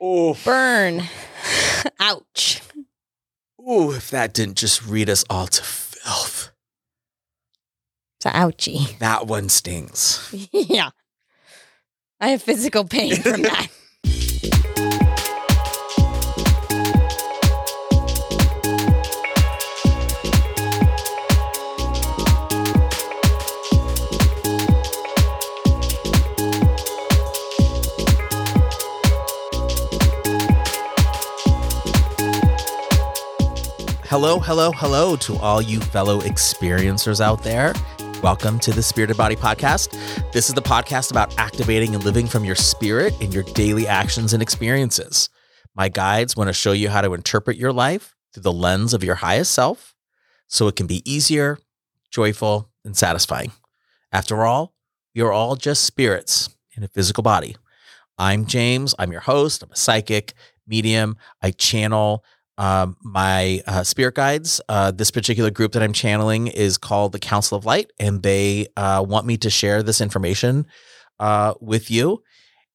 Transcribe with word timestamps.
Oh, 0.00 0.36
Burn. 0.44 1.02
Ouch. 2.00 2.62
ooh, 3.60 3.92
if 3.92 4.10
that 4.10 4.32
didn't 4.32 4.56
just 4.56 4.86
read 4.86 5.10
us 5.10 5.24
all 5.28 5.46
to 5.46 5.62
filth. 5.62 6.50
It's 8.18 8.26
a 8.26 8.30
ouchie. 8.30 8.98
That 8.98 9.26
one 9.26 9.48
stings. 9.48 10.28
yeah. 10.52 10.90
I 12.20 12.28
have 12.28 12.42
physical 12.42 12.84
pain 12.84 13.14
from 13.16 13.42
that. 13.42 13.68
Hello, 34.08 34.38
hello, 34.38 34.72
hello 34.72 35.16
to 35.16 35.36
all 35.36 35.60
you 35.60 35.80
fellow 35.80 36.22
experiencers 36.22 37.20
out 37.20 37.42
there. 37.42 37.74
Welcome 38.22 38.58
to 38.60 38.72
the 38.72 38.82
Spirited 38.82 39.18
Body 39.18 39.36
Podcast. 39.36 39.92
This 40.32 40.48
is 40.48 40.54
the 40.54 40.62
podcast 40.62 41.10
about 41.10 41.38
activating 41.38 41.94
and 41.94 42.02
living 42.02 42.26
from 42.26 42.42
your 42.42 42.54
spirit 42.54 43.12
in 43.20 43.32
your 43.32 43.42
daily 43.42 43.86
actions 43.86 44.32
and 44.32 44.42
experiences. 44.42 45.28
My 45.76 45.90
guides 45.90 46.38
want 46.38 46.48
to 46.48 46.54
show 46.54 46.72
you 46.72 46.88
how 46.88 47.02
to 47.02 47.12
interpret 47.12 47.58
your 47.58 47.70
life 47.70 48.14
through 48.32 48.44
the 48.44 48.50
lens 48.50 48.94
of 48.94 49.04
your 49.04 49.16
highest 49.16 49.52
self 49.52 49.94
so 50.46 50.68
it 50.68 50.76
can 50.76 50.86
be 50.86 51.02
easier, 51.04 51.58
joyful, 52.10 52.70
and 52.86 52.96
satisfying. 52.96 53.52
After 54.10 54.42
all, 54.42 54.72
we 55.14 55.20
are 55.20 55.32
all 55.32 55.54
just 55.54 55.84
spirits 55.84 56.48
in 56.74 56.82
a 56.82 56.88
physical 56.88 57.22
body. 57.22 57.56
I'm 58.16 58.46
James. 58.46 58.94
I'm 58.98 59.12
your 59.12 59.20
host. 59.20 59.62
I'm 59.62 59.70
a 59.70 59.76
psychic, 59.76 60.32
medium. 60.66 61.18
I 61.42 61.50
channel 61.50 62.24
um, 62.58 62.96
my 63.02 63.62
uh, 63.66 63.84
spirit 63.84 64.14
guides. 64.16 64.60
Uh, 64.68 64.90
this 64.90 65.10
particular 65.10 65.50
group 65.50 65.72
that 65.72 65.82
I'm 65.82 65.92
channeling 65.92 66.48
is 66.48 66.76
called 66.76 67.12
the 67.12 67.18
Council 67.18 67.56
of 67.56 67.64
Light, 67.64 67.90
and 67.98 68.22
they 68.22 68.66
uh, 68.76 69.04
want 69.06 69.26
me 69.26 69.36
to 69.38 69.48
share 69.48 69.82
this 69.82 70.00
information 70.00 70.66
uh, 71.18 71.54
with 71.60 71.90
you. 71.90 72.22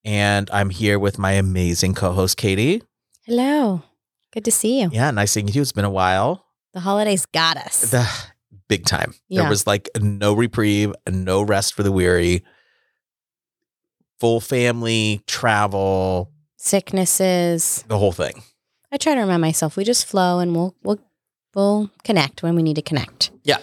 And 0.06 0.50
I'm 0.52 0.70
here 0.70 0.98
with 0.98 1.20
my 1.20 1.34
amazing 1.34 1.94
co-host 1.94 2.38
Katie. 2.38 2.82
Hello. 3.26 3.84
Good 4.32 4.46
to 4.46 4.52
see 4.52 4.82
you. 4.82 4.90
Yeah, 4.92 5.12
nice 5.12 5.32
seeing 5.32 5.48
you. 5.48 5.62
It's 5.62 5.72
been 5.72 5.86
a 5.86 5.90
while. 5.92 6.46
The 6.74 6.80
holidays 6.80 7.26
got 7.28 7.56
us. 7.58 7.92
The 7.92 8.10
big 8.68 8.86
time. 8.86 9.14
There 9.30 9.48
was 9.48 9.68
like 9.68 9.90
no 10.00 10.34
reprieve, 10.34 10.94
no 11.08 11.42
rest 11.42 11.74
for 11.76 11.84
the 11.84 11.92
weary. 11.92 12.44
Full 14.20 14.40
family 14.40 15.22
travel, 15.28 16.32
Sicknesses. 16.56 17.84
the 17.88 17.98
whole 17.98 18.14
thing. 18.14 18.42
I 18.94 18.98
try 18.98 19.16
to 19.16 19.22
remind 19.22 19.42
myself 19.42 19.76
we 19.76 19.84
just 19.84 20.06
flow 20.06 20.38
and 20.40 20.56
we'll 20.56 20.76
we'll 20.84 21.00
we'll 21.56 21.90
connect 22.04 22.44
when 22.44 22.56
we 22.56 22.62
need 22.62 22.76
to 22.76 22.82
connect. 22.84 23.32
Yeah. 23.44 23.58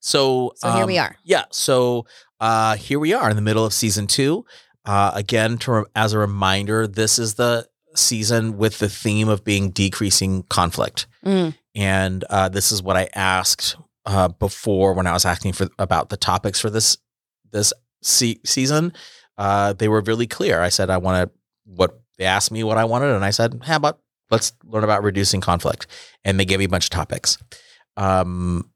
So, 0.00 0.52
So 0.56 0.72
here 0.72 0.86
we 0.86 0.98
um, 0.98 1.06
are. 1.06 1.16
Yeah. 1.22 1.44
So 1.52 2.06
uh, 2.40 2.74
here 2.74 2.98
we 2.98 3.12
are 3.14 3.30
in 3.30 3.36
the 3.36 3.42
middle 3.42 3.64
of 3.64 3.72
season 3.72 4.08
two. 4.08 4.44
Uh, 4.84 5.12
again, 5.14 5.56
to 5.58 5.86
as 5.94 6.12
a 6.12 6.18
reminder, 6.18 6.88
this 6.88 7.20
is 7.20 7.34
the 7.34 7.68
season 7.94 8.56
with 8.58 8.78
the 8.80 8.88
theme 8.88 9.28
of 9.28 9.44
being 9.44 9.70
decreasing 9.70 10.42
conflict, 10.44 11.06
Mm. 11.24 11.54
and 11.76 12.24
uh, 12.28 12.48
this 12.48 12.72
is 12.72 12.82
what 12.82 12.96
I 12.96 13.08
asked 13.14 13.76
uh, 14.06 14.26
before 14.26 14.94
when 14.94 15.06
I 15.06 15.12
was 15.12 15.24
asking 15.24 15.52
for 15.52 15.68
about 15.78 16.08
the 16.08 16.16
topics 16.16 16.58
for 16.58 16.68
this 16.70 16.96
this 17.52 17.72
se- 18.02 18.40
season. 18.44 18.92
Uh, 19.38 19.72
they 19.74 19.86
were 19.86 20.00
really 20.00 20.26
clear. 20.26 20.60
I 20.60 20.68
said 20.70 20.90
I 20.90 20.96
wanted 20.96 21.30
what 21.64 22.00
they 22.18 22.24
asked 22.24 22.50
me 22.50 22.64
what 22.64 22.78
I 22.78 22.84
wanted, 22.84 23.14
and 23.14 23.24
I 23.24 23.30
said, 23.30 23.60
"How 23.64 23.76
about 23.76 24.00
let's 24.32 24.52
learn 24.64 24.82
about 24.82 25.04
reducing 25.04 25.40
conflict?" 25.40 25.86
And 26.24 26.40
they 26.40 26.44
gave 26.44 26.58
me 26.58 26.64
a 26.64 26.68
bunch 26.68 26.86
of 26.86 26.90
topics. 26.90 27.38
Um, 27.96 28.68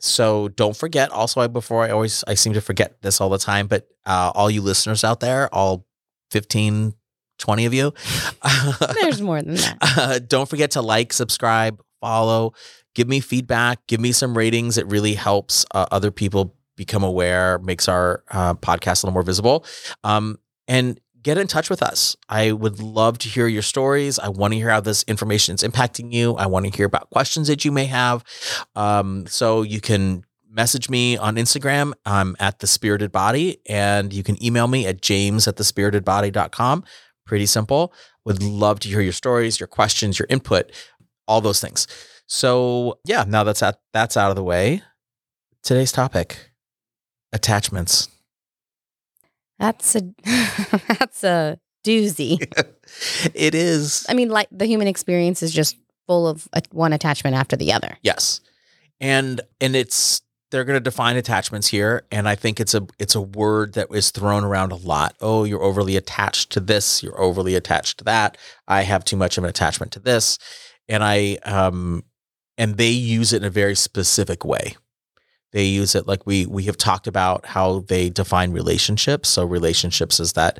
so 0.00 0.48
don't 0.48 0.76
forget. 0.76 1.10
Also, 1.12 1.40
I 1.40 1.46
before 1.46 1.84
I 1.84 1.90
always 1.90 2.24
I 2.26 2.34
seem 2.34 2.54
to 2.54 2.60
forget 2.60 3.00
this 3.02 3.20
all 3.20 3.28
the 3.28 3.38
time, 3.38 3.68
but 3.68 3.86
uh, 4.04 4.32
all 4.34 4.50
you 4.50 4.60
listeners 4.60 5.04
out 5.04 5.20
there, 5.20 5.48
all 5.54 5.86
15, 6.32 6.94
20 7.38 7.66
of 7.66 7.74
you, 7.74 7.94
There's 9.00 9.22
more 9.22 9.40
than 9.40 9.54
that. 9.54 9.76
uh, 9.80 10.18
don't 10.18 10.48
forget 10.48 10.72
to 10.72 10.82
like, 10.82 11.12
subscribe, 11.12 11.80
follow, 12.00 12.52
give 12.94 13.08
me 13.08 13.20
feedback, 13.20 13.86
give 13.86 14.00
me 14.00 14.12
some 14.12 14.36
ratings. 14.36 14.76
It 14.76 14.86
really 14.86 15.14
helps 15.14 15.64
uh, 15.72 15.86
other 15.92 16.10
people 16.10 16.56
become 16.76 17.04
aware, 17.04 17.58
makes 17.60 17.88
our 17.88 18.24
uh, 18.30 18.54
podcast 18.54 19.02
a 19.02 19.06
little 19.06 19.12
more 19.12 19.22
visible. 19.22 19.64
Um, 20.02 20.38
and 20.66 20.98
get 21.22 21.38
in 21.38 21.46
touch 21.46 21.70
with 21.70 21.82
us. 21.82 22.16
I 22.28 22.52
would 22.52 22.80
love 22.80 23.18
to 23.18 23.28
hear 23.28 23.46
your 23.46 23.62
stories. 23.62 24.18
I 24.18 24.28
want 24.28 24.52
to 24.52 24.58
hear 24.58 24.70
how 24.70 24.80
this 24.80 25.02
information 25.04 25.54
is 25.54 25.62
impacting 25.62 26.12
you. 26.12 26.34
I 26.34 26.46
want 26.46 26.66
to 26.66 26.76
hear 26.76 26.86
about 26.86 27.10
questions 27.10 27.48
that 27.48 27.64
you 27.64 27.72
may 27.72 27.86
have. 27.86 28.24
Um, 28.74 29.26
so 29.26 29.62
you 29.62 29.80
can 29.80 30.24
message 30.50 30.90
me 30.90 31.16
on 31.16 31.36
Instagram. 31.36 31.92
I'm 32.04 32.36
at 32.38 32.58
the 32.58 32.66
spirited 32.66 33.12
body 33.12 33.60
and 33.68 34.12
you 34.12 34.22
can 34.22 34.42
email 34.44 34.68
me 34.68 34.86
at 34.86 35.00
james 35.00 35.48
at 35.48 35.56
the 35.56 35.64
spiritedbody.com. 35.64 36.84
Pretty 37.24 37.46
simple. 37.46 37.92
Would 38.24 38.42
love 38.42 38.80
to 38.80 38.88
hear 38.88 39.00
your 39.00 39.12
stories, 39.12 39.58
your 39.58 39.66
questions, 39.66 40.18
your 40.18 40.26
input, 40.28 40.70
all 41.26 41.40
those 41.40 41.60
things. 41.60 41.86
So 42.26 42.98
yeah, 43.04 43.24
now 43.26 43.44
that's 43.44 43.62
out, 43.62 43.76
that's 43.92 44.16
out 44.16 44.30
of 44.30 44.36
the 44.36 44.44
way. 44.44 44.82
Today's 45.62 45.92
topic: 45.92 46.50
attachments. 47.32 48.08
That's 49.62 49.94
a 49.94 50.02
that's 50.98 51.22
a 51.22 51.56
doozy. 51.84 52.36
it 53.34 53.54
is 53.54 54.04
I 54.08 54.14
mean, 54.14 54.28
like 54.28 54.48
the 54.50 54.66
human 54.66 54.88
experience 54.88 55.40
is 55.40 55.54
just 55.54 55.76
full 56.08 56.26
of 56.26 56.48
a, 56.52 56.62
one 56.72 56.92
attachment 56.92 57.36
after 57.36 57.54
the 57.54 57.72
other. 57.72 57.96
yes, 58.02 58.40
and 59.00 59.40
and 59.60 59.76
it's 59.76 60.20
they're 60.50 60.64
going 60.64 60.76
to 60.76 60.80
define 60.80 61.16
attachments 61.16 61.68
here, 61.68 62.02
and 62.10 62.28
I 62.28 62.34
think 62.34 62.58
it's 62.58 62.74
a 62.74 62.84
it's 62.98 63.14
a 63.14 63.20
word 63.20 63.74
that 63.74 63.86
is 63.92 64.10
thrown 64.10 64.42
around 64.42 64.72
a 64.72 64.76
lot. 64.76 65.14
Oh, 65.20 65.44
you're 65.44 65.62
overly 65.62 65.96
attached 65.96 66.50
to 66.50 66.60
this. 66.60 67.00
You're 67.00 67.20
overly 67.20 67.54
attached 67.54 67.98
to 67.98 68.04
that. 68.04 68.36
I 68.66 68.82
have 68.82 69.04
too 69.04 69.16
much 69.16 69.38
of 69.38 69.44
an 69.44 69.50
attachment 69.50 69.92
to 69.92 70.00
this, 70.00 70.40
and 70.88 71.04
I 71.04 71.38
um 71.44 72.02
and 72.58 72.78
they 72.78 72.90
use 72.90 73.32
it 73.32 73.42
in 73.42 73.44
a 73.44 73.50
very 73.50 73.76
specific 73.76 74.44
way. 74.44 74.74
They 75.52 75.64
use 75.64 75.94
it 75.94 76.06
like 76.06 76.26
we 76.26 76.46
we 76.46 76.64
have 76.64 76.76
talked 76.76 77.06
about 77.06 77.46
how 77.46 77.80
they 77.80 78.10
define 78.10 78.52
relationships. 78.52 79.28
So 79.28 79.44
relationships 79.44 80.18
is 80.20 80.32
that 80.32 80.58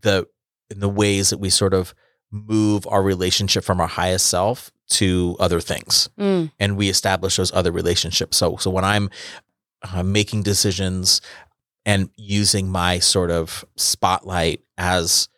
the 0.00 0.26
in 0.70 0.80
the 0.80 0.88
ways 0.88 1.30
that 1.30 1.38
we 1.38 1.50
sort 1.50 1.74
of 1.74 1.94
move 2.30 2.86
our 2.86 3.02
relationship 3.02 3.64
from 3.64 3.80
our 3.80 3.86
highest 3.86 4.26
self 4.26 4.70
to 4.90 5.36
other 5.40 5.60
things 5.60 6.08
Mm. 6.18 6.50
and 6.58 6.76
we 6.76 6.88
establish 6.88 7.36
those 7.36 7.52
other 7.52 7.72
relationships. 7.72 8.36
So, 8.36 8.56
so 8.56 8.70
when 8.70 8.84
I'm 8.84 9.10
uh, 9.82 10.02
making 10.02 10.42
decisions 10.42 11.20
and 11.86 12.10
using 12.16 12.68
my 12.70 12.98
sort 12.98 13.30
of 13.30 13.64
spotlight 13.76 14.60
as 14.76 15.28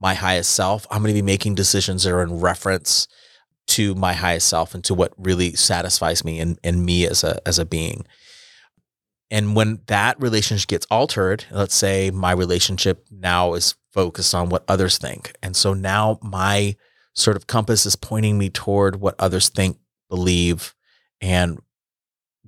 my 0.00 0.14
highest 0.14 0.52
self, 0.52 0.86
I'm 0.90 1.02
going 1.02 1.14
to 1.14 1.20
be 1.20 1.22
making 1.22 1.54
decisions 1.54 2.04
that 2.04 2.12
are 2.12 2.22
in 2.22 2.40
reference 2.40 3.08
to 3.68 3.94
my 3.94 4.12
highest 4.12 4.48
self 4.48 4.74
and 4.74 4.82
to 4.84 4.94
what 4.94 5.12
really 5.16 5.54
satisfies 5.54 6.24
me 6.24 6.40
and, 6.40 6.58
and 6.64 6.84
me 6.84 7.06
as 7.06 7.24
a 7.24 7.46
as 7.46 7.58
a 7.58 7.64
being. 7.64 8.06
And 9.30 9.54
when 9.54 9.80
that 9.86 10.20
relationship 10.20 10.68
gets 10.68 10.86
altered, 10.90 11.44
let's 11.50 11.74
say 11.74 12.10
my 12.10 12.32
relationship 12.32 13.06
now 13.10 13.54
is 13.54 13.74
focused 13.92 14.34
on 14.34 14.48
what 14.48 14.64
others 14.68 14.96
think. 14.96 15.32
And 15.42 15.54
so 15.54 15.74
now 15.74 16.18
my 16.22 16.76
sort 17.14 17.36
of 17.36 17.46
compass 17.46 17.84
is 17.84 17.94
pointing 17.94 18.38
me 18.38 18.48
toward 18.48 18.96
what 18.96 19.14
others 19.18 19.50
think, 19.50 19.76
believe, 20.08 20.74
and 21.20 21.60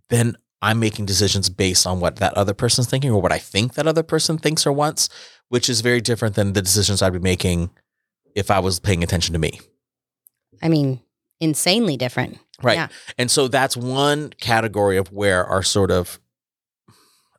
then 0.08 0.36
I'm 0.62 0.78
making 0.78 1.06
decisions 1.06 1.48
based 1.48 1.86
on 1.86 2.00
what 2.00 2.16
that 2.16 2.34
other 2.34 2.54
person's 2.54 2.88
thinking 2.88 3.10
or 3.10 3.20
what 3.20 3.32
I 3.32 3.38
think 3.38 3.74
that 3.74 3.86
other 3.86 4.02
person 4.02 4.38
thinks 4.38 4.66
or 4.66 4.72
wants, 4.72 5.08
which 5.48 5.68
is 5.68 5.80
very 5.80 6.00
different 6.00 6.34
than 6.34 6.52
the 6.52 6.62
decisions 6.62 7.02
I'd 7.02 7.12
be 7.12 7.18
making 7.18 7.70
if 8.34 8.50
I 8.50 8.58
was 8.58 8.78
paying 8.78 9.02
attention 9.02 9.32
to 9.32 9.38
me. 9.38 9.60
I 10.62 10.68
mean, 10.68 11.00
insanely 11.40 11.96
different. 11.96 12.38
Right. 12.62 12.76
Yeah. 12.76 12.88
And 13.18 13.30
so 13.30 13.48
that's 13.48 13.76
one 13.76 14.30
category 14.40 14.96
of 14.96 15.10
where 15.12 15.44
our 15.44 15.62
sort 15.62 15.90
of 15.90 16.20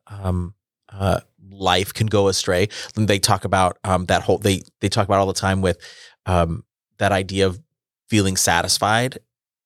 um 0.07 0.53
uh 0.91 1.19
life 1.51 1.93
can 1.93 2.07
go 2.07 2.27
astray. 2.27 2.69
And 2.95 3.07
they 3.07 3.19
talk 3.19 3.45
about 3.45 3.77
um 3.83 4.05
that 4.05 4.23
whole 4.23 4.37
they 4.37 4.61
they 4.79 4.89
talk 4.89 5.07
about 5.07 5.19
all 5.19 5.27
the 5.27 5.33
time 5.33 5.61
with 5.61 5.77
um 6.25 6.63
that 6.97 7.11
idea 7.11 7.45
of 7.47 7.61
feeling 8.09 8.35
satisfied 8.35 9.19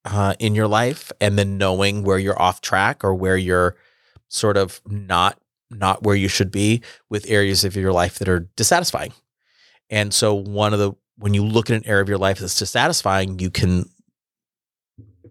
uh 0.06 0.36
in 0.40 0.56
your 0.56 0.68
life 0.68 1.12
and 1.20 1.38
then 1.38 1.58
knowing 1.58 2.04
where 2.04 2.20
you're 2.20 2.40
off 2.42 2.62
track 2.62 3.04
or 3.04 3.16
where 3.16 3.38
you're 3.38 3.76
sort 4.28 4.58
of 4.58 4.82
not 4.86 5.40
not 5.72 6.04
where 6.04 6.16
you 6.16 6.28
should 6.28 6.52
be 6.52 6.82
with 7.10 7.30
areas 7.30 7.64
of 7.64 7.76
your 7.76 7.92
life 7.94 8.20
that 8.20 8.30
are 8.30 8.48
dissatisfying. 8.56 9.14
And 9.90 10.14
so 10.14 10.34
one 10.34 10.74
of 10.74 10.80
the 10.80 10.94
when 11.18 11.34
you 11.34 11.44
look 11.44 11.70
at 11.70 11.78
an 11.78 11.88
area 11.88 12.02
of 12.02 12.10
your 12.10 12.18
life 12.18 12.40
that's 12.40 12.58
dissatisfying, 12.60 13.40
you 13.40 13.50
can 13.50 13.90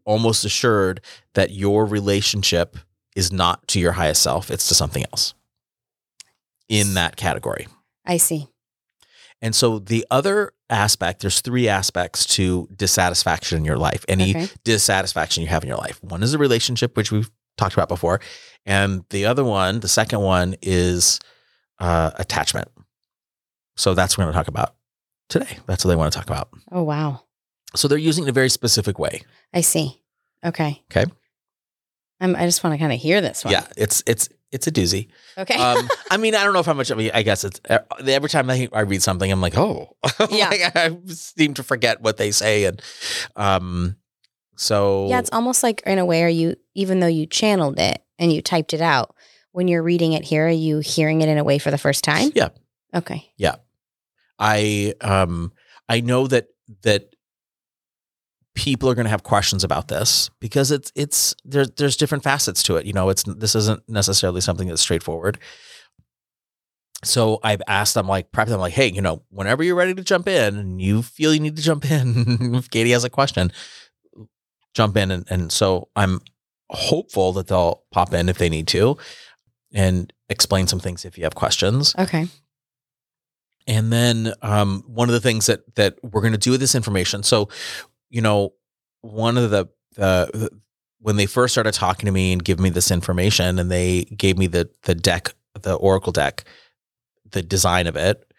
almost 0.05 0.45
assured 0.45 1.01
that 1.35 1.51
your 1.51 1.85
relationship 1.87 2.77
is 3.17 3.33
not 3.33 3.67
to 3.69 3.81
your 3.81 3.93
highest 3.93 4.23
self, 4.23 4.51
it's 4.51 4.69
to 4.69 4.75
something 4.75 5.05
else 5.13 5.35
in 6.69 6.95
that 6.95 7.17
category. 7.17 7.67
I 8.05 8.17
see. 8.17 8.49
And 9.43 9.55
so 9.55 9.79
the 9.79 10.07
other 10.11 10.53
aspect, 10.71 11.21
there's 11.21 11.41
three 11.41 11.69
aspects 11.69 12.25
to 12.37 12.69
dissatisfaction 12.75 13.59
in 13.59 13.65
your 13.65 13.77
life, 13.77 14.05
any 14.09 14.31
Okay. 14.31 14.49
dissatisfaction 14.65 15.43
you 15.43 15.49
have 15.49 15.63
in 15.63 15.69
your 15.69 15.77
life. 15.79 16.03
One 16.03 16.23
is 16.23 16.33
a 16.35 16.39
relationship, 16.39 16.97
which 16.97 17.13
we've 17.13 17.31
talked 17.59 17.75
about 17.75 17.89
before. 17.89 18.21
And 18.65 19.05
the 19.11 19.27
other 19.27 19.45
one, 19.45 19.81
the 19.81 19.89
second 19.89 20.21
one 20.21 20.55
is 20.63 21.21
uh, 21.79 22.13
attachment. 22.17 22.69
So 23.77 23.95
that's 23.95 24.17
what 24.17 24.23
we're 24.27 24.33
going 24.33 24.35
to 24.35 24.39
talk 24.39 24.49
about 24.49 24.75
today. 25.29 25.59
That's 25.67 25.85
what 25.85 25.91
they 25.91 25.97
want 25.97 26.13
to 26.13 26.19
talk 26.19 26.27
about. 26.29 26.49
Oh 26.73 26.83
wow. 26.83 27.23
So 27.77 27.89
they're 27.89 27.99
using 27.99 28.25
it 28.25 28.27
in 28.27 28.31
a 28.31 28.33
very 28.33 28.49
specific 28.49 28.99
way. 28.99 29.23
I 29.53 29.61
see. 29.63 30.01
Okay. 30.45 30.83
Okay. 30.91 31.11
I'm, 32.21 32.37
I 32.37 32.45
just 32.47 32.63
want 32.63 32.75
to 32.75 32.79
kind 32.79 32.93
of 32.93 32.99
hear 33.01 33.21
this 33.21 33.45
one. 33.45 33.53
Yeah, 33.53 33.67
it's 33.77 34.03
it's 34.07 34.29
it's 34.53 34.67
a 34.67 34.73
doozy. 34.73 35.09
Okay. 35.37 35.57
Um, 35.57 35.89
I 36.11 36.17
mean, 36.17 36.35
I 36.35 36.45
don't 36.45 36.53
know 36.53 36.61
if 36.61 36.67
how 36.67 36.73
much. 36.75 36.91
I 36.91 36.95
mean, 36.95 37.11
I 37.13 37.23
guess 37.23 37.45
it's 37.45 37.61
every 38.07 38.29
time 38.29 38.49
I, 38.49 38.69
I 38.73 38.81
read 38.81 39.03
something, 39.03 39.31
I'm 39.31 39.41
like, 39.41 39.57
oh, 39.59 39.97
Yeah. 40.31 40.49
like, 40.49 40.77
I 40.77 40.97
seem 41.07 41.55
to 41.55 41.63
forget 41.63 42.01
what 42.01 42.17
they 42.17 42.31
say, 42.31 42.65
and 42.65 42.81
um, 43.37 43.97
so 44.57 45.09
yeah, 45.09 45.19
it's 45.19 45.31
almost 45.33 45.63
like 45.63 45.83
in 45.87 45.99
a 45.99 46.05
way, 46.05 46.23
are 46.23 46.29
you 46.29 46.57
even 46.75 47.01
though 47.01 47.09
you 47.09 47.27
channeled 47.27 47.79
it 47.81 48.03
and 48.19 48.33
you 48.33 48.41
typed 48.41 48.73
it 48.73 48.81
out, 48.81 49.15
when 49.53 49.67
you're 49.69 49.83
reading 49.83 50.13
it 50.13 50.23
here, 50.25 50.47
are 50.47 50.51
you 50.51 50.79
hearing 50.79 51.21
it 51.21 51.29
in 51.29 51.39
a 51.39 51.45
way 51.45 51.59
for 51.59 51.71
the 51.73 51.79
first 51.79 52.05
time? 52.05 52.31
Yeah. 52.35 52.49
Okay. 52.95 53.33
Yeah. 53.37 53.57
I 54.39 54.95
um 55.01 55.53
I 55.89 56.01
know 56.01 56.27
that 56.29 56.49
that 56.83 57.14
people 58.55 58.89
are 58.89 58.95
going 58.95 59.05
to 59.05 59.11
have 59.11 59.25
questions 59.25 59.65
about 59.65 59.89
this 59.89 60.31
because 60.41 60.71
it's 60.71 60.93
it's 60.95 61.35
there's 61.45 61.71
there's 61.73 61.97
different 61.97 62.25
facets 62.25 62.63
to 62.65 62.77
it. 62.77 62.87
You 62.87 62.93
know, 62.93 63.09
it's 63.09 63.25
this 63.25 63.55
isn't 63.55 63.83
necessarily 63.89 64.41
something 64.41 64.69
that's 64.69 64.83
straightforward. 64.83 65.39
So 67.03 67.39
I've 67.43 67.63
asked 67.69 67.95
them 67.95 68.09
like 68.09 68.33
prep 68.33 68.49
them 68.49 68.61
like, 68.61 68.73
hey, 68.73 68.91
you 68.91 69.03
know, 69.03 69.23
whenever 69.29 69.63
you're 69.63 69.75
ready 69.75 69.95
to 69.95 70.03
jump 70.03 70.27
in 70.27 70.57
and 70.57 70.81
you 70.81 71.03
feel 71.03 71.35
you 71.35 71.41
need 71.41 71.57
to 71.57 71.63
jump 71.63 71.91
in, 71.91 72.55
if 72.55 72.71
Katie 72.71 72.93
has 72.93 73.05
a 73.05 73.11
question, 73.11 73.53
jump 74.73 74.97
in 74.97 75.11
and, 75.11 75.27
and 75.31 75.53
so 75.53 75.89
I'm 75.97 76.21
hopeful 76.71 77.33
that 77.33 77.49
they'll 77.49 77.83
pop 77.91 78.15
in 78.15 78.29
if 78.29 78.39
they 78.39 78.49
need 78.49 78.67
to 78.69 78.97
and 79.75 80.13
explain 80.29 80.67
some 80.67 80.81
things 80.81 81.05
if 81.05 81.19
you 81.19 81.25
have 81.25 81.35
questions. 81.35 81.95
Okay. 81.99 82.27
And 83.67 83.93
then 83.93 84.33
um, 84.43 84.85
one 84.87 85.09
of 85.09 85.13
the 85.15 85.21
things 85.21 85.47
that 85.47 85.75
that 85.77 85.99
we're 86.03 86.21
going 86.21 86.33
to 86.33 86.39
do 86.39 86.51
with 86.51 86.61
this 86.61 86.75
information. 86.75 87.23
So, 87.23 87.49
you 88.15 88.23
know, 88.23 88.53
one 89.01 89.37
of 89.37 89.51
the, 89.51 89.67
the 89.97 90.49
when 91.01 91.17
they 91.17 91.27
first 91.27 91.53
started 91.53 91.75
talking 91.75 92.07
to 92.07 92.13
me 92.13 92.33
and 92.33 92.45
giving 92.45 92.63
me 92.63 92.71
this 92.71 92.93
information, 92.93 93.59
and 93.59 93.71
they 93.71 94.05
gave 94.05 94.39
me 94.39 94.47
the 94.47 94.71
the 94.85 94.95
deck, 94.95 95.35
the 95.61 95.75
Oracle 95.75 96.13
deck, 96.13 96.45
the 97.33 97.43
design 97.43 97.89
of 97.89 97.97
it, 97.97 98.33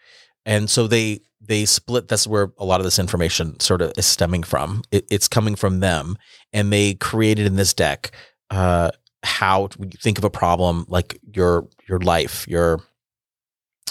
and 0.46 0.70
so 0.70 0.86
they 0.86 1.20
they 1.42 1.66
split. 1.66 2.08
That's 2.08 2.26
where 2.26 2.52
a 2.56 2.64
lot 2.64 2.80
of 2.80 2.84
this 2.84 2.98
information 2.98 3.60
sort 3.60 3.82
of 3.82 3.92
is 3.98 4.06
stemming 4.06 4.44
from. 4.44 4.82
It, 4.90 5.06
it's 5.10 5.28
coming 5.28 5.56
from 5.56 5.80
them, 5.80 6.16
and 6.54 6.72
they 6.72 6.94
created 6.94 7.44
in 7.44 7.56
this 7.56 7.74
deck 7.74 8.12
uh, 8.48 8.92
how 9.24 9.68
when 9.76 9.90
you 9.90 9.98
think 10.02 10.16
of 10.16 10.24
a 10.24 10.30
problem 10.30 10.86
like 10.88 11.20
your 11.34 11.68
your 11.86 12.00
life, 12.00 12.48
your 12.48 12.80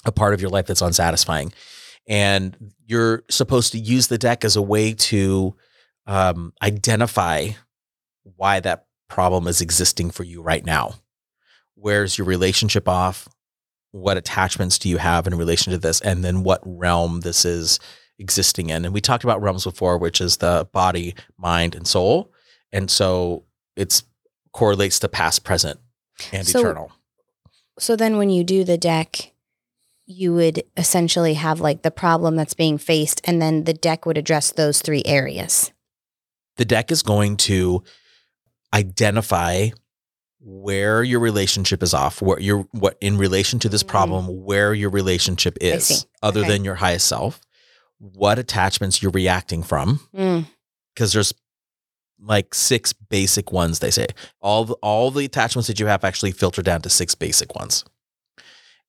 a 0.04 0.12
part 0.12 0.34
of 0.34 0.42
your 0.42 0.50
life 0.50 0.66
that's 0.66 0.82
unsatisfying. 0.82 1.54
And 2.08 2.74
you're 2.88 3.24
supposed 3.30 3.72
to 3.74 3.80
use 3.80 4.08
the 4.08 4.18
deck 4.18 4.44
as 4.44 4.56
a 4.56 4.62
way 4.62 4.94
to 4.94 5.56
um, 6.08 6.54
identify 6.62 7.50
why 8.24 8.60
that 8.60 8.86
problem 9.08 9.48
is 9.48 9.62
existing 9.62 10.12
for 10.12 10.24
you 10.24 10.42
right 10.42 10.66
now. 10.66 10.96
Where's 11.76 12.18
your 12.18 12.26
relationship 12.26 12.88
off? 12.88 13.28
What 13.92 14.18
attachments 14.18 14.80
do 14.80 14.90
you 14.90 14.98
have 14.98 15.28
in 15.28 15.36
relation 15.36 15.72
to 15.72 15.78
this? 15.78 16.02
And 16.02 16.24
then 16.24 16.44
what 16.44 16.62
realm 16.66 17.22
this 17.22 17.46
is 17.46 17.80
existing 18.20 18.70
in. 18.70 18.86
And 18.86 18.94
we 18.94 19.02
talked 19.02 19.24
about 19.24 19.42
realms 19.42 19.64
before, 19.64 19.98
which 19.98 20.22
is 20.22 20.38
the 20.38 20.68
body, 20.72 21.16
mind, 21.38 21.76
and 21.76 21.88
soul. 21.88 22.32
And 22.72 22.90
so 22.90 23.44
it's 23.76 24.04
correlates 24.54 25.00
to 25.00 25.10
past, 25.10 25.44
present, 25.44 25.80
and 26.32 26.48
So- 26.48 26.60
eternal. 26.60 26.92
So 27.78 27.98
then 27.98 28.18
when 28.18 28.30
you 28.30 28.46
do 28.46 28.64
the 28.64 28.78
deck, 28.78 29.34
you 30.06 30.34
would 30.34 30.64
essentially 30.78 31.34
have 31.34 31.60
like 31.60 31.82
the 31.82 31.92
problem 31.92 32.36
that's 32.36 32.54
being 32.54 32.78
faced, 32.78 33.20
and 33.26 33.42
then 33.42 33.66
the 33.66 33.74
deck 33.74 34.06
would 34.06 34.18
address 34.18 34.52
those 34.52 34.82
three 34.82 35.04
areas. 35.06 35.72
The 36.58 36.66
deck 36.66 36.92
is 36.92 37.02
going 37.02 37.38
to 37.38 37.84
identify 38.74 39.70
where 40.40 41.02
your 41.04 41.20
relationship 41.20 41.82
is 41.82 41.94
off, 41.94 42.22
what 42.22 42.42
your 42.44 42.68
what 42.72 42.98
in 43.02 43.18
relation 43.18 43.58
to 43.60 43.70
this 43.70 43.84
Mm. 43.84 43.88
problem, 43.88 44.44
where 44.46 44.74
your 44.74 44.90
relationship 44.90 45.58
is, 45.62 46.06
other 46.22 46.42
Okay. 46.42 46.50
than 46.50 46.64
your 46.66 46.76
highest 46.76 47.08
self, 47.08 47.42
what 47.98 48.38
attachments 48.38 49.02
you're 49.02 49.12
reacting 49.12 49.64
from, 49.64 50.02
Mm. 50.14 50.46
because 50.94 51.14
there's 51.14 51.34
like 52.20 52.54
six 52.54 52.94
basic 52.94 53.52
ones 53.52 53.80
they 53.80 53.92
say. 53.92 54.08
All 54.42 54.66
the, 54.66 54.74
all 54.76 55.12
the 55.12 55.26
attachments 55.26 55.68
that 55.68 55.80
you 55.80 55.88
have 55.88 56.04
actually 56.04 56.32
filter 56.32 56.62
down 56.62 56.82
to 56.84 56.90
six 56.90 57.14
basic 57.16 57.56
ones. 57.56 57.84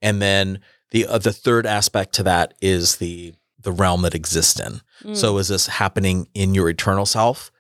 And 0.03 0.21
then 0.21 0.61
the 0.91 1.07
uh, 1.07 1.19
the 1.19 1.33
third 1.33 1.67
aspect 1.67 2.13
to 2.17 2.23
that 2.25 2.55
is 2.61 2.97
the 2.97 3.35
the 3.59 3.73
realm 3.73 4.03
that 4.03 4.15
exists 4.15 4.61
in. 4.61 4.81
Mm. 5.03 5.17
So 5.17 5.39
is 5.39 5.49
this 5.49 5.67
happening 5.67 6.29
in 6.35 6.55
your 6.55 6.69
eternal 6.69 7.07
self, 7.07 7.51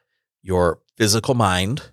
your 0.46 0.80
physical 0.96 1.34
mind, 1.34 1.90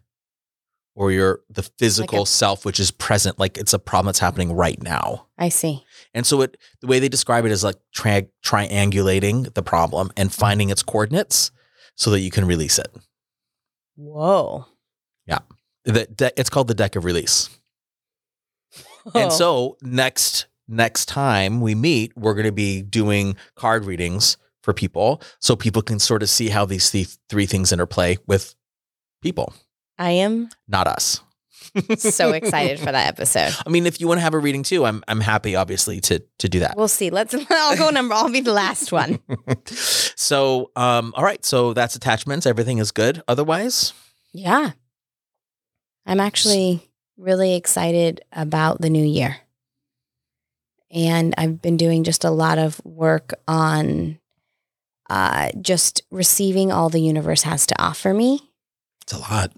or 0.96 1.12
your 1.12 1.42
the 1.50 1.64
physical 1.64 2.24
a- 2.24 2.28
self, 2.28 2.66
which 2.66 2.80
is 2.80 2.92
present, 2.92 3.40
like 3.40 3.58
it's 3.58 3.74
a 3.74 3.80
problem 3.80 4.08
that's 4.08 4.20
happening 4.20 4.54
right 4.54 4.82
now? 4.82 5.28
I 5.38 5.50
see. 5.50 5.84
And 6.14 6.26
so 6.26 6.42
it 6.42 6.58
the 6.82 6.88
way 6.88 7.00
they 7.00 7.10
describe 7.10 7.46
it 7.46 7.52
is 7.52 7.64
like 7.64 7.78
tri- 7.94 8.28
triangulating 8.46 9.54
the 9.54 9.64
problem 9.64 10.12
and 10.16 10.30
mm-hmm. 10.30 10.40
finding 10.40 10.70
its 10.70 10.84
coordinates 10.84 11.52
so 11.96 12.12
that 12.12 12.20
you 12.20 12.30
can 12.30 12.46
release 12.46 12.78
it. 12.78 12.96
Whoa. 13.96 14.66
Yeah. 15.26 15.40
The 15.86 16.06
de- 16.06 16.40
it's 16.40 16.50
called 16.50 16.68
the 16.68 16.76
deck 16.76 16.96
of 16.96 17.06
release. 17.06 17.50
And 19.14 19.34
so 19.34 19.76
next 19.82 20.46
next 20.66 21.08
time 21.08 21.60
we 21.60 21.76
meet, 21.76 22.16
we're 22.16 22.36
going 22.36 22.46
to 22.46 22.54
be 22.54 22.82
doing 22.82 23.36
card 23.56 23.84
readings 23.84 24.38
for 24.64 24.74
people 24.74 25.22
so 25.40 25.56
people 25.56 25.82
can 25.82 26.00
sort 26.00 26.24
of 26.24 26.30
see 26.30 26.50
how 26.50 26.66
these 26.66 26.90
th- 26.90 27.18
three 27.30 27.46
things 27.46 27.72
interplay 27.72 28.18
with 28.26 28.56
people, 29.22 29.54
I 29.98 30.12
am 30.12 30.50
not 30.68 30.88
us. 30.88 31.22
so 31.98 32.32
excited 32.34 32.80
for 32.80 32.92
that 32.92 33.08
episode. 33.08 33.54
I 33.66 33.70
mean, 33.70 33.86
if 33.86 34.02
you 34.02 34.08
want 34.08 34.18
to 34.18 34.22
have 34.22 34.34
a 34.34 34.40
reading 34.40 34.64
too, 34.64 34.86
I'm 34.86 35.04
I'm 35.08 35.22
happy 35.22 35.56
obviously 35.56 36.00
to 36.02 36.22
to 36.40 36.50
do 36.50 36.60
that. 36.60 36.76
We'll 36.76 36.88
see. 36.88 37.10
Let's. 37.10 37.34
I'll 37.50 37.78
go 37.78 37.90
number. 37.90 38.14
I'll 38.16 38.32
be 38.32 38.42
the 38.42 38.54
last 38.54 38.92
one. 38.92 39.20
so, 39.66 40.72
um 40.76 41.14
all 41.16 41.24
right, 41.24 41.44
so 41.46 41.74
that's 41.74 41.96
attachments. 41.96 42.46
Everything 42.46 42.80
is 42.80 42.92
good 42.92 43.22
otherwise? 43.28 43.94
Yeah. 44.34 44.72
I'm 46.06 46.20
actually 46.20 46.90
really 47.18 47.56
excited 47.56 48.22
about 48.32 48.82
the 48.82 48.90
new 48.90 49.06
year. 49.06 49.38
And 50.92 51.34
I've 51.38 51.62
been 51.62 51.78
doing 51.78 52.04
just 52.04 52.24
a 52.24 52.30
lot 52.30 52.58
of 52.58 52.84
work 52.84 53.34
on 53.48 54.20
uh, 55.14 55.50
just 55.62 56.02
receiving 56.10 56.72
all 56.72 56.90
the 56.90 57.00
universe 57.02 57.44
has 57.44 57.68
to 57.68 57.76
offer 57.80 58.14
me. 58.14 58.40
It's 59.04 59.14
a 59.14 59.20
lot. 59.20 59.52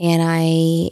And 0.00 0.20
I 0.24 0.90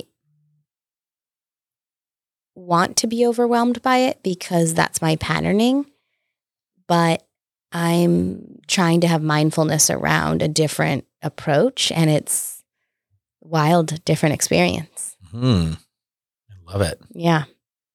want 2.54 2.96
to 2.98 3.06
be 3.06 3.26
overwhelmed 3.26 3.82
by 3.82 3.98
it 3.98 4.22
because 4.22 4.74
that's 4.74 5.02
my 5.02 5.16
patterning. 5.16 5.86
But 6.86 7.26
I'm 7.72 8.60
trying 8.68 9.00
to 9.00 9.08
have 9.08 9.22
mindfulness 9.22 9.90
around 9.90 10.40
a 10.42 10.48
different 10.48 11.04
approach, 11.22 11.90
and 11.90 12.08
it's 12.08 12.62
wild, 13.40 14.04
different 14.04 14.34
experience. 14.34 15.16
Hmm. 15.32 15.72
I 16.50 16.72
love 16.72 16.82
it. 16.82 17.00
Yeah, 17.12 17.44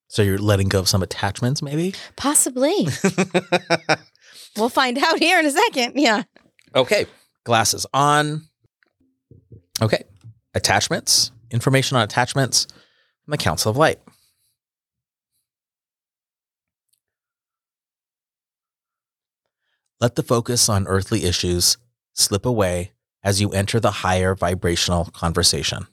So 0.10 0.22
you're 0.24 0.38
letting 0.38 0.68
go 0.68 0.80
of 0.80 0.90
some 0.90 1.04
attachments 1.04 1.62
maybe? 1.62 1.94
possibly. 2.18 2.88
we'll 4.58 4.70
find 4.70 4.98
out 4.98 5.20
here 5.20 5.40
in 5.40 5.46
a 5.46 5.52
second. 5.52 5.94
Yeah. 5.96 6.24
Okay. 6.76 7.06
Glasses 7.44 7.86
on. 7.94 8.48
Okay. 9.82 10.04
Attachments. 10.54 11.32
Information 11.50 11.98
on 11.98 12.04
attachments 12.04 12.68
from 13.26 13.32
the 13.32 13.38
Council 13.38 13.70
of 13.70 13.78
Light. 13.78 14.00
Let 20.00 20.16
the 20.16 20.24
focus 20.24 20.68
on 20.68 20.88
earthly 20.88 21.26
issues 21.26 21.78
slip 22.14 22.46
away 22.46 22.92
as 23.24 23.40
you 23.40 23.52
enter 23.52 23.80
the 23.80 23.92
higher 23.92 24.34
vibrational 24.34 25.06
conversation. 25.06 25.86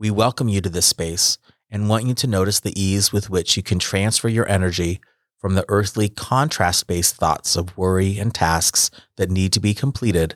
We 0.00 0.10
welcome 0.10 0.48
you 0.48 0.60
to 0.60 0.68
this 0.68 0.86
space 0.86 1.38
and 1.70 1.88
want 1.88 2.06
you 2.06 2.14
to 2.14 2.26
notice 2.26 2.60
the 2.60 2.80
ease 2.80 3.12
with 3.12 3.30
which 3.30 3.56
you 3.56 3.62
can 3.62 3.78
transfer 3.78 4.28
your 4.28 4.48
energy 4.48 5.00
from 5.38 5.54
the 5.54 5.64
earthly 5.68 6.08
contrast 6.08 6.86
based 6.86 7.16
thoughts 7.16 7.56
of 7.56 7.76
worry 7.76 8.18
and 8.18 8.34
tasks 8.34 8.90
that 9.16 9.30
need 9.30 9.52
to 9.52 9.60
be 9.60 9.72
completed 9.72 10.34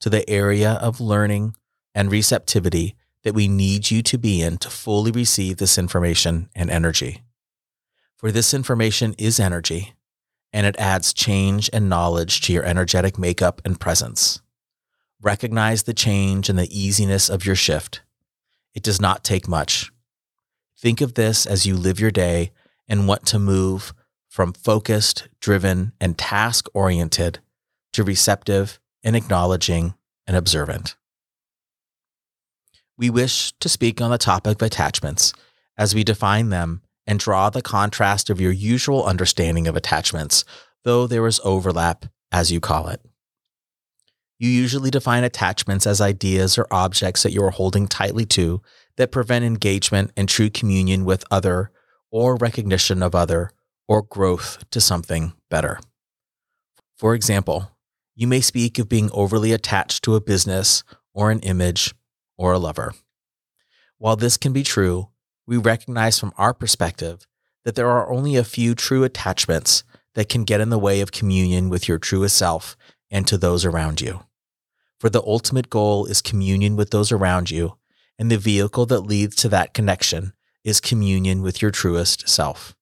to 0.00 0.10
the 0.10 0.28
area 0.28 0.72
of 0.82 1.00
learning 1.00 1.54
and 1.94 2.10
receptivity 2.10 2.96
that 3.22 3.34
we 3.34 3.48
need 3.48 3.90
you 3.90 4.02
to 4.02 4.18
be 4.18 4.42
in 4.42 4.58
to 4.58 4.70
fully 4.70 5.10
receive 5.10 5.58
this 5.58 5.78
information 5.78 6.48
and 6.54 6.70
energy. 6.70 7.22
For 8.16 8.30
this 8.32 8.52
information 8.52 9.14
is 9.18 9.38
energy, 9.38 9.94
and 10.52 10.66
it 10.66 10.78
adds 10.78 11.12
change 11.12 11.70
and 11.72 11.88
knowledge 11.88 12.40
to 12.42 12.52
your 12.52 12.64
energetic 12.64 13.18
makeup 13.18 13.60
and 13.64 13.78
presence. 13.78 14.40
Recognize 15.22 15.82
the 15.82 15.94
change 15.94 16.48
and 16.48 16.58
the 16.58 16.68
easiness 16.76 17.28
of 17.28 17.44
your 17.44 17.54
shift. 17.54 18.02
It 18.74 18.82
does 18.82 19.00
not 19.00 19.22
take 19.22 19.48
much. 19.48 19.92
Think 20.78 21.00
of 21.00 21.14
this 21.14 21.44
as 21.44 21.66
you 21.66 21.76
live 21.76 22.00
your 22.00 22.10
day 22.10 22.52
and 22.88 23.06
want 23.06 23.26
to 23.26 23.38
move 23.38 23.92
from 24.30 24.52
focused, 24.52 25.28
driven, 25.40 25.92
and 26.00 26.16
task 26.16 26.68
oriented 26.72 27.40
to 27.92 28.04
receptive 28.04 28.78
and 29.02 29.16
acknowledging 29.16 29.94
and 30.26 30.36
observant. 30.36 30.94
We 32.96 33.10
wish 33.10 33.52
to 33.58 33.68
speak 33.68 34.00
on 34.00 34.10
the 34.10 34.18
topic 34.18 34.62
of 34.62 34.66
attachments 34.66 35.32
as 35.76 35.94
we 35.94 36.04
define 36.04 36.50
them 36.50 36.82
and 37.06 37.18
draw 37.18 37.50
the 37.50 37.62
contrast 37.62 38.30
of 38.30 38.40
your 38.40 38.52
usual 38.52 39.04
understanding 39.04 39.66
of 39.66 39.74
attachments, 39.74 40.44
though 40.84 41.08
there 41.08 41.26
is 41.26 41.40
overlap, 41.42 42.06
as 42.30 42.52
you 42.52 42.60
call 42.60 42.88
it. 42.88 43.00
You 44.38 44.48
usually 44.48 44.90
define 44.90 45.24
attachments 45.24 45.86
as 45.86 46.00
ideas 46.00 46.56
or 46.56 46.66
objects 46.70 47.24
that 47.24 47.32
you 47.32 47.42
are 47.42 47.50
holding 47.50 47.88
tightly 47.88 48.26
to 48.26 48.62
that 48.96 49.10
prevent 49.10 49.44
engagement 49.44 50.12
and 50.16 50.28
true 50.28 50.50
communion 50.50 51.04
with 51.04 51.24
other 51.30 51.72
or 52.10 52.36
recognition 52.36 53.02
of 53.02 53.14
other 53.14 53.50
or 53.90 54.02
growth 54.02 54.62
to 54.70 54.80
something 54.80 55.32
better. 55.50 55.80
For 56.96 57.14
example, 57.14 57.72
you 58.14 58.26
may 58.26 58.40
speak 58.40 58.78
of 58.78 58.88
being 58.88 59.10
overly 59.12 59.52
attached 59.52 60.04
to 60.04 60.14
a 60.14 60.20
business 60.20 60.84
or 61.12 61.30
an 61.30 61.40
image 61.40 61.92
or 62.38 62.52
a 62.52 62.58
lover. 62.58 62.94
While 63.98 64.16
this 64.16 64.36
can 64.36 64.52
be 64.52 64.62
true, 64.62 65.08
we 65.46 65.56
recognize 65.56 66.18
from 66.18 66.32
our 66.38 66.54
perspective 66.54 67.26
that 67.64 67.74
there 67.74 67.90
are 67.90 68.10
only 68.10 68.36
a 68.36 68.44
few 68.44 68.76
true 68.76 69.02
attachments 69.02 69.82
that 70.14 70.28
can 70.28 70.44
get 70.44 70.60
in 70.60 70.70
the 70.70 70.78
way 70.78 71.00
of 71.00 71.12
communion 71.12 71.68
with 71.68 71.88
your 71.88 71.98
truest 71.98 72.36
self 72.36 72.76
and 73.10 73.26
to 73.26 73.36
those 73.36 73.64
around 73.64 74.00
you 74.00 74.20
for 75.00 75.08
the 75.08 75.22
ultimate 75.22 75.70
goal 75.70 76.04
is 76.04 76.20
communion 76.20 76.76
with 76.76 76.90
those 76.90 77.10
around 77.10 77.50
you, 77.50 77.78
and 78.18 78.30
the 78.30 78.36
vehicle 78.36 78.84
that 78.86 79.00
leads 79.00 79.34
to 79.36 79.48
that 79.48 79.72
connection 79.72 80.34
is 80.62 80.78
communion 80.78 81.40
with 81.40 81.62
your 81.62 81.70
truest 81.70 82.28
self. 82.28 82.76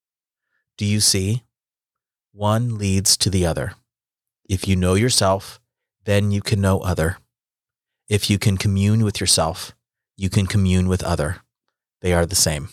Do 0.79 0.87
you 0.87 1.01
see? 1.01 1.43
One 2.33 2.79
leads 2.79 3.17
to 3.19 3.31
the 3.31 3.45
other. 3.45 3.75
If 4.49 4.69
you 4.69 4.77
know 4.77 4.95
yourself, 4.95 5.61
then 6.05 6.31
you 6.31 6.41
can 6.41 6.61
know 6.61 6.79
other. 6.79 7.19
If 8.09 8.31
you 8.31 8.39
can 8.39 8.57
commune 8.57 9.05
with 9.05 9.21
yourself, 9.21 9.75
you 10.17 10.31
can 10.31 10.47
commune 10.47 10.89
with 10.89 11.03
other. 11.03 11.39
They 12.01 12.13
are 12.13 12.25
the 12.25 12.37
same. 12.37 12.69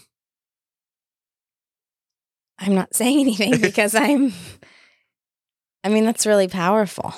I'm 2.59 2.75
not 2.75 2.93
saying 2.93 3.19
anything 3.19 3.59
because 3.61 3.95
I'm, 3.95 4.33
I 5.83 5.89
mean, 5.89 6.05
that's 6.05 6.25
really 6.27 6.47
powerful 6.47 7.13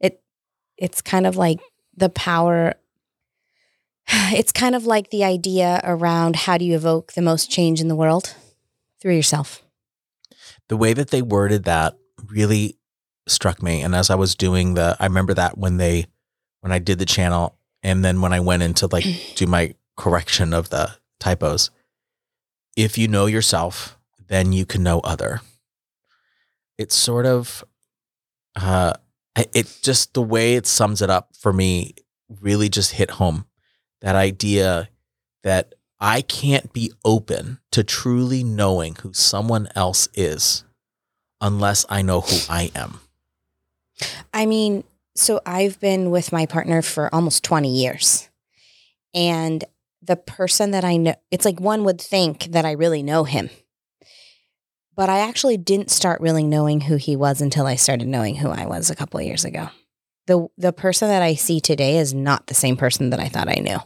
It 0.00 0.22
it's 0.76 1.00
kind 1.00 1.26
of 1.26 1.36
like 1.36 1.60
the 1.96 2.10
power 2.10 2.74
it's 4.08 4.52
kind 4.52 4.74
of 4.74 4.84
like 4.84 5.10
the 5.10 5.24
idea 5.24 5.80
around 5.82 6.36
how 6.36 6.58
do 6.58 6.64
you 6.64 6.74
evoke 6.76 7.14
the 7.14 7.22
most 7.22 7.50
change 7.50 7.80
in 7.80 7.88
the 7.88 7.96
world 7.96 8.34
through 9.00 9.14
yourself. 9.14 9.62
The 10.68 10.76
way 10.76 10.92
that 10.92 11.10
they 11.10 11.22
worded 11.22 11.64
that 11.64 11.96
really 12.26 12.78
struck 13.26 13.62
me. 13.62 13.82
And 13.82 13.94
as 13.94 14.10
I 14.10 14.14
was 14.14 14.34
doing 14.34 14.74
the, 14.74 14.96
I 15.00 15.06
remember 15.06 15.34
that 15.34 15.58
when 15.58 15.76
they, 15.76 16.06
when 16.60 16.72
I 16.72 16.78
did 16.78 16.98
the 16.98 17.06
channel, 17.06 17.56
and 17.82 18.04
then 18.04 18.20
when 18.20 18.32
I 18.32 18.40
went 18.40 18.62
into 18.62 18.86
like 18.86 19.04
do 19.34 19.46
my 19.46 19.74
correction 19.96 20.52
of 20.52 20.70
the 20.70 20.96
typos, 21.18 21.70
if 22.76 22.98
you 22.98 23.08
know 23.08 23.26
yourself, 23.26 23.98
then 24.28 24.52
you 24.52 24.64
can 24.64 24.82
know 24.82 25.00
other. 25.00 25.40
It's 26.78 26.94
sort 26.94 27.26
of, 27.26 27.64
uh, 28.56 28.94
it 29.36 29.78
just 29.82 30.14
the 30.14 30.22
way 30.22 30.54
it 30.54 30.66
sums 30.66 31.02
it 31.02 31.10
up 31.10 31.30
for 31.36 31.52
me 31.52 31.94
really 32.40 32.68
just 32.68 32.92
hit 32.92 33.12
home 33.12 33.44
that 34.00 34.16
idea 34.16 34.88
that 35.42 35.74
I 36.00 36.22
can't 36.22 36.72
be 36.72 36.92
open 37.04 37.58
to 37.72 37.84
truly 37.84 38.42
knowing 38.42 38.96
who 38.96 39.12
someone 39.12 39.68
else 39.76 40.08
is 40.14 40.64
unless 41.40 41.84
I 41.90 42.02
know 42.02 42.22
who 42.22 42.38
I 42.48 42.70
am. 42.74 43.00
I 44.32 44.46
mean, 44.46 44.84
so 45.14 45.40
I've 45.44 45.78
been 45.80 46.10
with 46.10 46.32
my 46.32 46.46
partner 46.46 46.80
for 46.80 47.14
almost 47.14 47.44
20 47.44 47.70
years. 47.70 48.30
And 49.12 49.64
the 50.02 50.16
person 50.16 50.70
that 50.70 50.84
I 50.84 50.96
know, 50.96 51.14
it's 51.30 51.44
like 51.44 51.60
one 51.60 51.84
would 51.84 52.00
think 52.00 52.44
that 52.44 52.64
I 52.64 52.72
really 52.72 53.02
know 53.02 53.24
him. 53.24 53.50
But 54.96 55.08
I 55.08 55.20
actually 55.20 55.56
didn't 55.56 55.90
start 55.90 56.20
really 56.20 56.44
knowing 56.44 56.82
who 56.82 56.96
he 56.96 57.16
was 57.16 57.40
until 57.40 57.66
I 57.66 57.74
started 57.76 58.08
knowing 58.08 58.36
who 58.36 58.48
I 58.48 58.66
was 58.66 58.90
a 58.90 58.96
couple 58.96 59.20
of 59.20 59.26
years 59.26 59.44
ago. 59.44 59.68
The 60.26 60.46
the 60.58 60.72
person 60.72 61.08
that 61.08 61.22
I 61.22 61.34
see 61.34 61.60
today 61.60 61.98
is 61.98 62.14
not 62.14 62.46
the 62.46 62.54
same 62.54 62.76
person 62.76 63.10
that 63.10 63.20
I 63.20 63.28
thought 63.28 63.48
I 63.48 63.60
knew. 63.60 63.78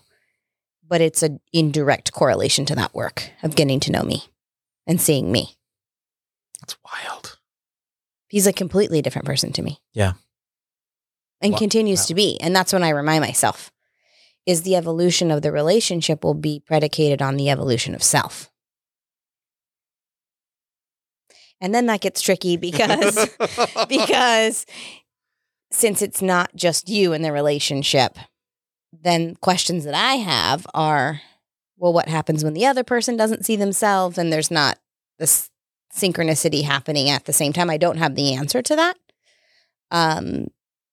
But 0.86 1.00
it's 1.00 1.22
an 1.22 1.40
indirect 1.52 2.12
correlation 2.12 2.64
to 2.66 2.74
that 2.74 2.94
work 2.94 3.30
of 3.42 3.56
getting 3.56 3.80
to 3.80 3.92
know 3.92 4.02
me 4.02 4.24
and 4.86 5.00
seeing 5.00 5.32
me. 5.32 5.56
That's 6.60 6.76
wild. 6.84 7.38
He's 8.28 8.46
a 8.46 8.52
completely 8.52 9.00
different 9.00 9.26
person 9.26 9.52
to 9.52 9.62
me. 9.62 9.80
Yeah. 9.92 10.14
And 11.40 11.52
wow. 11.52 11.58
continues 11.58 12.00
wow. 12.00 12.06
to 12.06 12.14
be. 12.14 12.40
And 12.40 12.54
that's 12.54 12.72
when 12.72 12.82
I 12.82 12.90
remind 12.90 13.22
myself 13.22 13.70
is 14.46 14.62
the 14.62 14.76
evolution 14.76 15.30
of 15.30 15.42
the 15.42 15.52
relationship 15.52 16.22
will 16.22 16.34
be 16.34 16.60
predicated 16.60 17.22
on 17.22 17.36
the 17.36 17.48
evolution 17.48 17.94
of 17.94 18.02
self. 18.02 18.50
And 21.60 21.74
then 21.74 21.86
that 21.86 22.00
gets 22.00 22.20
tricky 22.20 22.56
because 22.58 23.28
because 23.88 24.66
since 25.70 26.02
it's 26.02 26.22
not 26.22 26.54
just 26.54 26.88
you 26.88 27.12
in 27.12 27.22
the 27.22 27.32
relationship, 27.32 28.18
then 29.02 29.36
questions 29.36 29.84
that 29.84 29.94
I 29.94 30.14
have 30.14 30.66
are 30.74 31.20
well, 31.76 31.92
what 31.92 32.08
happens 32.08 32.44
when 32.44 32.54
the 32.54 32.66
other 32.66 32.84
person 32.84 33.16
doesn't 33.16 33.44
see 33.44 33.56
themselves 33.56 34.16
and 34.16 34.32
there's 34.32 34.50
not 34.50 34.78
this 35.18 35.50
synchronicity 35.94 36.62
happening 36.62 37.10
at 37.10 37.24
the 37.24 37.32
same 37.32 37.52
time? 37.52 37.68
I 37.68 37.76
don't 37.76 37.98
have 37.98 38.14
the 38.14 38.34
answer 38.34 38.62
to 38.62 38.76
that. 38.76 38.96
Um, 39.90 40.48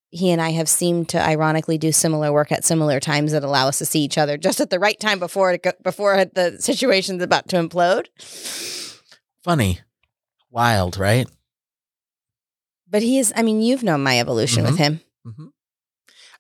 he 0.10 0.32
and 0.32 0.42
I 0.42 0.50
have 0.52 0.68
seemed 0.68 1.08
to 1.10 1.22
ironically 1.22 1.78
do 1.78 1.92
similar 1.92 2.34
work 2.34 2.52
at 2.52 2.66
similar 2.66 3.00
times 3.00 3.32
that 3.32 3.44
allow 3.44 3.68
us 3.68 3.78
to 3.78 3.86
see 3.86 4.02
each 4.02 4.18
other 4.18 4.38
just 4.38 4.60
at 4.60 4.70
the 4.70 4.80
right 4.80 5.00
time 5.00 5.20
before 5.20 5.54
it 5.54 5.64
go, 5.64 5.72
before 5.82 6.26
the 6.26 6.58
situation's 6.60 7.24
about 7.24 7.48
to 7.50 7.56
implode. 7.56 8.08
Funny. 9.44 9.80
Wild, 10.50 10.98
right? 10.98 11.30
But 12.90 13.02
he 13.02 13.20
is, 13.20 13.32
I 13.36 13.42
mean, 13.42 13.62
you've 13.62 13.84
known 13.84 14.04
my 14.04 14.20
evolution 14.20 14.64
mm-hmm. 14.64 14.72
with 14.72 14.80
him. 14.80 15.00
Mm-hmm. 15.26 15.48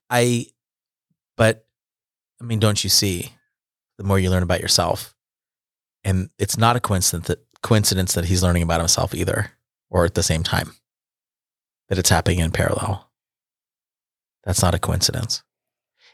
I, 0.09 0.47
but 1.41 1.65
I 2.39 2.43
mean, 2.43 2.59
don't 2.59 2.83
you 2.83 2.89
see 2.91 3.33
the 3.97 4.03
more 4.03 4.19
you 4.19 4.29
learn 4.29 4.43
about 4.43 4.61
yourself? 4.61 5.15
And 6.03 6.29
it's 6.37 6.55
not 6.55 6.75
a 6.75 6.79
coincidence 6.79 7.29
that, 7.29 7.39
coincidence 7.63 8.13
that 8.13 8.25
he's 8.25 8.43
learning 8.43 8.61
about 8.61 8.79
himself 8.79 9.15
either, 9.15 9.49
or 9.89 10.05
at 10.05 10.13
the 10.13 10.21
same 10.21 10.43
time, 10.43 10.75
that 11.89 11.97
it's 11.97 12.11
happening 12.11 12.37
in 12.37 12.51
parallel. 12.51 13.09
That's 14.43 14.61
not 14.61 14.75
a 14.75 14.77
coincidence. 14.77 15.41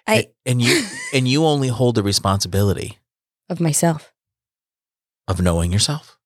I, 0.08 0.28
and 0.46 0.62
you 0.62 0.86
and 1.14 1.28
you 1.28 1.44
only 1.44 1.68
hold 1.68 1.96
the 1.96 2.04
responsibility 2.04 3.00
of 3.50 3.60
myself 3.60 4.14
of 5.28 5.42
knowing 5.42 5.74
yourself 5.74 6.18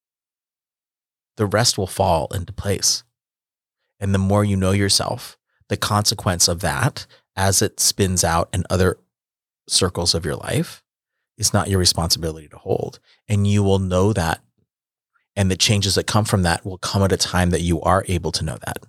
the 1.37 1.47
rest 1.47 1.75
will 1.75 1.87
fall 1.87 2.27
into 2.35 2.53
place. 2.53 3.03
And 3.99 4.13
the 4.13 4.19
more 4.19 4.45
you 4.45 4.55
know 4.55 4.73
yourself, 4.73 5.39
the 5.69 5.77
consequence 5.77 6.47
of 6.47 6.59
that 6.59 7.07
as 7.35 7.61
it 7.61 7.79
spins 7.79 8.23
out 8.23 8.49
in 8.53 8.63
other 8.69 8.97
circles 9.67 10.13
of 10.13 10.25
your 10.25 10.35
life 10.35 10.83
is 11.37 11.53
not 11.53 11.69
your 11.69 11.79
responsibility 11.79 12.47
to 12.49 12.57
hold. 12.57 12.99
And 13.27 13.47
you 13.47 13.63
will 13.63 13.79
know 13.79 14.13
that. 14.13 14.41
And 15.35 15.49
the 15.49 15.57
changes 15.57 15.95
that 15.95 16.07
come 16.07 16.25
from 16.25 16.43
that 16.43 16.65
will 16.65 16.77
come 16.77 17.03
at 17.03 17.11
a 17.11 17.17
time 17.17 17.51
that 17.51 17.61
you 17.61 17.81
are 17.81 18.03
able 18.07 18.31
to 18.33 18.43
know 18.43 18.57
that. 18.65 18.79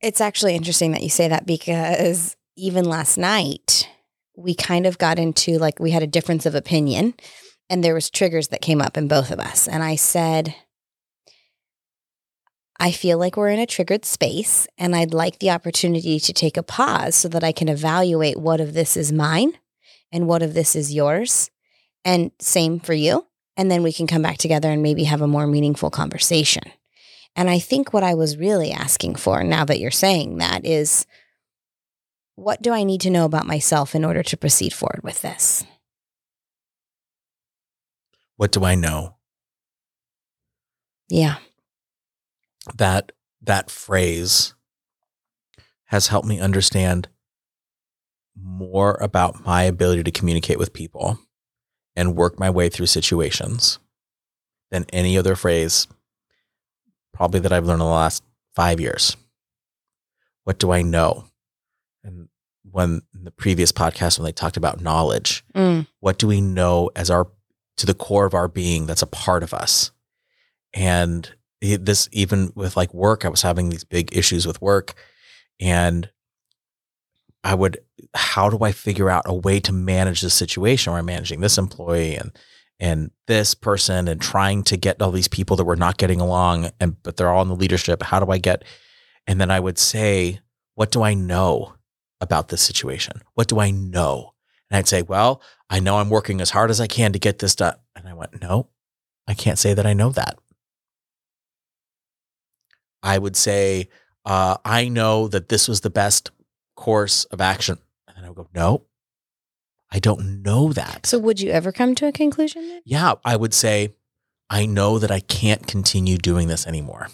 It's 0.00 0.20
actually 0.20 0.54
interesting 0.54 0.92
that 0.92 1.02
you 1.02 1.08
say 1.08 1.26
that 1.28 1.46
because 1.46 2.36
even 2.56 2.84
last 2.84 3.18
night, 3.18 3.88
we 4.36 4.54
kind 4.54 4.86
of 4.86 4.98
got 4.98 5.18
into 5.18 5.58
like 5.58 5.80
we 5.80 5.90
had 5.90 6.04
a 6.04 6.06
difference 6.06 6.46
of 6.46 6.54
opinion 6.54 7.14
and 7.68 7.82
there 7.82 7.94
was 7.94 8.08
triggers 8.08 8.48
that 8.48 8.62
came 8.62 8.80
up 8.80 8.96
in 8.96 9.08
both 9.08 9.30
of 9.30 9.40
us. 9.40 9.66
And 9.66 9.82
I 9.82 9.96
said, 9.96 10.54
I 12.80 12.92
feel 12.92 13.18
like 13.18 13.36
we're 13.36 13.48
in 13.48 13.58
a 13.58 13.66
triggered 13.66 14.04
space 14.04 14.66
and 14.78 14.94
I'd 14.94 15.12
like 15.12 15.40
the 15.40 15.50
opportunity 15.50 16.20
to 16.20 16.32
take 16.32 16.56
a 16.56 16.62
pause 16.62 17.16
so 17.16 17.28
that 17.28 17.42
I 17.42 17.50
can 17.50 17.68
evaluate 17.68 18.38
what 18.38 18.60
of 18.60 18.72
this 18.72 18.96
is 18.96 19.10
mine 19.12 19.52
and 20.12 20.28
what 20.28 20.42
of 20.42 20.54
this 20.54 20.76
is 20.76 20.94
yours. 20.94 21.50
And 22.04 22.30
same 22.38 22.78
for 22.78 22.94
you. 22.94 23.26
And 23.56 23.70
then 23.70 23.82
we 23.82 23.92
can 23.92 24.06
come 24.06 24.22
back 24.22 24.38
together 24.38 24.70
and 24.70 24.82
maybe 24.82 25.04
have 25.04 25.20
a 25.20 25.26
more 25.26 25.46
meaningful 25.46 25.90
conversation. 25.90 26.62
And 27.34 27.50
I 27.50 27.58
think 27.58 27.92
what 27.92 28.04
I 28.04 28.14
was 28.14 28.36
really 28.36 28.70
asking 28.70 29.16
for 29.16 29.42
now 29.42 29.64
that 29.64 29.80
you're 29.80 29.90
saying 29.90 30.38
that 30.38 30.64
is 30.64 31.06
what 32.36 32.62
do 32.62 32.72
I 32.72 32.84
need 32.84 33.00
to 33.00 33.10
know 33.10 33.24
about 33.24 33.46
myself 33.46 33.96
in 33.96 34.04
order 34.04 34.22
to 34.22 34.36
proceed 34.36 34.72
forward 34.72 35.00
with 35.02 35.22
this? 35.22 35.64
What 38.36 38.52
do 38.52 38.64
I 38.64 38.76
know? 38.76 39.16
Yeah. 41.08 41.38
That 42.76 43.12
that 43.42 43.70
phrase 43.70 44.54
has 45.86 46.08
helped 46.08 46.28
me 46.28 46.38
understand 46.40 47.08
more 48.40 48.94
about 49.00 49.44
my 49.44 49.62
ability 49.62 50.02
to 50.04 50.10
communicate 50.10 50.58
with 50.58 50.72
people 50.72 51.18
and 51.96 52.14
work 52.16 52.38
my 52.38 52.50
way 52.50 52.68
through 52.68 52.86
situations 52.86 53.78
than 54.70 54.84
any 54.92 55.16
other 55.18 55.34
phrase 55.34 55.86
probably 57.12 57.40
that 57.40 57.52
I've 57.52 57.64
learned 57.64 57.80
in 57.80 57.86
the 57.86 57.92
last 57.92 58.22
5 58.54 58.80
years. 58.80 59.16
What 60.44 60.58
do 60.58 60.70
I 60.70 60.82
know? 60.82 61.24
And 62.04 62.28
when 62.70 63.02
in 63.14 63.24
the 63.24 63.30
previous 63.30 63.72
podcast 63.72 64.18
when 64.18 64.24
they 64.24 64.32
talked 64.32 64.56
about 64.56 64.80
knowledge, 64.80 65.44
Mm. 65.54 65.86
what 66.00 66.18
do 66.18 66.26
we 66.28 66.40
know 66.40 66.90
as 66.94 67.10
our 67.10 67.28
to 67.78 67.86
the 67.86 67.94
core 67.94 68.26
of 68.26 68.34
our 68.34 68.48
being 68.48 68.86
that's 68.86 69.02
a 69.02 69.06
part 69.06 69.42
of 69.42 69.54
us 69.54 69.90
and 70.74 71.34
this 71.60 72.08
even 72.12 72.52
with 72.54 72.76
like 72.76 72.92
work 72.94 73.24
i 73.24 73.28
was 73.28 73.42
having 73.42 73.68
these 73.68 73.84
big 73.84 74.16
issues 74.16 74.46
with 74.46 74.60
work 74.62 74.94
and 75.60 76.10
i 77.42 77.54
would 77.54 77.78
how 78.14 78.48
do 78.48 78.58
i 78.64 78.72
figure 78.72 79.10
out 79.10 79.22
a 79.26 79.34
way 79.34 79.58
to 79.58 79.72
manage 79.72 80.20
this 80.20 80.34
situation 80.34 80.92
where 80.92 81.00
i'm 81.00 81.06
managing 81.06 81.40
this 81.40 81.58
employee 81.58 82.16
and 82.16 82.32
and 82.80 83.10
this 83.26 83.54
person 83.54 84.06
and 84.06 84.20
trying 84.20 84.62
to 84.62 84.76
get 84.76 85.02
all 85.02 85.10
these 85.10 85.26
people 85.26 85.56
that 85.56 85.64
were 85.64 85.76
not 85.76 85.98
getting 85.98 86.20
along 86.20 86.70
and 86.78 87.02
but 87.02 87.16
they're 87.16 87.30
all 87.30 87.42
in 87.42 87.48
the 87.48 87.56
leadership 87.56 88.02
how 88.04 88.20
do 88.20 88.30
i 88.30 88.38
get 88.38 88.64
and 89.26 89.40
then 89.40 89.50
i 89.50 89.58
would 89.58 89.78
say 89.78 90.38
what 90.74 90.92
do 90.92 91.02
i 91.02 91.12
know 91.12 91.74
about 92.20 92.48
this 92.48 92.62
situation 92.62 93.20
what 93.34 93.48
do 93.48 93.58
i 93.58 93.70
know 93.70 94.32
and 94.70 94.78
I'd 94.78 94.88
say, 94.88 95.02
Well, 95.02 95.42
I 95.70 95.80
know 95.80 95.98
I'm 95.98 96.10
working 96.10 96.40
as 96.40 96.50
hard 96.50 96.70
as 96.70 96.80
I 96.80 96.86
can 96.86 97.12
to 97.12 97.18
get 97.18 97.38
this 97.38 97.54
done. 97.54 97.76
And 97.96 98.08
I 98.08 98.14
went, 98.14 98.40
No, 98.40 98.68
I 99.26 99.34
can't 99.34 99.58
say 99.58 99.74
that 99.74 99.86
I 99.86 99.92
know 99.92 100.10
that. 100.10 100.38
I 103.02 103.18
would 103.18 103.36
say, 103.36 103.88
uh, 104.24 104.56
I 104.64 104.88
know 104.88 105.28
that 105.28 105.48
this 105.48 105.68
was 105.68 105.80
the 105.82 105.90
best 105.90 106.30
course 106.76 107.24
of 107.26 107.40
action. 107.40 107.78
And 108.06 108.16
then 108.16 108.24
I 108.24 108.28
would 108.28 108.36
go, 108.36 108.48
No, 108.54 108.84
I 109.90 109.98
don't 109.98 110.42
know 110.42 110.72
that. 110.72 111.06
So, 111.06 111.18
would 111.18 111.40
you 111.40 111.50
ever 111.50 111.72
come 111.72 111.94
to 111.96 112.06
a 112.06 112.12
conclusion 112.12 112.68
then? 112.68 112.82
yeah, 112.84 113.14
I 113.24 113.36
would 113.36 113.54
say, 113.54 113.94
I 114.50 114.66
know 114.66 114.98
that 114.98 115.10
I 115.10 115.20
can't 115.20 115.66
continue 115.66 116.16
doing 116.18 116.48
this 116.48 116.66
anymore 116.66 117.08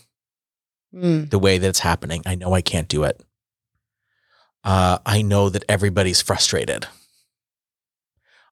Mm. 0.94 1.28
the 1.30 1.40
way 1.40 1.58
that 1.58 1.68
it's 1.68 1.80
happening. 1.80 2.22
I 2.24 2.36
know 2.36 2.52
I 2.54 2.60
can't 2.62 2.86
do 2.86 3.02
it. 3.02 3.20
Uh, 4.62 4.98
I 5.04 5.22
know 5.22 5.48
that 5.48 5.64
everybody's 5.68 6.22
frustrated. 6.22 6.86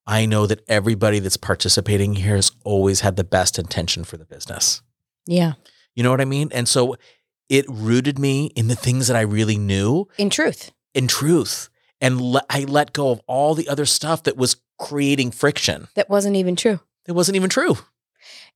I 0.08 0.26
know 0.26 0.46
that 0.46 0.64
everybody 0.68 1.20
that's 1.20 1.36
participating 1.36 2.14
here 2.16 2.34
has 2.34 2.50
always 2.64 3.00
had 3.00 3.14
the 3.14 3.22
best 3.24 3.58
intention 3.58 4.02
for 4.02 4.16
the 4.16 4.24
business. 4.24 4.82
Yeah. 5.26 5.52
You 5.94 6.02
know 6.02 6.10
what 6.10 6.20
I 6.20 6.24
mean? 6.24 6.48
And 6.52 6.66
so 6.68 6.96
it 7.52 7.66
rooted 7.68 8.18
me 8.18 8.46
in 8.56 8.68
the 8.68 8.74
things 8.74 9.08
that 9.08 9.16
I 9.16 9.20
really 9.20 9.58
knew 9.58 10.08
In 10.16 10.30
truth. 10.30 10.72
in 10.94 11.06
truth. 11.06 11.68
And 12.00 12.18
le- 12.20 12.44
I 12.48 12.60
let 12.64 12.94
go 12.94 13.10
of 13.10 13.20
all 13.26 13.54
the 13.54 13.68
other 13.68 13.84
stuff 13.84 14.22
that 14.22 14.38
was 14.38 14.56
creating 14.78 15.32
friction. 15.32 15.86
That 15.94 16.08
wasn't 16.08 16.36
even 16.36 16.56
true. 16.56 16.80
It 17.06 17.12
wasn't 17.12 17.36
even 17.36 17.50
true. 17.50 17.76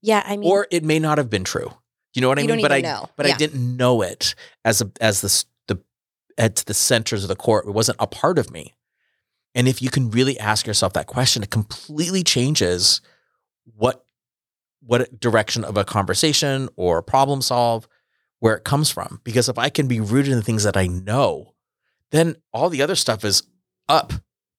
Yeah. 0.01 0.23
I 0.25 0.35
mean, 0.35 0.49
or 0.51 0.67
it 0.71 0.83
may 0.83 0.97
not 0.97 1.19
have 1.19 1.29
been 1.29 1.43
true. 1.43 1.71
You 2.13 2.21
know 2.21 2.27
what 2.29 2.39
I 2.39 2.41
mean? 2.41 2.47
don't 2.49 2.61
but 2.63 2.71
I 2.71 2.81
know. 2.81 3.07
but 3.15 3.27
I 3.27 3.33
didn't 3.37 3.77
know 3.77 4.01
it 4.01 4.33
as 4.65 4.81
a, 4.81 4.89
as 4.99 5.21
the 5.21 5.45
the 5.75 5.81
at 6.37 6.55
the 6.65 6.73
centers 6.73 7.23
of 7.23 7.27
the 7.27 7.35
court. 7.35 7.67
It 7.67 7.71
wasn't 7.71 7.97
a 8.01 8.07
part 8.07 8.39
of 8.39 8.49
me. 8.51 8.73
And 9.53 9.67
if 9.67 9.81
you 9.81 9.91
can 9.91 10.09
really 10.09 10.39
ask 10.39 10.65
yourself 10.65 10.93
that 10.93 11.05
question, 11.05 11.43
it 11.43 11.51
completely 11.51 12.23
changes 12.23 13.01
what 13.75 14.03
what 14.81 15.19
direction 15.19 15.63
of 15.63 15.77
a 15.77 15.85
conversation 15.85 16.69
or 16.75 16.97
a 16.97 17.03
problem 17.03 17.41
solve 17.41 17.87
where 18.39 18.55
it 18.55 18.63
comes 18.63 18.89
from. 18.89 19.21
Because 19.23 19.49
if 19.49 19.57
I 19.57 19.69
can 19.69 19.87
be 19.87 19.99
rooted 19.99 20.31
in 20.31 20.37
the 20.37 20.43
things 20.43 20.63
that 20.63 20.77
I 20.77 20.87
know, 20.87 21.53
then 22.11 22.35
all 22.53 22.69
the 22.69 22.81
other 22.81 22.95
stuff 22.95 23.23
is 23.25 23.43
up 23.89 24.13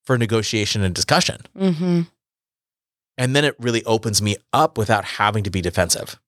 for 0.04 0.18
negotiation 0.18 0.82
and 0.82 0.94
discussion. 0.94 1.40
hmm 1.56 2.02
And 3.16 3.34
then 3.36 3.44
it 3.44 3.54
really 3.58 3.84
opens 3.84 4.20
me 4.22 4.36
up 4.52 4.78
without 4.78 5.04
having 5.04 5.44
to 5.44 5.50
be 5.50 5.60
defensive. 5.60 6.18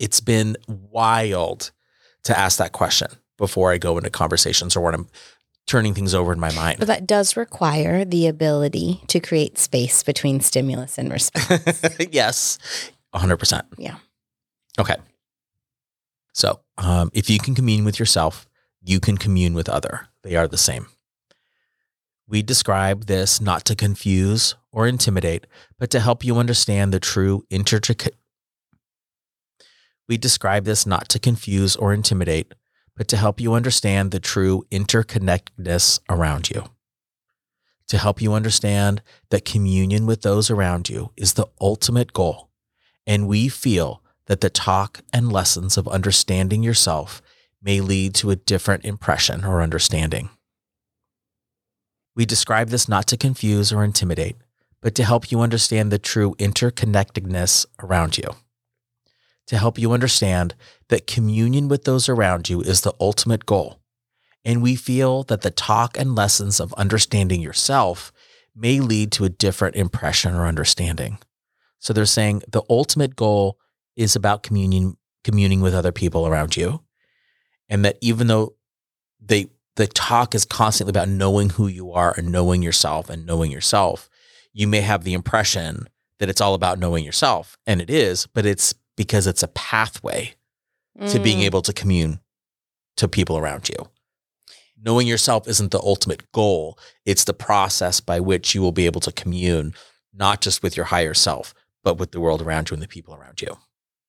It's 0.00 0.20
been 0.20 0.56
wild 0.66 1.70
to 2.24 2.36
ask 2.38 2.58
that 2.58 2.72
question 2.72 3.08
before 3.38 3.70
I 3.72 3.78
go 3.78 3.96
into 3.98 4.10
conversations 4.10 4.74
or 4.76 4.80
when 4.80 4.94
I'm 4.94 5.08
turning 5.66 5.94
things 5.94 6.14
over 6.14 6.32
in 6.32 6.40
my 6.40 6.52
mind. 6.52 6.78
but 6.78 6.88
that 6.88 7.06
does 7.06 7.36
require 7.36 8.04
the 8.04 8.26
ability 8.26 9.00
to 9.08 9.18
create 9.20 9.56
space 9.58 10.02
between 10.02 10.40
stimulus 10.40 10.98
and 10.98 11.10
response. 11.12 11.96
yes, 12.12 12.58
100%. 13.14 13.62
Yeah. 13.78 13.96
Okay. 14.78 14.96
So 16.34 16.60
um, 16.76 17.10
if 17.14 17.30
you 17.30 17.38
can 17.38 17.54
commune 17.54 17.84
with 17.84 17.98
yourself, 17.98 18.46
you 18.82 19.00
can 19.00 19.16
commune 19.16 19.54
with 19.54 19.68
other. 19.68 20.08
They 20.22 20.36
are 20.36 20.48
the 20.48 20.58
same. 20.58 20.88
We 22.26 22.42
describe 22.42 23.06
this 23.06 23.40
not 23.40 23.64
to 23.66 23.76
confuse 23.76 24.54
or 24.72 24.86
intimidate, 24.86 25.46
but 25.78 25.90
to 25.90 26.00
help 26.00 26.24
you 26.24 26.36
understand 26.38 26.92
the 26.92 27.00
true 27.00 27.46
intricate. 27.50 28.16
We 30.08 30.16
describe 30.16 30.64
this 30.64 30.86
not 30.86 31.08
to 31.10 31.18
confuse 31.18 31.76
or 31.76 31.94
intimidate, 31.94 32.54
but 32.96 33.08
to 33.08 33.16
help 33.16 33.40
you 33.40 33.54
understand 33.54 34.10
the 34.10 34.20
true 34.20 34.64
interconnectedness 34.70 36.00
around 36.08 36.50
you. 36.50 36.64
To 37.88 37.98
help 37.98 38.20
you 38.20 38.32
understand 38.32 39.02
that 39.30 39.44
communion 39.44 40.06
with 40.06 40.22
those 40.22 40.50
around 40.50 40.88
you 40.88 41.10
is 41.16 41.34
the 41.34 41.46
ultimate 41.60 42.12
goal. 42.12 42.50
And 43.06 43.28
we 43.28 43.48
feel 43.48 44.02
that 44.26 44.40
the 44.40 44.50
talk 44.50 45.00
and 45.12 45.32
lessons 45.32 45.76
of 45.76 45.88
understanding 45.88 46.62
yourself 46.62 47.20
may 47.62 47.80
lead 47.80 48.14
to 48.14 48.30
a 48.30 48.36
different 48.36 48.84
impression 48.84 49.44
or 49.44 49.62
understanding. 49.62 50.30
We 52.14 52.26
describe 52.26 52.68
this 52.68 52.88
not 52.88 53.06
to 53.08 53.16
confuse 53.16 53.72
or 53.72 53.82
intimidate, 53.82 54.36
but 54.80 54.94
to 54.96 55.04
help 55.04 55.32
you 55.32 55.40
understand 55.40 55.90
the 55.90 55.98
true 55.98 56.34
interconnectedness 56.38 57.66
around 57.82 58.18
you. 58.18 58.28
To 59.48 59.58
help 59.58 59.78
you 59.78 59.92
understand 59.92 60.54
that 60.88 61.06
communion 61.06 61.68
with 61.68 61.84
those 61.84 62.08
around 62.08 62.48
you 62.48 62.60
is 62.60 62.82
the 62.82 62.94
ultimate 63.00 63.46
goal. 63.46 63.80
And 64.44 64.62
we 64.62 64.76
feel 64.76 65.22
that 65.24 65.40
the 65.40 65.50
talk 65.50 65.98
and 65.98 66.14
lessons 66.14 66.60
of 66.60 66.72
understanding 66.74 67.40
yourself 67.40 68.12
may 68.54 68.78
lead 68.78 69.10
to 69.12 69.24
a 69.24 69.30
different 69.30 69.74
impression 69.74 70.34
or 70.34 70.46
understanding. 70.46 71.18
So 71.78 71.92
they're 71.92 72.06
saying 72.06 72.42
the 72.48 72.62
ultimate 72.70 73.16
goal 73.16 73.58
is 73.96 74.16
about 74.16 74.42
communion, 74.42 74.96
communing 75.22 75.60
with 75.60 75.74
other 75.74 75.92
people 75.92 76.26
around 76.26 76.56
you. 76.56 76.80
And 77.68 77.84
that 77.84 77.96
even 78.00 78.26
though 78.26 78.54
they 79.20 79.46
the 79.76 79.86
talk 79.88 80.34
is 80.36 80.44
constantly 80.44 80.90
about 80.90 81.08
knowing 81.08 81.50
who 81.50 81.66
you 81.66 81.92
are 81.92 82.14
and 82.16 82.30
knowing 82.30 82.62
yourself 82.62 83.10
and 83.10 83.26
knowing 83.26 83.50
yourself, 83.50 84.08
you 84.52 84.68
may 84.68 84.80
have 84.80 85.02
the 85.02 85.14
impression 85.14 85.88
that 86.20 86.28
it's 86.28 86.40
all 86.40 86.54
about 86.54 86.78
knowing 86.78 87.04
yourself. 87.04 87.58
And 87.66 87.80
it 87.80 87.90
is, 87.90 88.26
but 88.28 88.46
it's 88.46 88.72
because 88.96 89.26
it's 89.26 89.42
a 89.42 89.48
pathway 89.48 90.34
to 91.08 91.18
being 91.18 91.38
Mm. 91.38 91.44
able 91.46 91.62
to 91.62 91.72
commune 91.72 92.20
to 92.96 93.08
people 93.08 93.36
around 93.36 93.68
you. 93.68 93.90
Knowing 94.80 95.08
yourself 95.08 95.48
isn't 95.48 95.72
the 95.72 95.80
ultimate 95.80 96.30
goal, 96.30 96.78
it's 97.04 97.24
the 97.24 97.34
process 97.34 97.98
by 97.98 98.20
which 98.20 98.54
you 98.54 98.62
will 98.62 98.70
be 98.70 98.86
able 98.86 99.00
to 99.00 99.10
commune, 99.10 99.74
not 100.12 100.40
just 100.40 100.62
with 100.62 100.76
your 100.76 100.86
higher 100.86 101.14
self, 101.14 101.52
but 101.82 101.98
with 101.98 102.12
the 102.12 102.20
world 102.20 102.40
around 102.42 102.70
you 102.70 102.74
and 102.74 102.82
the 102.82 102.86
people 102.86 103.14
around 103.14 103.42
you. 103.42 103.56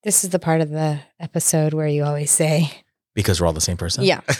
This 0.06 0.24
is 0.24 0.30
the 0.30 0.38
part 0.38 0.62
of 0.62 0.70
the 0.70 1.00
episode 1.20 1.74
where 1.74 1.88
you 1.88 2.04
always 2.04 2.30
say, 2.30 2.70
Because 3.16 3.42
we're 3.42 3.48
all 3.48 3.54
the 3.54 3.60
same 3.60 3.76
person. 3.76 4.04
Yeah. 4.04 4.22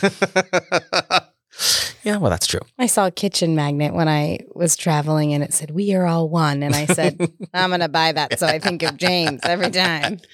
yeah, 2.04 2.18
well, 2.18 2.30
that's 2.30 2.46
true. 2.46 2.60
I 2.78 2.86
saw 2.86 3.08
a 3.08 3.10
kitchen 3.10 3.56
magnet 3.56 3.92
when 3.92 4.06
I 4.06 4.38
was 4.54 4.76
traveling 4.76 5.34
and 5.34 5.42
it 5.42 5.52
said, 5.52 5.72
We 5.72 5.92
are 5.96 6.06
all 6.06 6.28
one. 6.28 6.62
And 6.62 6.72
I 6.72 6.86
said, 6.86 7.18
I'm 7.52 7.70
going 7.70 7.80
to 7.80 7.88
buy 7.88 8.12
that. 8.12 8.38
So 8.38 8.46
I 8.46 8.60
think 8.60 8.84
of 8.84 8.96
James 8.96 9.40
every 9.42 9.70
time. 9.70 10.20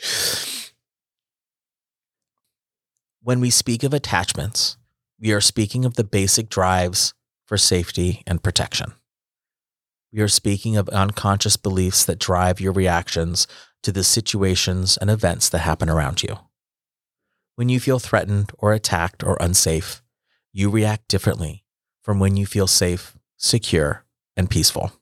When 3.25 3.39
we 3.39 3.51
speak 3.51 3.85
of 3.85 3.95
attachments, 3.95 4.77
we 5.21 5.33
are 5.33 5.41
speaking 5.41 5.85
of 5.85 5.95
the 5.95 6.03
basic 6.03 6.49
drives 6.49 7.15
for 7.47 7.57
safety 7.57 8.25
and 8.27 8.43
protection. 8.43 8.95
We 10.13 10.21
are 10.23 10.29
speaking 10.29 10.77
of 10.77 10.89
unconscious 10.89 11.57
beliefs 11.57 12.05
that 12.05 12.19
drive 12.19 12.61
your 12.61 12.73
reactions 12.73 13.47
to 13.83 13.93
the 13.93 14.05
situations 14.05 14.97
and 14.97 15.11
events 15.11 15.49
that 15.49 15.59
happen 15.59 15.89
around 15.89 16.23
you. 16.23 16.39
When 17.57 17.69
you 17.69 17.81
feel 17.81 17.99
threatened 17.99 18.53
or 18.59 18.73
attacked 18.73 19.23
or 19.23 19.37
unsafe, 19.41 20.03
you 20.53 20.71
react 20.71 21.09
differently 21.09 21.65
from 22.03 22.19
when 22.19 22.37
you 22.37 22.47
feel 22.47 22.67
safe, 22.67 23.17
secure, 23.37 24.05
and 24.37 24.51
peaceful. 24.51 24.93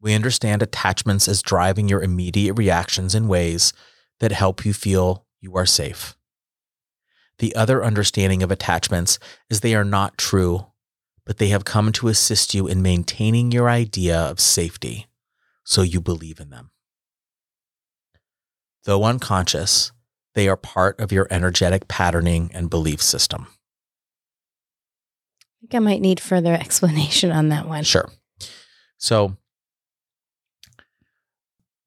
We 0.00 0.14
understand 0.14 0.62
attachments 0.62 1.28
as 1.28 1.42
driving 1.42 1.88
your 1.88 2.02
immediate 2.02 2.54
reactions 2.54 3.14
in 3.14 3.28
ways 3.28 3.72
that 4.18 4.32
help 4.32 4.64
you 4.64 4.72
feel 4.72 5.26
you 5.40 5.56
are 5.56 5.66
safe. 5.66 6.16
The 7.38 7.54
other 7.54 7.84
understanding 7.84 8.42
of 8.42 8.50
attachments 8.50 9.18
is 9.48 9.60
they 9.60 9.74
are 9.74 9.84
not 9.84 10.18
true, 10.18 10.66
but 11.24 11.38
they 11.38 11.48
have 11.48 11.64
come 11.64 11.92
to 11.92 12.08
assist 12.08 12.54
you 12.54 12.66
in 12.66 12.82
maintaining 12.82 13.52
your 13.52 13.68
idea 13.68 14.18
of 14.18 14.40
safety, 14.40 15.06
so 15.64 15.82
you 15.82 16.00
believe 16.00 16.40
in 16.40 16.50
them. 16.50 16.70
Though 18.84 19.04
unconscious, 19.04 19.92
they 20.34 20.48
are 20.48 20.56
part 20.56 20.98
of 21.00 21.12
your 21.12 21.26
energetic 21.30 21.88
patterning 21.88 22.50
and 22.54 22.70
belief 22.70 23.02
system. 23.02 23.46
I 25.40 25.60
think 25.60 25.74
I 25.74 25.78
might 25.80 26.00
need 26.00 26.20
further 26.20 26.54
explanation 26.60 27.30
on 27.32 27.48
that 27.50 27.68
one. 27.68 27.84
Sure. 27.84 28.08
So 28.96 29.36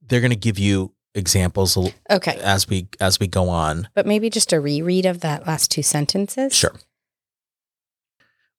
they're 0.01 0.21
going 0.21 0.29
to 0.31 0.35
give 0.35 0.59
you 0.59 0.93
examples 1.15 1.77
Okay. 2.09 2.39
as 2.41 2.67
we 2.67 2.87
as 2.99 3.19
we 3.19 3.27
go 3.27 3.49
on. 3.49 3.87
But 3.93 4.05
maybe 4.05 4.29
just 4.29 4.51
a 4.53 4.59
reread 4.59 5.05
of 5.05 5.21
that 5.21 5.47
last 5.47 5.71
two 5.71 5.83
sentences. 5.83 6.53
Sure. 6.55 6.73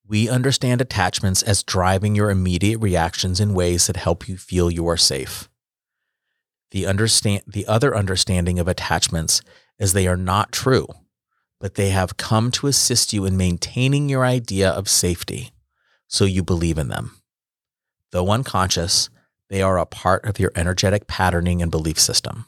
We 0.07 0.29
understand 0.29 0.81
attachments 0.81 1.41
as 1.41 1.63
driving 1.63 2.15
your 2.15 2.29
immediate 2.29 2.79
reactions 2.79 3.39
in 3.39 3.53
ways 3.53 3.87
that 3.87 3.97
help 3.97 4.27
you 4.27 4.37
feel 4.37 4.69
you 4.69 4.87
are 4.87 4.97
safe. 4.97 5.49
The 6.75 6.87
understand 6.87 7.43
the 7.47 7.65
other 7.67 7.95
understanding 7.95 8.59
of 8.59 8.67
attachments 8.67 9.41
is 9.79 9.93
they 9.93 10.07
are 10.07 10.17
not 10.17 10.51
true, 10.51 10.89
but 11.61 11.75
they 11.75 11.91
have 11.91 12.17
come 12.17 12.51
to 12.51 12.67
assist 12.67 13.13
you 13.13 13.23
in 13.23 13.37
maintaining 13.37 14.09
your 14.09 14.25
idea 14.25 14.71
of 14.71 14.89
safety, 14.89 15.51
so 16.09 16.25
you 16.25 16.43
believe 16.43 16.77
in 16.77 16.89
them. 16.89 17.21
Though 18.11 18.29
unconscious, 18.29 19.09
they 19.49 19.61
are 19.61 19.79
a 19.79 19.85
part 19.85 20.25
of 20.25 20.37
your 20.37 20.51
energetic 20.53 21.07
patterning 21.07 21.61
and 21.61 21.71
belief 21.71 21.97
system. 21.97 22.43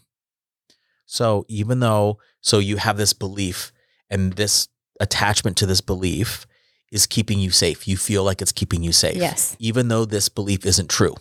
So 1.06 1.46
even 1.48 1.80
though 1.80 2.20
so 2.42 2.60
you 2.60 2.76
have 2.76 2.98
this 2.98 3.14
belief 3.14 3.72
and 4.10 4.34
this 4.34 4.68
attachment 5.00 5.56
to 5.56 5.66
this 5.66 5.80
belief 5.80 6.46
is 6.92 7.06
keeping 7.06 7.40
you 7.40 7.52
safe. 7.52 7.88
You 7.88 7.96
feel 7.96 8.26
like 8.26 8.42
it's 8.42 8.52
keeping 8.52 8.84
you 8.84 8.92
safe. 8.92 9.16
Yes. 9.16 9.56
Even 9.58 9.88
though 9.88 10.04
this 10.04 10.28
belief 10.28 10.66
isn't 10.66 10.90
true. 10.90 11.16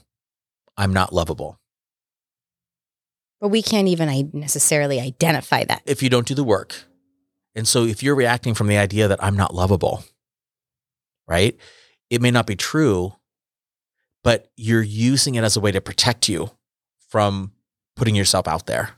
I'm 0.76 0.92
not 0.92 1.12
lovable. 1.12 1.60
But 3.40 3.49
we 3.49 3.62
can't 3.62 3.88
even 3.88 4.31
necessarily 4.33 5.01
identify 5.01 5.64
that. 5.64 5.83
If 5.85 6.03
you 6.03 6.09
don't 6.09 6.27
do 6.27 6.35
the 6.35 6.44
work. 6.44 6.85
And 7.55 7.66
so 7.66 7.85
if 7.85 8.03
you're 8.03 8.14
reacting 8.14 8.55
from 8.55 8.66
the 8.66 8.77
idea 8.77 9.09
that 9.09 9.22
I'm 9.22 9.37
not 9.37 9.55
lovable, 9.55 10.05
right? 11.27 11.57
It 12.11 12.20
may 12.20 12.31
not 12.31 12.46
be 12.46 12.57
true, 12.57 13.14
but 14.22 14.51
you're 14.57 14.83
using 14.83 15.35
it 15.35 15.44
as 15.44 15.57
a 15.57 15.61
way 15.61 15.72
to 15.72 15.81
protect 15.81 16.29
you 16.29 16.51
from 17.09 17.53
putting 17.94 18.14
yourself 18.14 18.46
out 18.46 18.66
there 18.66 18.90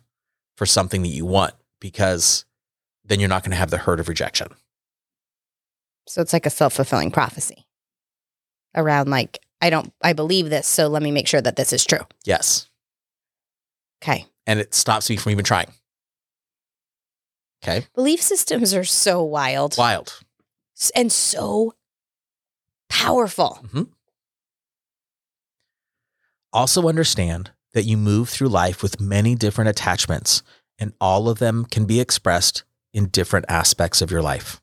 for 0.57 0.67
something 0.67 1.03
that 1.03 1.09
you 1.09 1.25
want 1.25 1.55
because 1.81 2.45
then 3.05 3.21
you're 3.21 3.29
not 3.29 3.43
going 3.43 3.53
to 3.53 3.57
have 3.57 3.71
the 3.71 3.79
hurt 3.79 4.01
of 4.01 4.09
rejection. 4.09 4.49
So 6.07 6.21
it's 6.21 6.33
like 6.33 6.47
a 6.47 6.51
self 6.51 6.75
fulfilling 6.75 7.11
prophecy 7.11 7.67
around 8.75 9.09
like, 9.09 9.39
I 9.61 9.71
don't, 9.71 9.93
I 10.03 10.13
believe 10.13 10.51
this. 10.51 10.67
So 10.67 10.89
let 10.89 11.03
me 11.03 11.11
make 11.11 11.29
sure 11.29 11.41
that 11.41 11.57
this 11.57 11.73
is 11.73 11.85
true. 11.85 12.07
Yes. 12.25 12.69
Okay. 14.03 14.27
And 14.47 14.61
it 14.61 14.75
stops 14.75 15.11
me 15.11 15.17
from 15.17 15.33
even 15.33 15.45
trying. 15.45 15.73
Okay. 17.63 17.87
Belief 17.95 18.23
systems 18.23 18.73
are 18.73 18.85
so 18.85 19.23
wild 19.23 19.77
Wild. 19.77 20.21
and 20.95 21.11
so 21.11 21.75
powerful. 22.89 23.59
Mm-hmm. 23.65 23.83
Also, 26.53 26.89
understand 26.89 27.51
that 27.75 27.85
you 27.85 27.97
move 27.97 28.29
through 28.29 28.49
life 28.49 28.83
with 28.83 29.01
many 29.01 29.35
different 29.35 29.69
attachments, 29.69 30.43
and 30.79 30.95
all 31.01 31.29
of 31.29 31.39
them 31.39 31.67
can 31.67 31.85
be 31.85 32.01
expressed 32.01 32.65
in 32.95 33.09
different 33.09 33.45
aspects 33.49 34.01
of 34.01 34.11
your 34.11 34.23
life. 34.23 34.63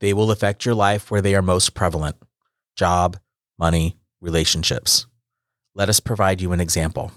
They 0.00 0.14
will 0.14 0.30
affect 0.30 0.64
your 0.64 0.74
life 0.74 1.10
where 1.10 1.20
they 1.20 1.34
are 1.34 1.42
most 1.42 1.74
prevalent 1.74 2.16
job, 2.76 3.18
money, 3.58 3.98
relationships. 4.22 5.06
Let 5.74 5.90
us 5.90 6.00
provide 6.00 6.40
you 6.40 6.52
an 6.52 6.60
example. 6.60 7.12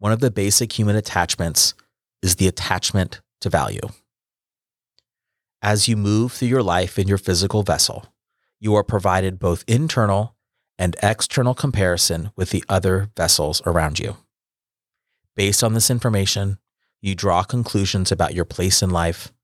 One 0.00 0.12
of 0.12 0.20
the 0.20 0.30
basic 0.30 0.78
human 0.78 0.96
attachments 0.96 1.74
is 2.22 2.36
the 2.36 2.48
attachment 2.48 3.20
to 3.42 3.50
value. 3.50 3.86
As 5.60 5.88
you 5.88 5.96
move 5.96 6.32
through 6.32 6.48
your 6.48 6.62
life 6.62 6.98
in 6.98 7.06
your 7.06 7.18
physical 7.18 7.62
vessel, 7.62 8.06
you 8.58 8.74
are 8.74 8.82
provided 8.82 9.38
both 9.38 9.62
internal 9.68 10.36
and 10.78 10.96
external 11.02 11.54
comparison 11.54 12.30
with 12.34 12.48
the 12.48 12.64
other 12.66 13.10
vessels 13.14 13.60
around 13.66 13.98
you. 13.98 14.16
Based 15.36 15.62
on 15.62 15.74
this 15.74 15.90
information, 15.90 16.56
you 17.02 17.14
draw 17.14 17.42
conclusions 17.42 18.10
about 18.10 18.34
your 18.34 18.46
place 18.46 18.82
in 18.82 18.88
life, 18.88 19.34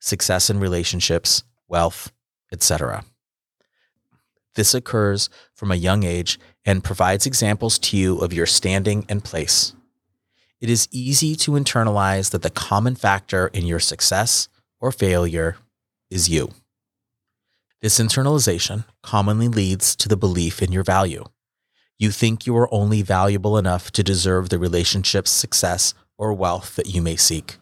success 0.00 0.48
in 0.48 0.60
relationships, 0.60 1.44
wealth, 1.68 2.10
etc. 2.50 3.04
This 4.54 4.72
occurs 4.72 5.28
from 5.54 5.70
a 5.70 5.76
young 5.76 6.04
age 6.04 6.40
and 6.64 6.82
provides 6.82 7.26
examples 7.26 7.78
to 7.80 7.98
you 7.98 8.16
of 8.20 8.32
your 8.32 8.46
standing 8.46 9.04
and 9.10 9.22
place. 9.22 9.74
It 10.60 10.70
is 10.70 10.88
easy 10.90 11.36
to 11.36 11.52
internalize 11.52 12.30
that 12.30 12.42
the 12.42 12.50
common 12.50 12.94
factor 12.94 13.48
in 13.48 13.66
your 13.66 13.80
success 13.80 14.48
or 14.80 14.90
failure 14.90 15.56
is 16.10 16.28
you. 16.28 16.52
This 17.82 17.98
internalization 17.98 18.84
commonly 19.02 19.48
leads 19.48 19.94
to 19.96 20.08
the 20.08 20.16
belief 20.16 20.62
in 20.62 20.72
your 20.72 20.82
value. 20.82 21.24
You 21.98 22.10
think 22.10 22.46
you 22.46 22.56
are 22.56 22.72
only 22.72 23.02
valuable 23.02 23.58
enough 23.58 23.90
to 23.92 24.02
deserve 24.02 24.48
the 24.48 24.58
relationship's 24.58 25.30
success 25.30 25.94
or 26.16 26.32
wealth 26.32 26.76
that 26.76 26.88
you 26.88 27.02
may 27.02 27.16
seek. 27.16 27.58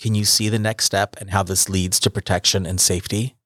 Can 0.00 0.14
you 0.14 0.24
see 0.24 0.48
the 0.48 0.58
next 0.58 0.84
step 0.86 1.16
and 1.20 1.30
how 1.30 1.42
this 1.42 1.68
leads 1.68 2.00
to 2.00 2.10
protection 2.10 2.66
and 2.66 2.80
safety? 2.80 3.36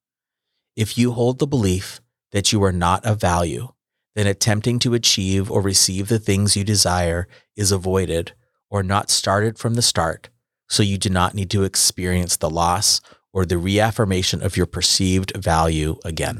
If 0.76 0.96
you 0.96 1.12
hold 1.12 1.38
the 1.38 1.46
belief 1.46 2.00
that 2.32 2.52
you 2.52 2.62
are 2.62 2.72
not 2.72 3.04
of 3.04 3.20
value, 3.20 3.68
then 4.14 4.26
attempting 4.26 4.78
to 4.80 4.94
achieve 4.94 5.50
or 5.50 5.60
receive 5.60 6.08
the 6.08 6.18
things 6.18 6.56
you 6.56 6.64
desire 6.64 7.28
is 7.56 7.72
avoided 7.72 8.32
or 8.70 8.82
not 8.82 9.10
started 9.10 9.58
from 9.58 9.74
the 9.74 9.82
start, 9.82 10.28
so 10.68 10.82
you 10.82 10.96
do 10.96 11.10
not 11.10 11.34
need 11.34 11.50
to 11.50 11.64
experience 11.64 12.36
the 12.36 12.50
loss 12.50 13.00
or 13.32 13.44
the 13.44 13.58
reaffirmation 13.58 14.42
of 14.42 14.56
your 14.56 14.66
perceived 14.66 15.32
value 15.36 15.96
again. 16.04 16.36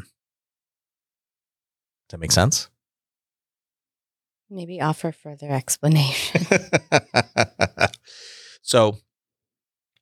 Does 2.09 2.13
that 2.13 2.21
make 2.21 2.33
sense? 2.33 2.69
Maybe 4.49 4.81
offer 4.81 5.13
further 5.13 5.51
explanation. 5.51 6.45
so, 8.63 8.99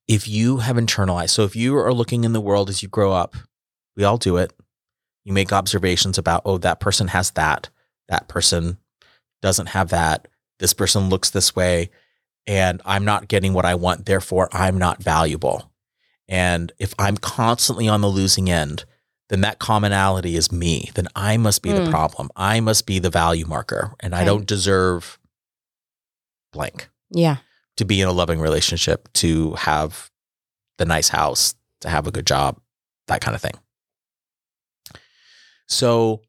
if 0.06 0.26
you 0.26 0.58
have 0.58 0.76
internalized, 0.76 1.30
so 1.30 1.44
if 1.44 1.54
you 1.54 1.76
are 1.76 1.92
looking 1.92 2.24
in 2.24 2.32
the 2.32 2.40
world 2.40 2.70
as 2.70 2.82
you 2.82 2.88
grow 2.88 3.12
up, 3.12 3.36
we 3.94 4.04
all 4.04 4.16
do 4.16 4.38
it. 4.38 4.54
You 5.24 5.34
make 5.34 5.52
observations 5.52 6.16
about, 6.16 6.42
oh, 6.46 6.56
that 6.58 6.80
person 6.80 7.08
has 7.08 7.32
that, 7.32 7.68
that 8.08 8.26
person 8.28 8.78
doesn't 9.42 9.66
have 9.66 9.90
that, 9.90 10.28
this 10.58 10.72
person 10.72 11.10
looks 11.10 11.28
this 11.28 11.54
way, 11.54 11.90
and 12.48 12.80
I'm 12.84 13.04
not 13.04 13.28
getting 13.28 13.52
what 13.52 13.64
I 13.66 13.76
want, 13.76 14.06
therefore 14.06 14.48
I'm 14.52 14.78
not 14.78 15.02
valuable. 15.02 15.70
And 16.26 16.72
if 16.78 16.94
I'm 16.98 17.16
constantly 17.16 17.86
on 17.88 18.00
the 18.00 18.08
losing 18.08 18.50
end, 18.50 18.84
then 19.28 19.42
that 19.42 19.58
commonality 19.58 20.34
is 20.34 20.50
me. 20.50 20.90
Then 20.94 21.06
I 21.14 21.36
must 21.36 21.62
be 21.62 21.72
the 21.72 21.82
Mm. 21.82 21.90
problem. 21.90 22.30
I 22.34 22.60
must 22.60 22.86
be 22.86 22.98
the 22.98 23.10
value 23.10 23.46
marker, 23.46 23.94
and 24.00 24.14
I 24.14 24.24
don't 24.24 24.46
deserve 24.46 25.18
blank 26.52 26.88
yeah. 27.10 27.36
to 27.76 27.84
be 27.84 28.00
in 28.00 28.08
a 28.08 28.12
loving 28.12 28.40
relationship, 28.40 29.12
to 29.14 29.52
have 29.54 30.10
the 30.78 30.86
nice 30.86 31.08
house, 31.08 31.54
to 31.82 31.90
have 31.90 32.06
a 32.06 32.10
good 32.10 32.26
job, 32.26 32.58
that 33.06 33.20
kind 33.20 33.34
of 33.34 33.42
thing. 33.42 33.54
So 35.66 36.22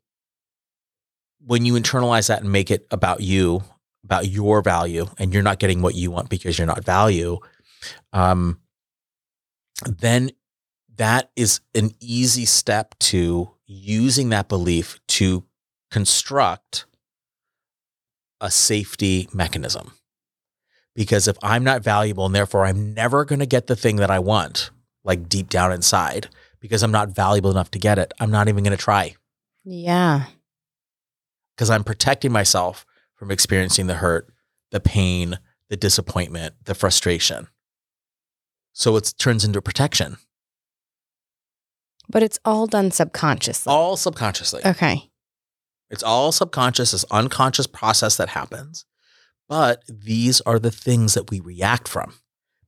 when 1.45 1.65
you 1.65 1.73
internalize 1.75 2.27
that 2.27 2.41
and 2.41 2.51
make 2.51 2.69
it 2.69 2.85
about 2.91 3.21
you, 3.21 3.63
about 4.03 4.27
your 4.27 4.61
value, 4.61 5.07
and 5.17 5.33
you're 5.33 5.43
not 5.43 5.59
getting 5.59 5.81
what 5.81 5.95
you 5.95 6.11
want 6.11 6.29
because 6.29 6.57
you're 6.57 6.67
not 6.67 6.83
value, 6.83 7.37
um, 8.13 8.59
then 9.85 10.31
that 10.95 11.31
is 11.35 11.61
an 11.75 11.91
easy 11.99 12.45
step 12.45 12.95
to 12.99 13.51
using 13.65 14.29
that 14.29 14.49
belief 14.49 14.99
to 15.07 15.45
construct 15.91 16.85
a 18.41 18.49
safety 18.49 19.27
mechanism 19.33 19.91
because 20.95 21.27
if 21.27 21.37
I'm 21.41 21.63
not 21.63 21.81
valuable 21.83 22.25
and 22.25 22.35
therefore 22.35 22.65
I'm 22.65 22.93
never 22.93 23.23
going 23.23 23.39
to 23.39 23.45
get 23.45 23.67
the 23.67 23.75
thing 23.75 23.97
that 23.97 24.11
I 24.11 24.19
want, 24.19 24.69
like 25.03 25.29
deep 25.29 25.49
down 25.49 25.71
inside, 25.71 26.27
because 26.59 26.83
I'm 26.83 26.91
not 26.91 27.09
valuable 27.09 27.51
enough 27.51 27.71
to 27.71 27.79
get 27.79 27.97
it, 27.97 28.13
I'm 28.19 28.31
not 28.31 28.49
even 28.49 28.63
going 28.63 28.75
to 28.75 28.83
try 28.83 29.15
Yeah. 29.63 30.25
because 31.55 31.69
I'm 31.69 31.83
protecting 31.85 32.31
myself 32.33 32.85
from 33.19 33.29
experiencing 33.31 33.87
the 33.87 33.95
hurt, 33.95 34.33
the 34.71 34.79
pain, 34.79 35.37
the 35.69 35.75
disappointment, 35.77 36.55
the 36.63 36.73
frustration. 36.73 37.47
So 38.71 38.95
it 38.95 39.13
turns 39.19 39.43
into 39.43 39.61
protection, 39.61 40.17
But 42.07 42.23
it's 42.23 42.39
all 42.45 42.65
done 42.65 42.89
subconsciously. 42.91 43.69
all 43.71 43.95
subconsciously. 43.97 44.61
okay. 44.65 45.11
It's 45.91 46.01
all 46.03 46.31
subconscious, 46.31 46.91
this 46.91 47.03
unconscious 47.11 47.67
process 47.67 48.15
that 48.17 48.29
happens. 48.29 48.85
But 49.49 49.83
these 49.87 50.39
are 50.41 50.59
the 50.59 50.71
things 50.71 51.13
that 51.15 51.29
we 51.29 51.39
react 51.39 51.87
from 51.87 52.13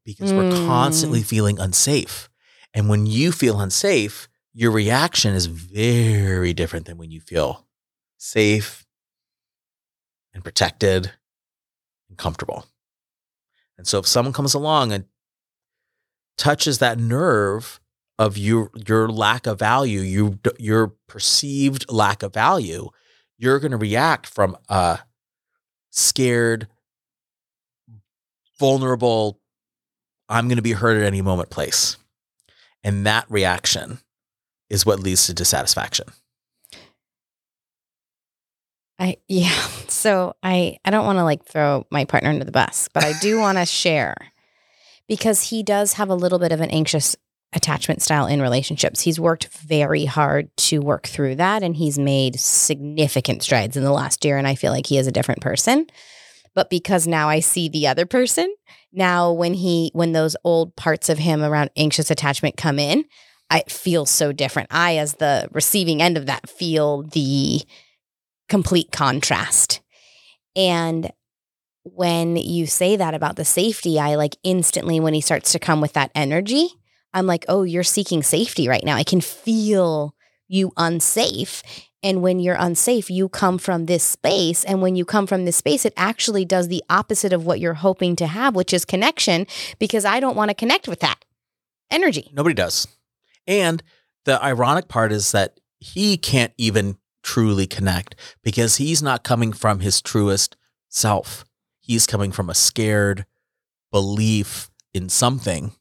because 0.04 0.34
we're 0.34 0.50
Mm. 0.52 0.66
constantly 0.68 1.24
feeling 1.24 1.60
unsafe. 1.60 2.30
And 2.74 2.90
when 2.90 3.06
you 3.06 3.32
feel 3.32 3.60
unsafe, 3.62 4.28
your 4.54 4.72
reaction 4.72 5.34
is 5.34 5.46
very 5.46 6.54
different 6.54 6.88
than 6.88 6.98
when 6.98 7.10
you 7.12 7.22
feel 7.22 7.68
safe 8.18 8.81
and 10.34 10.44
protected 10.44 11.12
and 12.10 12.17
comfortable. 12.17 12.65
And 13.78 13.88
so 13.88 14.00
if 14.00 14.08
someone 14.08 14.34
comes 14.34 14.54
along 14.54 14.91
and 14.91 15.06
touches 16.38 16.80
that 16.80 17.00
nerve 17.00 17.80
of 18.20 18.38
your 18.38 18.70
your 18.88 19.10
lack 19.10 19.48
of 19.48 19.60
value, 19.60 20.02
you 20.02 20.39
your 20.60 20.94
perceived 21.08 21.91
lack 21.91 22.24
of 22.24 22.34
value, 22.34 22.89
you're 23.38 23.60
going 23.60 23.72
to 23.72 23.78
react 23.78 24.28
from 24.28 24.56
a 24.70 25.00
scared, 25.89 26.67
vulnerable, 28.60 29.39
I'm 30.30 30.48
going 30.48 30.58
to 30.58 30.62
be 30.62 30.74
hurt 30.74 30.98
at 30.98 31.06
any 31.06 31.22
moment 31.22 31.50
place. 31.50 31.98
And 32.84 33.06
that 33.06 33.26
reaction 33.30 34.00
is 34.70 34.86
what 34.86 35.00
leads 35.00 35.26
to 35.28 35.34
dissatisfaction. 35.34 36.08
I 39.02 39.18
yeah. 39.28 39.68
So 39.92 40.34
I 40.42 40.80
I 40.84 40.90
don't 40.90 41.06
want 41.06 41.20
to 41.20 41.24
like 41.24 41.46
throw 41.46 41.86
my 41.92 42.06
partner 42.06 42.30
under 42.30 42.46
the 42.46 42.52
bus, 42.52 42.90
but 42.92 43.04
I 43.04 43.14
do 43.20 43.38
want 43.40 43.58
to 43.60 43.66
share 43.66 44.16
because 45.08 45.50
he 45.50 45.64
does 45.64 45.94
have 45.94 46.10
a 46.10 46.16
little 46.16 46.40
bit 46.40 46.54
of 46.54 46.62
an 46.62 46.72
anxious 46.72 47.16
attachment 47.54 48.02
style 48.02 48.26
in 48.26 48.42
relationships. 48.42 49.02
He's 49.02 49.20
worked 49.20 49.50
very 49.50 50.06
hard 50.06 50.50
to 50.58 50.80
work 50.80 51.08
through 51.08 51.36
that 51.36 51.62
and 51.62 51.76
he's 51.76 52.00
made 52.00 52.40
significant 52.40 53.44
strides 53.44 53.76
in 53.76 53.84
the 53.84 53.92
last 53.92 54.24
year 54.24 54.38
and 54.38 54.48
I 54.48 54.56
feel 54.56 54.72
like 54.72 54.88
he 54.88 54.98
is 54.98 55.08
a 55.08 55.12
different 55.12 55.42
person. 55.42 55.88
But 56.56 56.70
because 56.70 57.06
now 57.06 57.30
I 57.30 57.42
see 57.42 57.70
the 57.70 57.88
other 57.88 58.06
person, 58.06 58.52
now 58.92 59.34
when 59.34 59.54
he 59.54 59.92
when 59.94 60.14
those 60.14 60.38
old 60.44 60.76
parts 60.78 61.10
of 61.10 61.20
him 61.20 61.44
around 61.44 61.70
anxious 61.76 62.10
attachment 62.10 62.58
come 62.58 62.80
in, 62.80 63.06
I 63.52 63.64
feel 63.68 64.06
so 64.06 64.32
different. 64.32 64.70
I 64.72 64.98
as 64.98 65.16
the 65.16 65.50
receiving 65.52 66.02
end 66.02 66.18
of 66.18 66.26
that 66.28 66.50
feel 66.50 67.04
the 67.04 67.62
complete 68.52 68.92
contrast. 68.92 69.80
And 70.58 71.12
when 71.84 72.36
you 72.36 72.68
say 72.68 72.98
that 72.98 73.14
about 73.14 73.38
the 73.38 73.46
safety, 73.46 73.98
I 73.98 74.16
like 74.16 74.36
instantly, 74.44 75.00
when 75.00 75.14
he 75.14 75.22
starts 75.22 75.54
to 75.54 75.60
come 75.60 75.80
with 75.80 75.94
that 75.94 76.12
energy, 76.14 76.68
I'm 77.14 77.26
like, 77.26 77.46
oh, 77.48 77.64
you're 77.64 77.82
seeking 77.82 78.22
safety 78.22 78.68
right 78.68 78.84
now. 78.84 78.98
I 78.98 79.06
can 79.06 79.22
feel 79.22 80.14
you 80.50 80.74
unsafe. 80.76 81.64
And 82.04 82.22
when 82.22 82.42
you're 82.42 82.58
unsafe, 82.60 83.10
you 83.10 83.30
come 83.30 83.58
from 83.58 83.86
this 83.86 84.04
space. 84.04 84.66
And 84.66 84.82
when 84.82 84.98
you 84.98 85.06
come 85.06 85.28
from 85.28 85.46
this 85.46 85.56
space, 85.56 85.86
it 85.86 85.94
actually 85.96 86.44
does 86.44 86.68
the 86.68 86.84
opposite 86.90 87.32
of 87.32 87.46
what 87.46 87.62
you're 87.62 87.76
hoping 87.76 88.18
to 88.18 88.28
have, 88.28 88.54
which 88.54 88.74
is 88.74 88.84
connection, 88.84 89.48
because 89.80 90.04
I 90.04 90.20
don't 90.20 90.36
want 90.36 90.50
to 90.50 90.56
connect 90.56 90.90
with 90.90 91.00
that 91.00 91.24
energy. 91.90 92.30
Nobody 92.34 92.54
does. 92.54 92.86
And 93.48 93.82
the 94.26 94.44
ironic 94.44 94.90
part 94.90 95.14
is 95.14 95.32
that 95.32 95.60
he 95.80 96.18
can't 96.18 96.54
even 96.58 96.98
truly 97.32 97.65
connect 97.65 98.13
because 98.44 98.76
he's 98.76 99.02
not 99.02 99.24
coming 99.24 99.54
from 99.54 99.80
his 99.80 100.02
truest 100.02 100.58
self. 100.89 101.46
He's 101.80 102.06
coming 102.06 102.34
from 102.34 102.50
a 102.50 102.54
scared 102.54 103.26
belief 103.89 104.70
in 104.94 105.08
something 105.08 105.72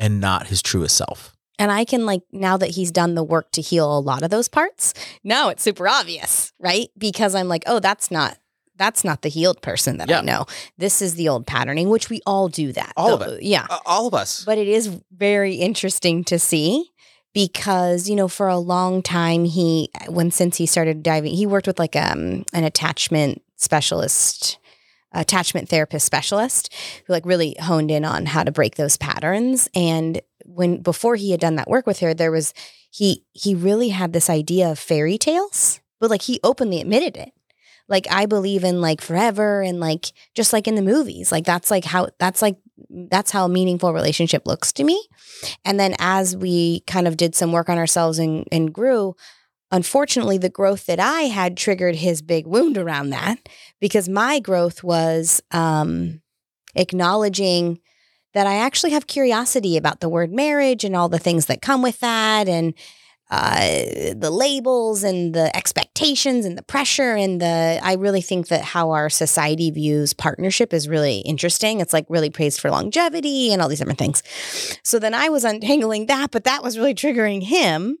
and 0.00 0.20
not 0.20 0.48
his 0.48 0.60
truest 0.60 0.96
self. 0.96 1.36
And 1.56 1.70
I 1.70 1.84
can 1.84 2.04
like 2.04 2.22
now 2.32 2.56
that 2.56 2.70
he's 2.70 2.90
done 2.90 3.14
the 3.14 3.22
work 3.22 3.52
to 3.52 3.60
heal 3.60 3.96
a 3.96 4.00
lot 4.00 4.24
of 4.24 4.30
those 4.30 4.48
parts, 4.48 4.92
now 5.22 5.50
it's 5.50 5.62
super 5.62 5.86
obvious, 5.86 6.52
right? 6.58 6.88
Because 6.98 7.36
I'm 7.36 7.46
like, 7.46 7.62
oh, 7.68 7.78
that's 7.78 8.10
not 8.10 8.36
that's 8.76 9.04
not 9.04 9.22
the 9.22 9.28
healed 9.28 9.62
person 9.62 9.98
that 9.98 10.08
yeah. 10.08 10.18
I 10.18 10.22
know. 10.22 10.46
This 10.78 11.00
is 11.00 11.14
the 11.14 11.28
old 11.28 11.46
patterning, 11.46 11.90
which 11.90 12.10
we 12.10 12.20
all 12.26 12.48
do 12.48 12.72
that. 12.72 12.92
All 12.96 13.14
of 13.14 13.22
it. 13.22 13.44
Yeah. 13.44 13.68
Uh, 13.70 13.78
all 13.86 14.08
of 14.08 14.14
us. 14.14 14.44
But 14.44 14.58
it 14.58 14.66
is 14.66 15.00
very 15.12 15.54
interesting 15.54 16.24
to 16.24 16.40
see 16.40 16.90
because, 17.32 18.08
you 18.08 18.16
know, 18.16 18.28
for 18.28 18.48
a 18.48 18.58
long 18.58 19.02
time 19.02 19.44
he 19.44 19.90
when 20.08 20.30
since 20.30 20.56
he 20.56 20.66
started 20.66 21.02
diving, 21.02 21.34
he 21.34 21.46
worked 21.46 21.66
with 21.66 21.78
like 21.78 21.96
um 21.96 22.44
an 22.52 22.64
attachment 22.64 23.42
specialist 23.56 24.58
attachment 25.12 25.68
therapist 25.68 26.06
specialist 26.06 26.72
who 27.06 27.12
like 27.12 27.26
really 27.26 27.54
honed 27.60 27.90
in 27.90 28.04
on 28.04 28.26
how 28.26 28.42
to 28.42 28.50
break 28.50 28.76
those 28.76 28.96
patterns 28.96 29.68
and 29.74 30.20
when 30.46 30.80
before 30.80 31.16
he 31.16 31.30
had 31.32 31.40
done 31.40 31.56
that 31.56 31.68
work 31.68 31.86
with 31.86 32.00
her 32.00 32.14
there 32.14 32.30
was 32.30 32.54
he 32.90 33.22
he 33.32 33.54
really 33.54 33.90
had 33.90 34.14
this 34.14 34.30
idea 34.30 34.70
of 34.70 34.78
fairy 34.78 35.18
tales 35.18 35.80
but 36.00 36.08
like 36.08 36.22
he 36.22 36.40
openly 36.42 36.80
admitted 36.80 37.14
it 37.16 37.32
like 37.88 38.06
I 38.10 38.26
believe 38.26 38.64
in 38.64 38.80
like 38.80 39.00
forever 39.00 39.60
and 39.60 39.78
like 39.78 40.12
just 40.34 40.52
like 40.52 40.66
in 40.66 40.76
the 40.76 40.82
movies. 40.82 41.30
Like 41.30 41.44
that's 41.44 41.70
like 41.70 41.84
how 41.84 42.08
that's 42.18 42.40
like 42.40 42.56
that's 42.90 43.30
how 43.30 43.44
a 43.44 43.48
meaningful 43.48 43.92
relationship 43.92 44.46
looks 44.46 44.72
to 44.74 44.84
me. 44.84 45.06
And 45.64 45.78
then 45.78 45.94
as 45.98 46.36
we 46.36 46.80
kind 46.86 47.08
of 47.08 47.16
did 47.16 47.34
some 47.34 47.52
work 47.52 47.68
on 47.68 47.78
ourselves 47.78 48.18
and, 48.18 48.46
and 48.52 48.72
grew, 48.72 49.14
unfortunately 49.70 50.38
the 50.38 50.50
growth 50.50 50.86
that 50.86 51.00
I 51.00 51.22
had 51.22 51.56
triggered 51.56 51.96
his 51.96 52.22
big 52.22 52.46
wound 52.46 52.76
around 52.78 53.10
that 53.10 53.38
because 53.80 54.08
my 54.08 54.38
growth 54.38 54.84
was 54.84 55.42
um 55.50 56.20
acknowledging 56.74 57.78
that 58.34 58.46
I 58.46 58.56
actually 58.56 58.92
have 58.92 59.06
curiosity 59.06 59.76
about 59.76 60.00
the 60.00 60.08
word 60.08 60.32
marriage 60.32 60.84
and 60.84 60.96
all 60.96 61.08
the 61.08 61.18
things 61.18 61.46
that 61.46 61.60
come 61.60 61.82
with 61.82 62.00
that 62.00 62.48
and 62.48 62.74
uh, 63.32 64.12
the 64.14 64.30
labels 64.30 65.02
and 65.02 65.34
the 65.34 65.54
expectations 65.56 66.44
and 66.44 66.58
the 66.58 66.62
pressure 66.62 67.14
and 67.14 67.40
the 67.40 67.80
I 67.82 67.94
really 67.94 68.20
think 68.20 68.48
that 68.48 68.62
how 68.62 68.90
our 68.90 69.08
society 69.08 69.70
views 69.70 70.12
partnership 70.12 70.74
is 70.74 70.86
really 70.86 71.20
interesting. 71.20 71.80
It's 71.80 71.94
like 71.94 72.04
really 72.10 72.28
praised 72.28 72.60
for 72.60 72.70
longevity 72.70 73.50
and 73.50 73.62
all 73.62 73.70
these 73.70 73.78
different 73.78 73.98
things. 73.98 74.22
So 74.84 74.98
then 74.98 75.14
I 75.14 75.30
was 75.30 75.44
untangling 75.44 76.06
that, 76.06 76.30
but 76.30 76.44
that 76.44 76.62
was 76.62 76.76
really 76.76 76.94
triggering 76.94 77.42
him. 77.42 77.96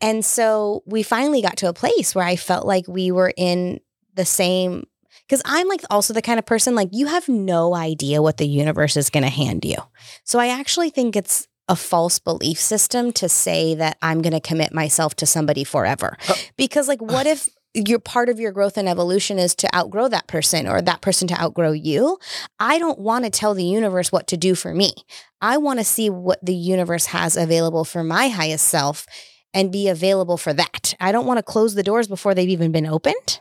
And 0.00 0.24
so 0.24 0.84
we 0.86 1.02
finally 1.02 1.42
got 1.42 1.58
to 1.58 1.68
a 1.68 1.74
place 1.74 2.14
where 2.14 2.24
I 2.24 2.36
felt 2.36 2.66
like 2.66 2.88
we 2.88 3.12
were 3.12 3.34
in 3.36 3.80
the 4.14 4.24
same 4.24 4.86
because 5.28 5.42
I'm 5.44 5.68
like 5.68 5.82
also 5.90 6.14
the 6.14 6.22
kind 6.22 6.38
of 6.38 6.46
person 6.46 6.74
like 6.74 6.88
you 6.92 7.08
have 7.08 7.28
no 7.28 7.74
idea 7.74 8.22
what 8.22 8.38
the 8.38 8.48
universe 8.48 8.96
is 8.96 9.10
going 9.10 9.22
to 9.22 9.28
hand 9.28 9.66
you. 9.66 9.76
So 10.24 10.38
I 10.38 10.48
actually 10.48 10.88
think 10.88 11.14
it's 11.14 11.46
a 11.70 11.76
false 11.76 12.18
belief 12.18 12.58
system 12.58 13.12
to 13.12 13.28
say 13.28 13.76
that 13.76 13.96
I'm 14.02 14.22
going 14.22 14.32
to 14.32 14.40
commit 14.40 14.74
myself 14.74 15.14
to 15.16 15.26
somebody 15.26 15.62
forever. 15.62 16.18
Uh. 16.28 16.34
Because, 16.56 16.88
like, 16.88 17.00
what 17.00 17.28
if 17.28 17.48
your 17.72 18.00
part 18.00 18.28
of 18.28 18.40
your 18.40 18.50
growth 18.50 18.76
and 18.76 18.88
evolution 18.88 19.38
is 19.38 19.54
to 19.54 19.72
outgrow 19.74 20.08
that 20.08 20.26
person 20.26 20.66
or 20.66 20.82
that 20.82 21.00
person 21.00 21.28
to 21.28 21.40
outgrow 21.40 21.70
you? 21.70 22.18
I 22.58 22.80
don't 22.80 22.98
want 22.98 23.24
to 23.24 23.30
tell 23.30 23.54
the 23.54 23.64
universe 23.64 24.10
what 24.10 24.26
to 24.26 24.36
do 24.36 24.56
for 24.56 24.74
me. 24.74 24.92
I 25.40 25.58
want 25.58 25.78
to 25.78 25.84
see 25.84 26.10
what 26.10 26.44
the 26.44 26.54
universe 26.54 27.06
has 27.06 27.36
available 27.36 27.84
for 27.84 28.02
my 28.02 28.28
highest 28.28 28.66
self 28.66 29.06
and 29.54 29.70
be 29.70 29.88
available 29.88 30.36
for 30.36 30.52
that. 30.52 30.94
I 30.98 31.12
don't 31.12 31.26
want 31.26 31.38
to 31.38 31.44
close 31.44 31.74
the 31.74 31.84
doors 31.84 32.08
before 32.08 32.34
they've 32.34 32.48
even 32.48 32.72
been 32.72 32.86
opened. 32.86 33.40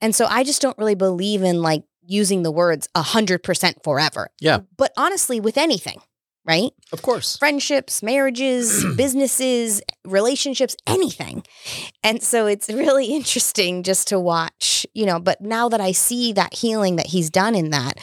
And 0.00 0.14
so 0.14 0.24
I 0.24 0.42
just 0.42 0.62
don't 0.62 0.78
really 0.78 0.94
believe 0.94 1.42
in 1.42 1.60
like 1.60 1.84
using 2.04 2.42
the 2.42 2.50
words 2.50 2.88
100% 2.96 3.84
forever. 3.84 4.28
Yeah. 4.40 4.60
But 4.76 4.92
honestly, 4.96 5.38
with 5.38 5.58
anything, 5.58 6.00
right? 6.44 6.72
Of 6.92 7.02
course. 7.02 7.36
Friendships, 7.38 8.02
marriages, 8.02 8.84
businesses, 8.96 9.82
relationships, 10.04 10.76
anything. 10.86 11.44
And 12.02 12.22
so 12.22 12.46
it's 12.46 12.68
really 12.68 13.06
interesting 13.14 13.82
just 13.82 14.08
to 14.08 14.18
watch, 14.18 14.86
you 14.94 15.06
know, 15.06 15.18
but 15.20 15.40
now 15.40 15.68
that 15.68 15.80
I 15.80 15.92
see 15.92 16.32
that 16.32 16.54
healing 16.54 16.96
that 16.96 17.06
he's 17.06 17.30
done 17.30 17.54
in 17.54 17.70
that, 17.70 17.98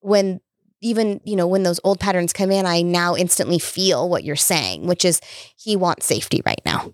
when 0.00 0.40
even, 0.80 1.20
you 1.24 1.34
know, 1.36 1.46
when 1.46 1.64
those 1.64 1.80
old 1.82 1.98
patterns 1.98 2.32
come 2.32 2.50
in, 2.50 2.64
I 2.64 2.82
now 2.82 3.16
instantly 3.16 3.58
feel 3.58 4.08
what 4.08 4.24
you're 4.24 4.36
saying, 4.36 4.86
which 4.86 5.04
is 5.04 5.20
he 5.56 5.76
wants 5.76 6.06
safety 6.06 6.40
right 6.46 6.60
now. 6.64 6.92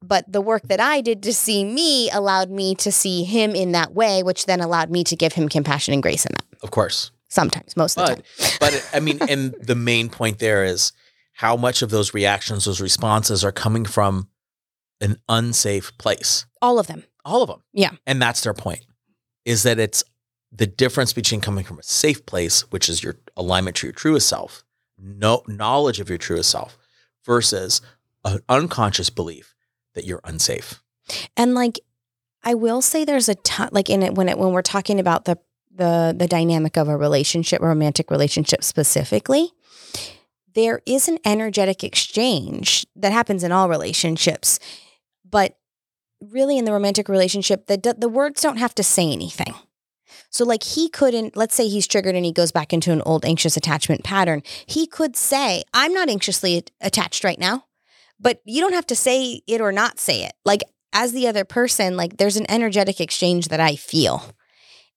But 0.00 0.30
the 0.30 0.40
work 0.40 0.62
that 0.64 0.80
I 0.80 1.00
did 1.00 1.22
to 1.24 1.32
see 1.32 1.64
me 1.64 2.10
allowed 2.10 2.50
me 2.50 2.74
to 2.76 2.90
see 2.90 3.22
him 3.22 3.54
in 3.54 3.72
that 3.72 3.94
way, 3.94 4.22
which 4.22 4.46
then 4.46 4.60
allowed 4.60 4.90
me 4.90 5.04
to 5.04 5.16
give 5.16 5.34
him 5.34 5.48
compassion 5.48 5.94
and 5.94 6.02
grace 6.02 6.26
in 6.26 6.32
that. 6.34 6.44
Of 6.62 6.72
course. 6.72 7.12
Sometimes, 7.32 7.76
most 7.78 7.98
of 7.98 8.06
the 8.06 8.16
But, 8.16 8.24
time. 8.44 8.56
but 8.60 8.90
I 8.92 9.00
mean, 9.00 9.18
and 9.28 9.54
the 9.54 9.74
main 9.74 10.10
point 10.10 10.38
there 10.38 10.64
is 10.64 10.92
how 11.32 11.56
much 11.56 11.80
of 11.80 11.88
those 11.88 12.12
reactions, 12.12 12.66
those 12.66 12.80
responses 12.80 13.42
are 13.42 13.52
coming 13.52 13.86
from 13.86 14.28
an 15.00 15.16
unsafe 15.30 15.96
place. 15.96 16.44
All 16.60 16.78
of 16.78 16.88
them. 16.88 17.04
All 17.24 17.42
of 17.42 17.48
them. 17.48 17.62
Yeah. 17.72 17.92
And 18.06 18.20
that's 18.20 18.42
their 18.42 18.52
point 18.52 18.84
is 19.46 19.62
that 19.62 19.78
it's 19.78 20.04
the 20.52 20.66
difference 20.66 21.14
between 21.14 21.40
coming 21.40 21.64
from 21.64 21.78
a 21.78 21.82
safe 21.82 22.26
place, 22.26 22.70
which 22.70 22.88
is 22.90 23.02
your 23.02 23.16
alignment 23.36 23.76
to 23.78 23.86
your 23.86 23.94
truest 23.94 24.28
self, 24.28 24.62
no 24.98 25.42
knowledge 25.48 26.00
of 26.00 26.10
your 26.10 26.18
truest 26.18 26.50
self, 26.50 26.76
versus 27.24 27.80
an 28.26 28.40
unconscious 28.50 29.08
belief 29.08 29.54
that 29.94 30.04
you're 30.04 30.20
unsafe. 30.24 30.82
And 31.36 31.54
like, 31.54 31.80
I 32.44 32.54
will 32.54 32.82
say 32.82 33.04
there's 33.06 33.30
a 33.30 33.36
ton, 33.36 33.70
like 33.72 33.88
in 33.88 34.02
it 34.02 34.14
when 34.14 34.28
it 34.28 34.36
when 34.36 34.52
we're 34.52 34.60
talking 34.62 35.00
about 35.00 35.24
the 35.24 35.38
the 35.74 36.14
the 36.16 36.26
dynamic 36.26 36.76
of 36.76 36.88
a 36.88 36.96
relationship, 36.96 37.60
romantic 37.60 38.10
relationship 38.10 38.62
specifically, 38.62 39.50
there 40.54 40.80
is 40.86 41.08
an 41.08 41.18
energetic 41.24 41.82
exchange 41.82 42.86
that 42.96 43.12
happens 43.12 43.42
in 43.42 43.52
all 43.52 43.68
relationships, 43.68 44.58
but 45.28 45.56
really 46.20 46.58
in 46.58 46.64
the 46.64 46.72
romantic 46.72 47.08
relationship, 47.08 47.66
the 47.66 47.96
the 47.96 48.08
words 48.08 48.40
don't 48.42 48.58
have 48.58 48.74
to 48.76 48.82
say 48.82 49.10
anything. 49.10 49.54
So, 50.30 50.46
like, 50.46 50.62
he 50.62 50.88
couldn't, 50.88 51.36
let's 51.36 51.54
say 51.54 51.68
he's 51.68 51.86
triggered 51.86 52.14
and 52.14 52.24
he 52.24 52.32
goes 52.32 52.52
back 52.52 52.72
into 52.72 52.90
an 52.90 53.02
old 53.02 53.24
anxious 53.24 53.56
attachment 53.56 54.02
pattern. 54.02 54.42
He 54.64 54.86
could 54.86 55.14
say, 55.14 55.62
I'm 55.74 55.92
not 55.92 56.08
anxiously 56.08 56.64
attached 56.80 57.22
right 57.22 57.38
now, 57.38 57.66
but 58.18 58.40
you 58.44 58.62
don't 58.62 58.72
have 58.72 58.86
to 58.86 58.96
say 58.96 59.42
it 59.46 59.60
or 59.60 59.72
not 59.72 59.98
say 59.98 60.24
it. 60.24 60.32
Like, 60.44 60.62
as 60.94 61.12
the 61.12 61.28
other 61.28 61.44
person, 61.44 61.98
like, 61.98 62.16
there's 62.16 62.38
an 62.38 62.50
energetic 62.50 62.98
exchange 62.98 63.48
that 63.48 63.60
I 63.60 63.76
feel 63.76 64.34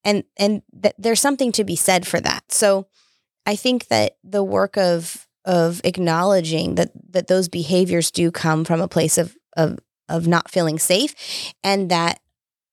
and 0.06 0.24
and 0.38 0.62
th- 0.82 0.96
there's 0.98 1.20
something 1.20 1.52
to 1.52 1.66
be 1.66 1.76
said 1.76 2.08
for 2.08 2.22
that 2.22 2.44
so 2.50 2.88
I 3.46 3.56
think 3.56 3.88
that 3.88 4.18
the 4.24 4.44
work 4.44 4.78
of 4.78 5.28
of 5.44 5.80
acknowledging 5.84 6.76
that 6.76 6.92
that 7.12 7.28
those 7.28 7.48
behaviors 7.48 8.10
do 8.12 8.32
come 8.32 8.66
from 8.66 8.82
a 8.82 8.88
place 8.88 9.18
of 9.18 9.36
of 9.56 9.78
of 10.10 10.28
not 10.28 10.50
feeling 10.50 10.80
safe 10.80 11.54
and 11.64 11.90
that 11.92 12.20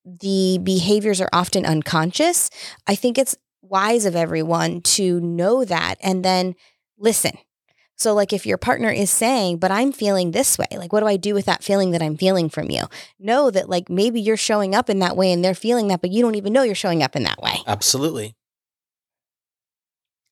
the 0.04 0.58
behaviors 0.62 1.20
are 1.20 1.28
often 1.32 1.64
unconscious. 1.64 2.50
I 2.86 2.94
think 2.94 3.18
it's 3.18 3.36
wise 3.62 4.04
of 4.04 4.16
everyone 4.16 4.80
to 4.82 5.20
know 5.20 5.64
that 5.64 5.96
and 6.02 6.24
then 6.24 6.54
listen. 6.98 7.38
So, 8.02 8.14
like, 8.14 8.32
if 8.32 8.44
your 8.46 8.58
partner 8.58 8.90
is 8.90 9.10
saying, 9.10 9.58
but 9.58 9.70
I'm 9.70 9.92
feeling 9.92 10.32
this 10.32 10.58
way, 10.58 10.66
like, 10.72 10.92
what 10.92 11.00
do 11.00 11.06
I 11.06 11.16
do 11.16 11.34
with 11.34 11.44
that 11.46 11.62
feeling 11.62 11.92
that 11.92 12.02
I'm 12.02 12.16
feeling 12.16 12.48
from 12.48 12.68
you? 12.68 12.82
Know 13.20 13.50
that, 13.50 13.68
like, 13.68 13.88
maybe 13.88 14.20
you're 14.20 14.36
showing 14.36 14.74
up 14.74 14.90
in 14.90 14.98
that 14.98 15.16
way 15.16 15.32
and 15.32 15.44
they're 15.44 15.54
feeling 15.54 15.86
that, 15.88 16.00
but 16.00 16.10
you 16.10 16.20
don't 16.22 16.34
even 16.34 16.52
know 16.52 16.62
you're 16.64 16.74
showing 16.74 17.02
up 17.02 17.14
in 17.14 17.22
that 17.22 17.40
way. 17.40 17.54
Absolutely. 17.66 18.34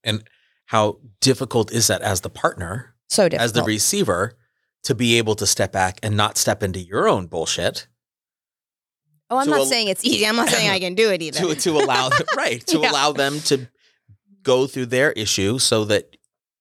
And 0.03 0.25
how 0.67 0.99
difficult 1.21 1.73
is 1.73 1.87
that 1.87 2.03
as 2.03 2.23
the 2.23 2.31
partner, 2.31 2.95
So 3.09 3.29
difficult. 3.29 3.45
as 3.45 3.53
the 3.53 3.63
receiver, 3.63 4.37
to 4.85 4.95
be 4.95 5.19
able 5.19 5.35
to 5.37 5.47
step 5.47 5.73
back 5.73 5.99
and 6.03 6.17
not 6.17 6.39
step 6.39 6.63
into 6.63 6.81
your 6.81 7.07
own 7.09 7.27
bullshit 7.27 7.87
oh, 9.33 9.37
I'm 9.37 9.49
not 9.49 9.61
al- 9.61 9.67
saying 9.67 9.89
it's 9.89 10.05
easy. 10.05 10.27
I'm 10.27 10.35
not 10.37 10.49
saying 10.49 10.71
I 10.71 10.81
can 10.81 10.95
do 10.95 11.11
it 11.13 11.23
either. 11.27 11.39
to 11.41 11.55
to 11.55 11.71
allow 11.79 12.09
them 12.09 12.27
right 12.37 12.67
to 12.69 12.79
Yeah. 12.81 12.91
allow 12.91 13.13
them 13.13 13.39
to 13.43 13.69
go 14.43 14.67
through 14.67 14.87
their 14.87 15.13
issue 15.13 15.59
so 15.61 15.85
that 15.85 16.17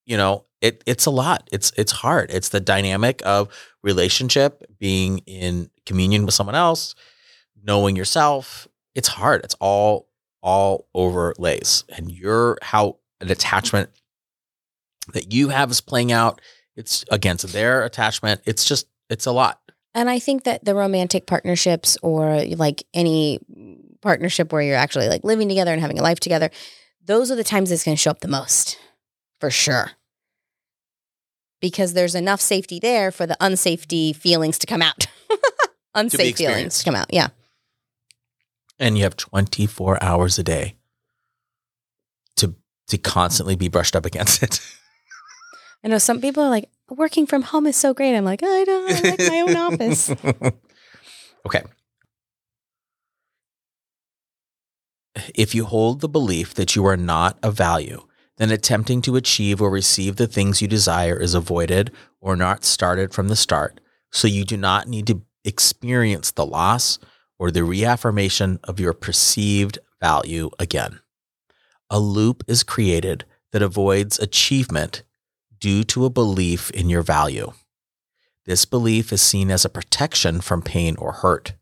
you 0.10 0.18
know 0.18 0.46
it 0.60 0.84
it's 0.86 1.06
a 1.06 1.12
lot. 1.12 1.48
It's 1.52 1.72
it's 1.78 1.92
hard. 1.92 2.32
It's 2.32 2.50
the 2.50 2.60
dynamic 2.60 3.22
of 3.26 3.48
relationship 3.84 4.64
being 4.80 5.20
in 5.20 5.70
communion 5.86 6.26
with 6.26 6.34
someone 6.34 6.56
else 6.56 6.96
knowing 7.64 7.96
yourself. 7.96 8.68
It's 8.96 9.08
hard. 9.08 9.44
It's 9.44 9.56
all 9.60 10.10
all 10.42 10.88
overlays. 10.94 11.84
And 11.90 12.12
your 12.12 12.58
how 12.62 12.98
an 13.22 13.30
attachment 13.30 13.90
that 15.14 15.34
you 15.34 15.50
have 15.50 15.72
is 15.72 15.82
playing 15.82 16.12
out 16.12 16.42
it's 16.76 17.04
against 17.12 17.52
their 17.52 17.84
attachment. 17.84 18.42
It's 18.46 18.66
just 18.66 18.88
it's 19.10 19.26
a 19.26 19.32
lot. 19.32 19.62
And 19.94 20.10
I 20.10 20.20
think 20.20 20.44
that 20.44 20.64
the 20.64 20.76
romantic 20.76 21.26
partnerships 21.26 21.98
or 22.02 22.44
like 22.56 22.84
any 22.94 23.40
partnership 24.02 24.52
where 24.52 24.62
you're 24.62 24.76
actually 24.76 25.10
like 25.10 25.24
living 25.24 25.50
together 25.50 25.72
and 25.72 25.82
having 25.82 26.00
a 26.00 26.04
life 26.04 26.20
together, 26.20 26.50
those 27.04 27.32
are 27.32 27.36
the 27.36 27.44
times 27.44 27.72
it's 27.72 27.84
going 27.84 27.98
to 27.98 28.02
show 28.02 28.12
up 28.12 28.22
the 28.22 28.28
most 28.28 28.78
for 29.40 29.50
sure. 29.50 29.92
Because 31.62 31.94
there's 31.94 32.16
enough 32.16 32.40
safety 32.42 32.80
there 32.80 33.12
for 33.12 33.26
the 33.28 33.38
unsafety 33.42 34.16
feelings 34.16 34.58
to 34.60 34.68
come 34.68 34.82
out. 34.82 35.08
Unsafe 35.96 36.38
feelings 36.38 36.78
to 36.80 36.86
come 36.86 36.96
out. 36.96 37.08
Yeah. 37.12 37.30
and 38.80 38.98
you 38.98 39.04
have 39.04 39.18
24 39.18 40.02
hours 40.04 40.40
a 40.40 40.44
day 40.44 40.76
to 42.38 42.56
to 42.88 42.98
constantly 42.98 43.56
be 43.56 43.68
brushed 43.68 43.96
up 43.96 44.06
against 44.06 44.42
it 44.44 44.62
I 45.84 45.88
know 45.88 45.98
some 45.98 46.20
people 46.22 46.44
are 46.44 46.50
like, 46.50 46.70
working 46.90 47.26
from 47.26 47.42
home 47.42 47.66
is 47.66 47.78
so 47.78 47.94
great. 47.94 48.14
I'm 48.16 48.26
like, 48.26 48.44
I 48.44 48.64
don't 48.66 48.92
I 48.92 49.10
like 49.10 49.20
my 49.20 49.40
own 49.48 49.56
office. 49.56 50.10
okay. 51.46 51.64
If 55.34 55.56
you 55.56 55.66
hold 55.66 56.02
the 56.02 56.10
belief 56.10 56.54
that 56.56 56.76
you 56.76 56.86
are 56.86 56.98
not 56.98 57.38
of 57.42 57.56
value, 57.56 58.02
then 58.40 58.52
attempting 58.52 59.02
to 59.02 59.18
achieve 59.18 59.62
or 59.62 59.70
receive 59.70 60.16
the 60.16 60.26
things 60.26 60.62
you 60.62 60.68
desire 60.68 61.20
is 61.20 61.34
avoided 61.36 61.92
or 62.22 62.36
not 62.36 62.64
started 62.64 63.14
from 63.14 63.28
the 63.28 63.36
start, 63.36 63.82
so 64.12 64.28
you 64.28 64.46
do 64.46 64.58
not 64.58 64.88
need 64.88 65.06
to 65.08 65.22
experience 65.44 66.32
the 66.32 66.46
loss 66.46 66.98
or 67.38 67.52
the 67.52 67.64
reaffirmation 67.64 68.58
of 68.64 68.80
your 68.80 68.94
perceived 68.94 69.78
value 70.02 70.50
again. 70.58 71.00
A 71.90 72.00
loop 72.00 72.44
is 72.48 72.64
created 72.64 73.26
that 73.52 73.62
avoids 73.62 74.18
achievement 74.20 75.04
due 75.60 75.84
to 75.84 76.06
a 76.06 76.10
belief 76.10 76.72
in 76.72 76.90
your 76.90 77.02
value. 77.02 77.52
This 78.46 78.64
belief 78.66 79.12
is 79.12 79.22
seen 79.22 79.52
as 79.52 79.66
a 79.66 79.70
protection 79.70 80.40
from 80.40 80.62
pain 80.62 80.96
or 80.98 81.12
hurt. 81.12 81.54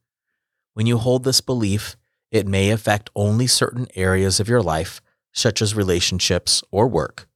When 0.74 0.86
you 0.86 1.00
hold 1.00 1.24
this 1.24 1.42
belief, 1.42 1.96
it 2.32 2.46
may 2.46 2.70
affect 2.70 3.10
only 3.16 3.48
certain 3.48 3.88
areas 3.96 4.40
of 4.40 4.48
your 4.48 4.62
life, 4.62 5.02
such 5.38 5.62
as 5.62 5.76
relationships 5.76 6.64
or 6.72 6.88
work. 6.88 7.28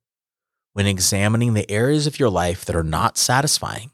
When 0.74 0.88
examining 0.88 1.54
the 1.54 1.70
areas 1.70 2.08
of 2.08 2.20
your 2.20 2.30
life 2.30 2.66
that 2.66 2.76
are 2.76 2.84
not 2.84 3.18
satisfying, 3.18 3.92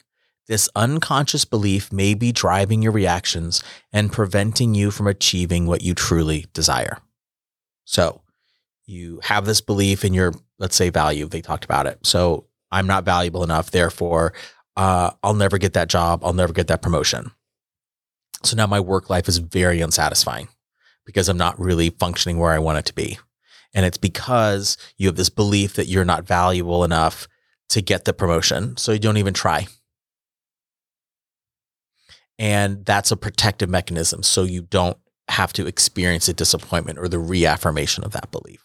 this 0.47 0.69
unconscious 0.75 1.43
belief 1.43 1.91
may 1.91 2.13
be 2.13 2.31
driving 2.31 2.81
your 2.81 2.93
reactions 2.93 3.61
and 3.91 4.11
preventing 4.11 4.73
you 4.73 4.91
from 4.91 5.07
achieving 5.07 5.65
what 5.65 5.81
you 5.81 5.93
truly 5.93 6.45
desire. 6.53 6.99
So, 7.83 8.21
you 8.85 9.19
have 9.23 9.45
this 9.45 9.59
belief 9.59 10.05
in 10.05 10.13
your, 10.13 10.33
let's 10.59 10.77
say, 10.77 10.89
value. 10.89 11.27
They 11.27 11.41
talked 11.41 11.65
about 11.65 11.87
it. 11.87 11.99
So, 12.05 12.45
I'm 12.71 12.87
not 12.87 13.03
valuable 13.03 13.43
enough. 13.43 13.71
Therefore, 13.71 14.33
uh, 14.77 15.11
I'll 15.23 15.33
never 15.33 15.57
get 15.57 15.73
that 15.73 15.89
job. 15.89 16.23
I'll 16.23 16.33
never 16.33 16.53
get 16.53 16.67
that 16.67 16.81
promotion. 16.81 17.31
So 18.43 18.55
now 18.55 18.67
my 18.67 18.79
work 18.79 19.09
life 19.09 19.27
is 19.27 19.39
very 19.39 19.81
unsatisfying 19.81 20.47
because 21.05 21.27
I'm 21.27 21.37
not 21.37 21.59
really 21.59 21.89
functioning 21.89 22.37
where 22.37 22.51
I 22.51 22.59
want 22.59 22.77
it 22.77 22.85
to 22.85 22.93
be. 22.93 23.17
And 23.73 23.85
it's 23.85 23.97
because 23.97 24.77
you 24.97 25.07
have 25.07 25.15
this 25.15 25.29
belief 25.29 25.73
that 25.75 25.87
you're 25.87 26.05
not 26.05 26.25
valuable 26.25 26.83
enough 26.83 27.27
to 27.69 27.81
get 27.81 28.05
the 28.05 28.13
promotion. 28.13 28.77
So 28.77 28.91
you 28.91 28.99
don't 28.99 29.17
even 29.17 29.33
try. 29.33 29.67
And 32.39 32.85
that's 32.85 33.11
a 33.11 33.17
protective 33.17 33.69
mechanism. 33.69 34.23
So 34.23 34.43
you 34.43 34.61
don't 34.61 34.97
have 35.29 35.51
to 35.53 35.67
experience 35.67 36.27
a 36.27 36.33
disappointment 36.33 36.99
or 36.99 37.07
the 37.07 37.19
reaffirmation 37.19 38.03
of 38.03 38.11
that 38.11 38.31
belief. 38.31 38.63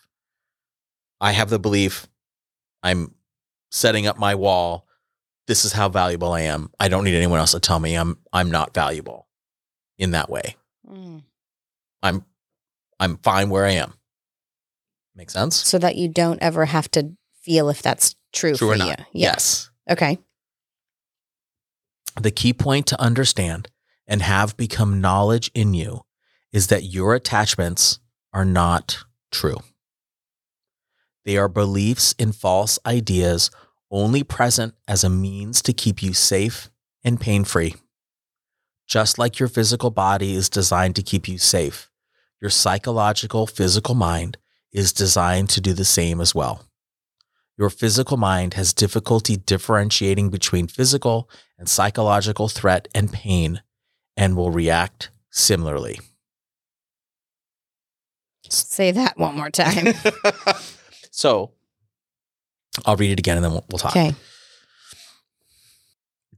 I 1.21 1.33
have 1.33 1.51
the 1.51 1.59
belief 1.59 2.09
I'm 2.83 3.15
setting 3.71 4.07
up 4.07 4.19
my 4.19 4.35
wall. 4.35 4.87
This 5.47 5.65
is 5.65 5.73
how 5.73 5.89
valuable 5.89 6.33
I 6.33 6.43
am. 6.43 6.71
I 6.79 6.89
don't 6.89 7.05
need 7.05 7.17
anyone 7.17 7.39
else 7.39 7.53
to 7.53 7.61
tell 7.61 7.81
me 7.81 7.95
I'm 7.95 8.19
I'm 8.33 8.51
not 8.51 8.75
valuable 8.75 9.27
in 9.99 10.13
that 10.13 10.31
way. 10.31 10.57
Mm. 10.89 11.23
I'm 12.03 12.25
I'm 13.01 13.17
fine 13.19 13.51
where 13.51 13.67
I 13.67 13.73
am. 13.73 13.95
Make 15.15 15.31
sense? 15.31 15.57
So 15.57 15.79
that 15.79 15.97
you 15.97 16.09
don't 16.09 16.41
ever 16.43 16.67
have 16.67 16.91
to 16.93 17.13
feel 17.43 17.69
if 17.69 17.83
that's 17.83 18.15
true, 18.33 18.55
True 18.55 18.69
for 18.69 18.75
or 18.75 18.77
you. 18.77 18.87
Yeah. 18.87 19.05
Yes. 19.13 19.71
Okay. 19.91 20.19
The 22.21 22.31
key 22.31 22.53
point 22.53 22.87
to 22.89 23.01
understand 23.01 23.69
and 24.07 24.23
have 24.23 24.57
become 24.57 25.01
knowledge 25.01 25.51
in 25.55 25.75
you 25.75 26.03
is 26.53 26.67
that 26.69 26.85
your 26.85 27.15
attachments 27.15 27.99
are 28.33 28.45
not 28.45 29.05
true. 29.31 29.59
They 31.25 31.37
are 31.37 31.49
beliefs 31.49 32.15
in 32.19 32.33
false 32.33 32.79
ideas 32.85 33.51
only 33.91 34.23
present 34.23 34.75
as 34.89 35.05
a 35.05 35.11
means 35.11 35.63
to 35.63 35.73
keep 35.73 36.03
you 36.03 36.13
safe 36.13 36.71
and 37.05 37.21
pain 37.21 37.45
free. 37.45 37.75
Just 38.87 39.19
like 39.19 39.39
your 39.39 39.49
physical 39.49 39.91
body 39.91 40.35
is 40.35 40.49
designed 40.49 40.97
to 40.97 41.03
keep 41.03 41.29
you 41.29 41.39
safe, 41.39 41.91
your 42.41 42.51
psychological 42.51 43.47
physical 43.47 43.95
mind 43.95 44.37
is 44.73 44.93
designed 44.93 45.51
to 45.51 45.61
do 45.61 45.73
the 45.73 45.85
same 45.85 46.21
as 46.21 46.35
well. 46.35 46.65
Your 47.59 47.71
physical 47.71 48.17
mind 48.17 48.55
has 48.55 48.73
difficulty 48.73 49.37
differentiating 49.37 50.31
between 50.31 50.67
physical 50.67 51.29
and 51.59 51.69
psychological 51.69 52.49
threat 52.49 52.89
and 52.95 53.13
pain 53.13 53.63
and 54.17 54.37
will 54.37 54.51
react 54.51 55.11
similarly. 55.31 56.01
Say 58.49 58.91
that 58.91 59.19
one 59.19 59.37
more 59.37 59.51
time. 59.51 59.95
so 61.11 61.53
I'll 62.85 62.97
read 62.97 63.13
it 63.13 63.19
again 63.19 63.37
and 63.37 63.45
then 63.45 63.53
we'll, 63.53 63.65
we'll 63.71 63.79
talk. 63.79 63.93
okay. 63.93 64.15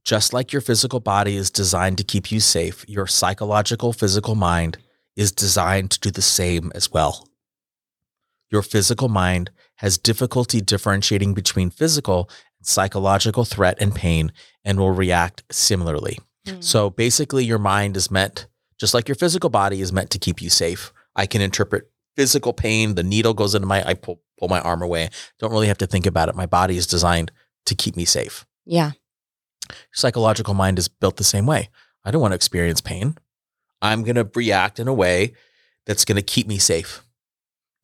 Just 0.05 0.35
like 0.35 0.53
your 0.53 0.61
physical 0.61 1.01
body 1.01 1.37
is 1.37 1.51
designed 1.51 1.97
to 1.99 2.05
keep 2.05 2.31
you 2.31 2.39
safe, 2.39 2.85
your 2.87 3.07
psychological 3.07 3.93
physical 3.93 4.35
mind 4.35 4.77
is 5.17 5.33
designed 5.33 5.91
to 5.93 6.01
do 6.01 6.11
the 6.11 6.21
same 6.21 6.71
as 6.75 6.93
well. 6.93 7.27
Your 8.55 8.63
physical 8.63 9.09
mind 9.09 9.51
has 9.79 9.99
difficulty 9.99 10.61
differentiating 10.61 11.35
between 11.35 11.71
physical 11.71 12.31
and 12.61 12.65
psychological 12.69 13.45
threat 13.45 13.77
and 13.81 13.93
pain 13.93 14.33
and 14.65 14.79
will 14.79 14.93
react 14.93 15.43
similarly. 15.51 16.21
Mm. 16.47 16.63
So 16.63 16.89
basically, 16.89 17.45
your 17.45 17.59
mind 17.59 17.97
is 17.97 18.13
meant, 18.13 18.47
just 18.79 18.95
like 18.95 19.09
your 19.09 19.17
physical 19.17 19.51
body 19.51 19.81
is 19.81 19.93
meant 19.93 20.11
to 20.11 20.21
keep 20.21 20.41
you 20.41 20.51
safe. 20.51 20.93
I 21.17 21.27
can 21.27 21.41
interpret 21.41 21.91
physical 22.15 22.53
pain. 22.53 22.95
The 22.95 23.03
needle 23.03 23.35
goes 23.35 23.57
into 23.57 23.67
my, 23.67 23.85
I 23.85 23.95
pull, 23.95 24.21
pull 24.39 24.47
my 24.47 24.61
arm 24.61 24.83
away. 24.83 25.09
Don't 25.41 25.51
really 25.51 25.67
have 25.67 25.79
to 25.79 25.87
think 25.89 26.07
about 26.07 26.29
it. 26.29 26.37
My 26.37 26.47
body 26.47 26.77
is 26.77 26.87
designed 26.87 27.33
to 27.67 27.75
keep 27.75 27.97
me 27.97 28.05
safe. 28.05 28.47
Yeah. 28.65 28.93
Psychological 29.93 30.55
mind 30.55 30.79
is 30.79 30.87
built 30.87 31.17
the 31.17 31.25
same 31.25 31.47
way. 31.47 31.71
I 32.05 32.13
don't 32.13 32.23
want 32.23 32.31
to 32.31 32.37
experience 32.37 32.81
pain. 32.81 33.19
I'm 33.83 34.05
going 34.05 34.15
to 34.15 34.31
react 34.37 34.79
in 34.79 34.87
a 34.87 34.95
way 34.95 35.35
that's 35.87 36.05
going 36.05 36.15
to 36.15 36.23
keep 36.23 36.47
me 36.47 36.59
safe. 36.59 37.01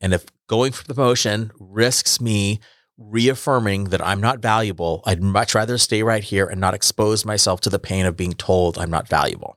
And 0.01 0.15
if 0.15 0.25
going 0.51 0.73
for 0.73 0.85
the 0.85 0.95
promotion 0.95 1.53
risks 1.61 2.21
me 2.21 2.59
reaffirming 2.99 3.85
that 3.85 4.05
I'm 4.05 4.21
not 4.21 4.41
valuable, 4.41 5.01
I'd 5.07 5.23
much 5.23 5.55
rather 5.55 5.79
stay 5.79 6.03
right 6.03 6.25
here 6.25 6.45
and 6.45 6.61
not 6.61 6.75
expose 6.75 7.25
myself 7.25 7.61
to 7.61 7.71
the 7.71 7.79
pain 7.79 8.05
of 8.05 8.17
being 8.17 8.33
told 8.33 8.77
I'm 8.77 8.91
not 8.91 9.07
valuable. 9.07 9.57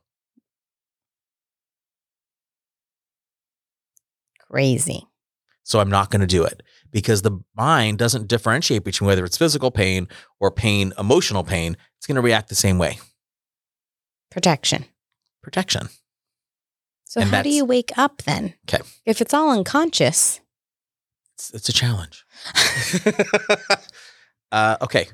Crazy. 4.48 5.08
So 5.64 5.80
I'm 5.80 5.90
not 5.90 6.12
going 6.12 6.20
to 6.20 6.28
do 6.28 6.44
it 6.44 6.62
because 6.92 7.22
the 7.22 7.40
mind 7.56 7.98
doesn't 7.98 8.28
differentiate 8.28 8.84
between 8.84 9.08
whether 9.08 9.24
it's 9.24 9.36
physical 9.36 9.72
pain 9.72 10.06
or 10.38 10.52
pain, 10.52 10.92
emotional 10.96 11.42
pain. 11.42 11.76
It's 11.98 12.06
going 12.06 12.14
to 12.14 12.22
react 12.22 12.50
the 12.50 12.54
same 12.54 12.78
way. 12.78 13.00
Protection. 14.30 14.84
Protection. 15.42 15.88
So 17.02 17.20
And 17.20 17.30
how 17.30 17.42
do 17.42 17.50
you 17.50 17.64
wake 17.64 17.90
up 17.98 18.22
then? 18.22 18.54
Okay. 18.68 18.84
If 19.04 19.20
it's 19.20 19.34
all 19.34 19.50
unconscious. 19.50 20.40
It's, 21.34 21.50
it's 21.50 21.68
a 21.68 21.72
challenge. 21.72 22.24
uh, 24.52 24.76
okay. 24.82 25.08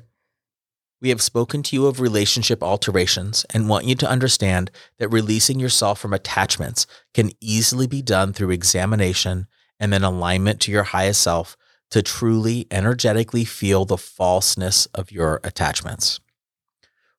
We 1.01 1.09
have 1.09 1.21
spoken 1.21 1.63
to 1.63 1.75
you 1.75 1.87
of 1.87 1.99
relationship 1.99 2.61
alterations 2.61 3.43
and 3.51 3.67
want 3.67 3.85
you 3.85 3.95
to 3.95 4.09
understand 4.09 4.69
that 4.99 5.09
releasing 5.09 5.59
yourself 5.59 5.99
from 5.99 6.13
attachments 6.13 6.85
can 7.15 7.31
easily 7.41 7.87
be 7.87 8.03
done 8.03 8.33
through 8.33 8.51
examination 8.51 9.47
and 9.79 9.91
then 9.91 10.03
alignment 10.03 10.59
to 10.61 10.71
your 10.71 10.83
highest 10.83 11.21
self 11.21 11.57
to 11.89 12.03
truly 12.03 12.67
energetically 12.69 13.43
feel 13.43 13.83
the 13.83 13.97
falseness 13.97 14.85
of 14.87 15.11
your 15.11 15.41
attachments. 15.43 16.19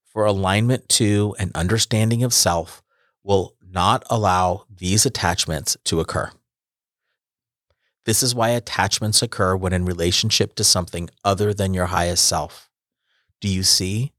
For 0.05 0.25
alignment 0.25 0.87
to 0.89 1.35
and 1.37 1.51
understanding 1.53 2.23
of 2.23 2.33
self 2.33 2.81
will 3.21 3.55
not 3.61 4.03
allow 4.09 4.65
these 4.69 5.05
attachments 5.05 5.75
to 5.85 5.99
occur. 5.99 6.31
This 8.05 8.21
is 8.21 8.35
why 8.35 8.49
attachments 8.49 9.21
occur 9.21 9.55
when 9.55 9.71
in 9.71 9.85
relationship 9.85 10.55
to 10.55 10.63
something 10.63 11.09
other 11.23 11.53
than 11.53 11.73
your 11.73 11.85
highest 11.87 12.25
self. 12.25 12.69
Do 13.39 13.47
you 13.47 13.63
see? 13.63 14.11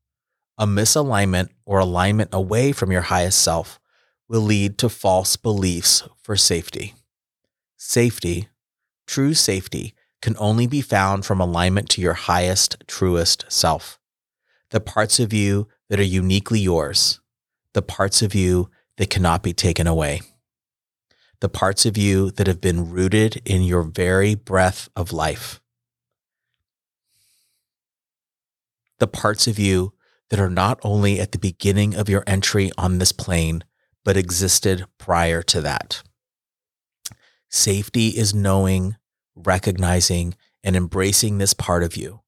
A 0.56 0.66
misalignment 0.66 1.50
or 1.66 1.80
alignment 1.80 2.30
away 2.32 2.72
from 2.72 2.90
your 2.90 3.02
highest 3.02 3.42
self 3.42 3.78
will 4.28 4.40
lead 4.40 4.78
to 4.78 4.88
false 4.88 5.36
beliefs 5.36 6.02
for 6.22 6.36
safety. 6.36 6.94
Safety, 7.76 8.48
true 9.06 9.34
safety, 9.34 9.94
can 10.22 10.34
only 10.38 10.66
be 10.66 10.80
found 10.80 11.26
from 11.26 11.40
alignment 11.40 11.90
to 11.90 12.00
your 12.00 12.14
highest, 12.14 12.82
truest 12.86 13.44
self. 13.48 13.98
The 14.70 14.80
parts 14.80 15.20
of 15.20 15.32
you 15.32 15.68
that 15.90 16.00
are 16.00 16.04
uniquely 16.04 16.60
yours, 16.60 17.20
the 17.74 17.82
parts 17.82 18.22
of 18.22 18.34
you 18.34 18.70
that 18.96 19.10
cannot 19.10 19.42
be 19.42 19.52
taken 19.52 19.86
away 19.86 20.22
the 21.44 21.48
parts 21.50 21.84
of 21.84 21.94
you 21.98 22.30
that 22.30 22.46
have 22.46 22.58
been 22.58 22.88
rooted 22.88 23.42
in 23.44 23.60
your 23.60 23.82
very 23.82 24.34
breath 24.34 24.88
of 24.96 25.12
life. 25.12 25.60
The 28.98 29.06
parts 29.06 29.46
of 29.46 29.58
you 29.58 29.92
that 30.30 30.40
are 30.40 30.48
not 30.48 30.80
only 30.82 31.20
at 31.20 31.32
the 31.32 31.38
beginning 31.38 31.94
of 31.94 32.08
your 32.08 32.24
entry 32.26 32.70
on 32.78 32.96
this 32.96 33.12
plane, 33.12 33.62
but 34.06 34.16
existed 34.16 34.86
prior 34.96 35.42
to 35.42 35.60
that. 35.60 36.02
Safety 37.50 38.08
is 38.08 38.32
knowing, 38.32 38.96
recognizing, 39.34 40.36
and 40.62 40.74
embracing 40.74 41.36
this 41.36 41.52
part 41.52 41.82
of 41.82 41.94
you, 41.94 42.22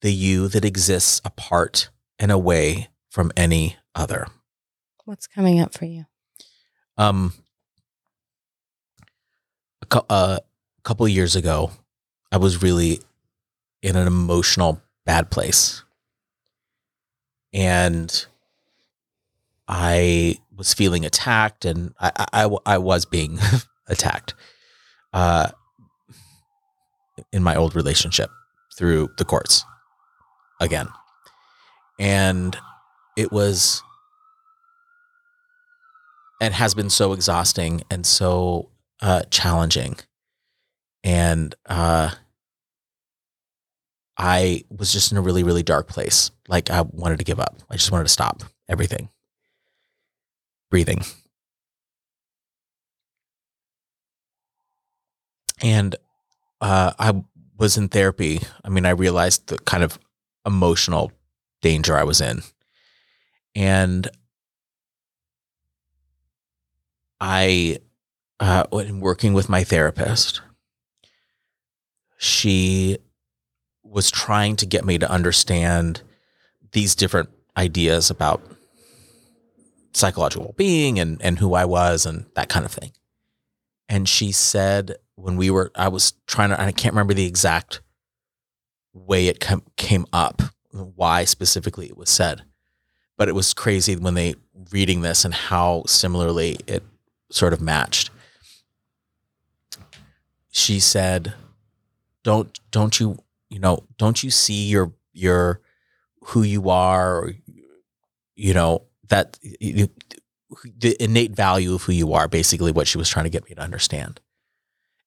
the 0.00 0.12
you 0.12 0.48
that 0.48 0.64
exists 0.64 1.20
apart 1.24 1.90
and 2.18 2.32
away 2.32 2.88
from 3.08 3.30
any 3.36 3.76
other. 3.94 4.26
What's 5.04 5.28
coming 5.28 5.60
up 5.60 5.72
for 5.72 5.84
you? 5.84 6.06
Um, 6.98 7.34
a 9.82 9.86
cou- 9.86 10.06
uh, 10.08 10.38
couple 10.84 11.06
years 11.08 11.36
ago, 11.36 11.70
I 12.30 12.38
was 12.38 12.62
really 12.62 13.00
in 13.82 13.96
an 13.96 14.06
emotional 14.06 14.80
bad 15.04 15.30
place, 15.30 15.82
and 17.52 18.26
I 19.68 20.38
was 20.56 20.72
feeling 20.72 21.04
attacked, 21.04 21.64
and 21.64 21.94
I 22.00 22.48
I 22.64 22.78
was 22.78 23.04
being 23.04 23.38
attacked, 23.88 24.34
uh, 25.12 25.50
in 27.32 27.42
my 27.42 27.56
old 27.56 27.74
relationship 27.74 28.30
through 28.76 29.10
the 29.18 29.24
courts 29.24 29.64
again, 30.60 30.88
and 31.98 32.56
it 33.16 33.30
was 33.32 33.82
and 36.40 36.54
has 36.54 36.74
been 36.74 36.90
so 36.90 37.12
exhausting 37.12 37.82
and 37.88 38.04
so 38.04 38.68
uh, 39.02 39.22
challenging. 39.30 39.96
And 41.04 41.54
uh, 41.66 42.10
I 44.16 44.64
was 44.70 44.92
just 44.92 45.10
in 45.10 45.18
a 45.18 45.22
really, 45.22 45.42
really 45.42 45.64
dark 45.64 45.88
place. 45.88 46.30
Like 46.48 46.70
I 46.70 46.82
wanted 46.82 47.18
to 47.18 47.24
give 47.24 47.40
up. 47.40 47.56
I 47.68 47.74
just 47.74 47.90
wanted 47.90 48.04
to 48.04 48.10
stop 48.10 48.44
everything. 48.68 49.10
Breathing. 50.70 51.02
And 55.60 55.96
uh, 56.60 56.92
I 56.98 57.22
was 57.58 57.76
in 57.76 57.88
therapy. 57.88 58.40
I 58.64 58.68
mean, 58.68 58.86
I 58.86 58.90
realized 58.90 59.48
the 59.48 59.58
kind 59.58 59.82
of 59.82 59.98
emotional 60.46 61.12
danger 61.60 61.96
I 61.96 62.04
was 62.04 62.20
in. 62.20 62.42
And 63.54 64.08
I, 67.20 67.78
uh, 68.42 68.66
when 68.70 68.98
working 68.98 69.34
with 69.34 69.48
my 69.48 69.62
therapist, 69.62 70.40
she 72.18 72.98
was 73.84 74.10
trying 74.10 74.56
to 74.56 74.66
get 74.66 74.84
me 74.84 74.98
to 74.98 75.08
understand 75.08 76.02
these 76.72 76.96
different 76.96 77.30
ideas 77.56 78.10
about 78.10 78.42
psychological 79.92 80.54
being 80.56 80.98
and, 80.98 81.22
and 81.22 81.38
who 81.38 81.54
I 81.54 81.64
was 81.64 82.04
and 82.04 82.26
that 82.34 82.48
kind 82.48 82.64
of 82.64 82.72
thing. 82.72 82.90
And 83.88 84.08
she 84.08 84.32
said, 84.32 84.96
when 85.14 85.36
we 85.36 85.48
were, 85.48 85.70
I 85.76 85.86
was 85.86 86.14
trying 86.26 86.50
to, 86.50 86.60
I 86.60 86.72
can't 86.72 86.94
remember 86.94 87.14
the 87.14 87.26
exact 87.26 87.80
way 88.92 89.28
it 89.28 89.38
com- 89.38 89.62
came 89.76 90.04
up, 90.12 90.42
why 90.72 91.26
specifically 91.26 91.86
it 91.86 91.96
was 91.96 92.10
said, 92.10 92.42
but 93.16 93.28
it 93.28 93.36
was 93.36 93.54
crazy 93.54 93.94
when 93.94 94.14
they 94.14 94.34
reading 94.72 95.02
this 95.02 95.24
and 95.24 95.32
how 95.32 95.84
similarly 95.86 96.58
it 96.66 96.82
sort 97.30 97.52
of 97.52 97.60
matched. 97.60 98.10
She 100.54 100.80
said, 100.80 101.32
"Don't 102.22 102.60
don't 102.70 103.00
you 103.00 103.18
you 103.48 103.58
know 103.58 103.86
don't 103.96 104.22
you 104.22 104.30
see 104.30 104.68
your 104.68 104.92
your 105.14 105.62
who 106.26 106.42
you 106.42 106.68
are, 106.68 107.32
you 108.36 108.52
know 108.52 108.82
that 109.08 109.38
you, 109.42 109.88
the 110.78 110.94
innate 111.02 111.32
value 111.32 111.74
of 111.74 111.84
who 111.84 111.92
you 111.92 112.12
are." 112.12 112.28
Basically, 112.28 112.70
what 112.70 112.86
she 112.86 112.98
was 112.98 113.08
trying 113.08 113.24
to 113.24 113.30
get 113.30 113.48
me 113.48 113.54
to 113.54 113.62
understand, 113.62 114.20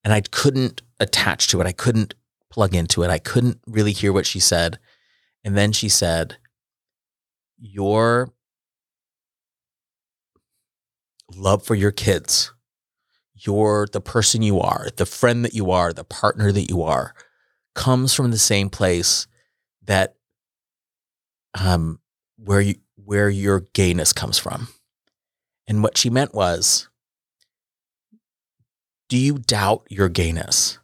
and 0.04 0.12
I 0.12 0.22
couldn't 0.22 0.82
attach 1.00 1.48
to 1.50 1.62
it. 1.62 1.68
I 1.68 1.74
couldn't 1.74 2.16
plug 2.50 2.74
into 2.74 3.04
it. 3.04 3.12
I 3.12 3.20
couldn't 3.20 3.60
really 3.68 3.92
hear 3.94 4.12
what 4.12 4.26
she 4.26 4.40
said, 4.40 4.80
and 5.44 5.56
then 5.56 5.72
she 5.72 5.90
said, 5.90 6.38
"Your 7.60 8.34
love 11.36 11.64
for 11.64 11.76
your 11.76 11.92
kids, 11.92 12.52
your 13.36 13.88
the 13.92 14.02
person 14.02 14.42
you 14.42 14.60
are, 14.60 14.88
the 14.96 15.06
friend 15.06 15.44
that 15.44 15.54
you 15.54 15.72
are, 15.72 15.94
the 15.94 16.04
partner 16.04 16.52
that 16.52 16.70
you 16.70 16.82
are, 16.82 17.14
comes 17.74 18.14
from 18.14 18.32
the 18.32 18.38
same 18.38 18.70
place 18.70 19.28
that 19.84 20.16
um 21.60 22.00
where 22.38 22.62
you 22.62 22.76
where 22.96 23.30
your 23.30 23.62
gayness 23.74 24.14
comes 24.14 24.38
from. 24.38 24.68
And 25.68 25.84
what 25.84 25.98
she 25.98 26.10
meant 26.10 26.34
was 26.34 26.90
do 29.10 29.18
you 29.18 29.38
doubt 29.38 29.86
your 29.90 30.10
gayness? 30.10 30.80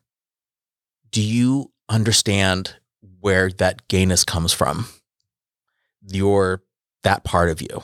Do 1.11 1.21
you 1.21 1.71
understand 1.89 2.75
where 3.19 3.49
that 3.51 3.87
gayness 3.87 4.23
comes 4.23 4.53
from? 4.53 4.87
Your 6.07 6.63
that 7.03 7.23
part 7.23 7.49
of 7.49 7.61
you. 7.61 7.83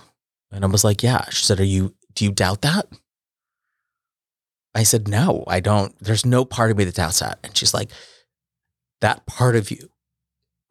And 0.51 0.63
I 0.63 0.67
was 0.67 0.83
like, 0.83 1.03
yeah. 1.03 1.25
She 1.29 1.43
said, 1.43 1.59
Are 1.59 1.65
you 1.65 1.95
do 2.13 2.25
you 2.25 2.31
doubt 2.31 2.61
that? 2.61 2.87
I 4.77 4.83
said, 4.83 5.07
No, 5.07 5.43
I 5.47 5.59
don't. 5.59 5.97
There's 5.99 6.25
no 6.25 6.45
part 6.45 6.69
of 6.69 6.77
me 6.77 6.83
that 6.83 6.95
doubts 6.95 7.19
that. 7.19 7.39
And 7.43 7.57
she's 7.57 7.73
like, 7.73 7.89
That 9.01 9.25
part 9.25 9.55
of 9.55 9.71
you 9.71 9.89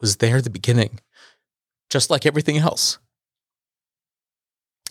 was 0.01 0.19
there 0.19 0.37
at 0.37 0.45
the 0.45 0.51
beginning, 0.51 1.01
just 1.91 2.09
like 2.09 2.25
everything 2.25 2.57
else. 2.57 2.99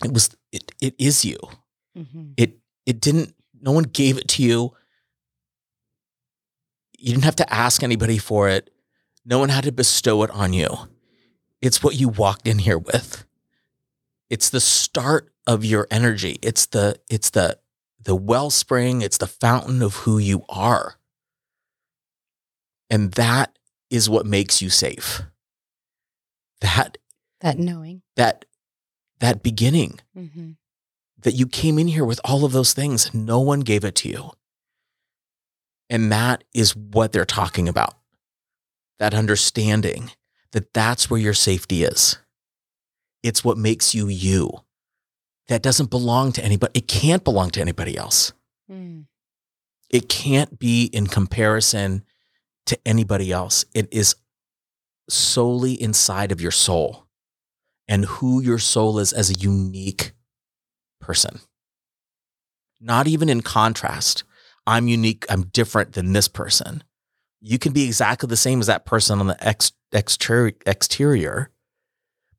It 0.03 0.13
was 0.13 0.35
it 0.51 0.69
it 0.81 0.95
is 0.99 1.23
you. 1.23 1.37
Mm-hmm. 1.97 2.31
It 2.35 2.57
it 2.85 2.99
didn't 2.99 3.33
no 3.61 3.71
one 3.71 3.85
gave 3.85 4.17
it 4.17 4.27
to 4.29 4.43
you. 4.43 4.73
You 6.99 7.13
didn't 7.13 7.23
have 7.23 7.37
to 7.37 7.53
ask 7.53 7.83
anybody 7.83 8.17
for 8.17 8.49
it. 8.49 8.69
No 9.23 9.39
one 9.39 9.49
had 9.49 9.63
to 9.63 9.71
bestow 9.71 10.23
it 10.23 10.31
on 10.31 10.51
you. 10.51 10.67
It's 11.61 11.81
what 11.81 11.95
you 11.95 12.09
walked 12.09 12.49
in 12.49 12.59
here 12.59 12.77
with. 12.77 13.25
It's 14.29 14.49
the 14.49 14.59
start 14.59 15.31
of 15.47 15.63
your 15.63 15.87
energy. 15.89 16.37
It's 16.41 16.65
the 16.65 16.99
it's 17.09 17.29
the 17.29 17.59
the 18.05 18.15
wellspring, 18.15 19.01
it's 19.01 19.17
the 19.17 19.27
fountain 19.27 19.81
of 19.81 19.95
who 19.97 20.17
you 20.17 20.45
are. 20.49 20.95
And 22.89 23.11
that 23.13 23.57
is 23.89 24.09
what 24.09 24.25
makes 24.25 24.61
you 24.61 24.69
safe. 24.69 25.21
That 26.61 26.97
That 27.41 27.57
knowing. 27.59 28.01
that 28.15 28.45
that 29.19 29.43
beginning 29.43 29.99
Mm-hmm. 30.17 30.51
that 31.21 31.33
you 31.33 31.47
came 31.47 31.79
in 31.79 31.87
here 31.87 32.05
with 32.05 32.19
all 32.23 32.45
of 32.45 32.51
those 32.51 32.73
things 32.73 33.13
no 33.13 33.39
one 33.39 33.61
gave 33.61 33.83
it 33.83 33.95
to 33.95 34.09
you. 34.09 34.31
And 35.89 36.11
that 36.11 36.43
is 36.53 36.75
what 36.75 37.11
they're 37.11 37.25
talking 37.25 37.67
about. 37.69 37.95
That 38.99 39.13
understanding 39.13 40.11
that 40.51 40.73
that's 40.73 41.09
where 41.09 41.19
your 41.19 41.33
safety 41.33 41.83
is. 41.83 42.17
It's 43.23 43.43
what 43.43 43.57
makes 43.57 43.93
you 43.95 44.07
you. 44.07 44.51
That 45.47 45.61
doesn't 45.61 45.89
belong 45.89 46.31
to 46.33 46.43
anybody. 46.43 46.79
It 46.79 46.87
can't 46.87 47.23
belong 47.23 47.51
to 47.51 47.61
anybody 47.61 47.97
else. 47.97 48.33
Mm. 48.69 49.05
It 49.89 50.09
can't 50.09 50.57
be 50.57 50.85
in 50.85 51.07
comparison 51.07 52.03
to 52.65 52.79
anybody 52.85 53.31
else. 53.31 53.65
It 53.73 53.87
is 53.91 54.15
solely 55.09 55.79
inside 55.79 56.31
of 56.31 56.41
your 56.41 56.51
soul 56.51 57.05
and 57.87 58.05
who 58.05 58.41
your 58.41 58.57
soul 58.57 58.97
is 58.97 59.13
as 59.13 59.29
a 59.29 59.39
unique 59.39 60.13
person. 60.99 61.39
Not 62.81 63.07
even 63.07 63.29
in 63.29 63.41
contrast. 63.41 64.23
I'm 64.65 64.87
unique. 64.87 65.25
I'm 65.29 65.43
different 65.43 65.93
than 65.93 66.13
this 66.13 66.27
person. 66.27 66.83
You 67.39 67.59
can 67.59 67.73
be 67.73 67.83
exactly 67.85 68.27
the 68.27 68.35
same 68.35 68.59
as 68.59 68.67
that 68.67 68.85
person 68.85 69.19
on 69.19 69.27
the 69.27 69.47
ex- 69.47 69.73
exter- 69.93 70.53
exterior, 70.65 71.51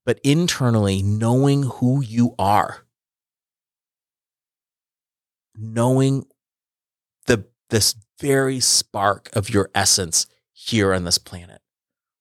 but 0.04 0.18
internally, 0.24 1.02
knowing 1.02 1.62
who 1.64 2.02
you 2.02 2.34
are, 2.38 2.85
knowing 5.58 6.24
the 7.26 7.46
this 7.70 7.94
very 8.20 8.60
spark 8.60 9.28
of 9.34 9.50
your 9.50 9.70
essence 9.74 10.26
here 10.52 10.92
on 10.94 11.04
this 11.04 11.18
planet. 11.18 11.60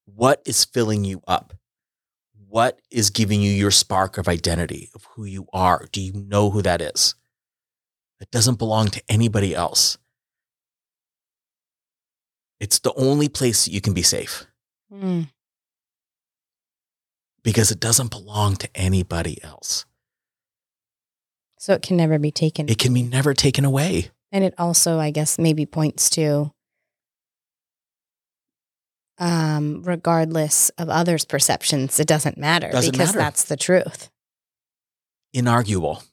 What 0.06 0.42
is 0.46 0.66
filling 0.66 1.04
you 1.06 1.22
up? 1.28 1.54
What 2.48 2.80
is 2.92 3.10
giving 3.10 3.42
you 3.42 3.52
your 3.52 3.72
spark 3.72 4.18
of 4.18 4.28
identity 4.28 4.90
of 4.96 5.06
who 5.12 5.26
you 5.26 5.48
are? 5.54 5.88
Do 5.92 6.02
you 6.02 6.14
know 6.14 6.50
who 6.52 6.62
that 6.62 6.82
is? 6.82 7.16
It 8.20 8.32
doesn't 8.32 8.60
belong 8.60 8.88
to 8.90 9.02
anybody 9.10 9.54
else. 9.54 9.98
It's 12.60 12.80
the 12.80 12.94
only 12.96 13.28
place 13.30 13.66
that 13.66 13.72
you 13.72 13.82
can 13.82 13.94
be 13.94 14.02
safe 14.04 14.46
Mm. 14.94 15.30
because 17.44 17.72
it 17.72 17.80
doesn't 17.80 18.12
belong 18.12 18.56
to 18.58 18.70
anybody 18.76 19.44
else. 19.44 19.86
So 21.66 21.74
it 21.74 21.82
can 21.82 21.98
never 21.98 22.20
be 22.20 22.30
taken. 22.30 22.70
It 22.70 22.78
can 22.78 22.94
be 22.94 23.02
never 23.02 23.34
taken 23.34 23.66
away. 23.66 24.12
And 24.32 24.44
it 24.44 24.54
also, 24.60 25.00
I 25.00 25.10
guess, 25.10 25.40
maybe 25.40 25.66
points 25.66 26.12
to 26.12 26.52
um, 29.18 29.82
regardless 29.82 30.70
of 30.78 30.90
others' 30.90 31.26
perceptions, 31.26 32.00
it 32.00 32.08
doesn't 32.08 32.38
matter 32.38 32.70
Doesn't 32.70 32.92
because 32.92 33.08
matter. 33.08 33.18
that's 33.18 33.46
the 33.46 33.58
truth. 33.58 34.12
Inarguable. 35.36 36.04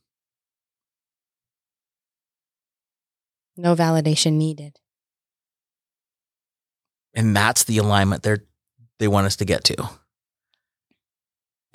No 3.55 3.76
validation 3.76 4.38
needed. 4.38 4.78
And 7.12 7.36
that's 7.36 7.64
the 7.64 7.76
alignment 7.76 8.22
they're 8.22 8.44
they 8.98 9.07
want 9.07 9.26
us 9.26 9.36
to 9.36 9.44
get 9.44 9.64
to. 9.64 9.76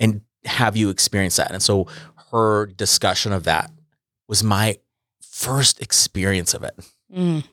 And 0.00 0.22
have 0.44 0.76
you 0.76 0.90
experienced 0.90 1.36
that? 1.36 1.52
And 1.52 1.62
so 1.62 1.86
her 2.30 2.66
discussion 2.66 3.32
of 3.32 3.44
that 3.44 3.70
was 4.28 4.42
my 4.44 4.78
first 5.22 5.80
experience 5.80 6.54
of 6.54 6.62
it. 6.62 6.74
Mm. 7.14 7.44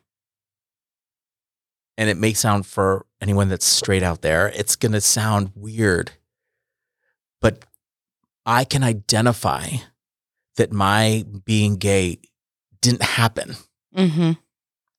And 1.97 2.09
it 2.09 2.17
may 2.17 2.34
sound 2.34 2.65
for 2.65 3.05
anyone 3.21 3.47
that's 3.49 3.65
straight 3.65 4.03
out 4.03 4.21
there, 4.21 4.49
it's 4.49 4.76
going 4.76 4.91
to 4.91 5.01
sound 5.01 5.51
weird. 5.55 6.11
But 7.41 7.63
I 8.45 8.63
can 8.65 8.84
identify 8.84 9.67
that 10.57 10.71
my 10.71 11.26
being 11.45 11.76
gay 11.78 12.19
didn't 12.82 13.03
happen. 13.03 13.55
hmm 13.95 14.32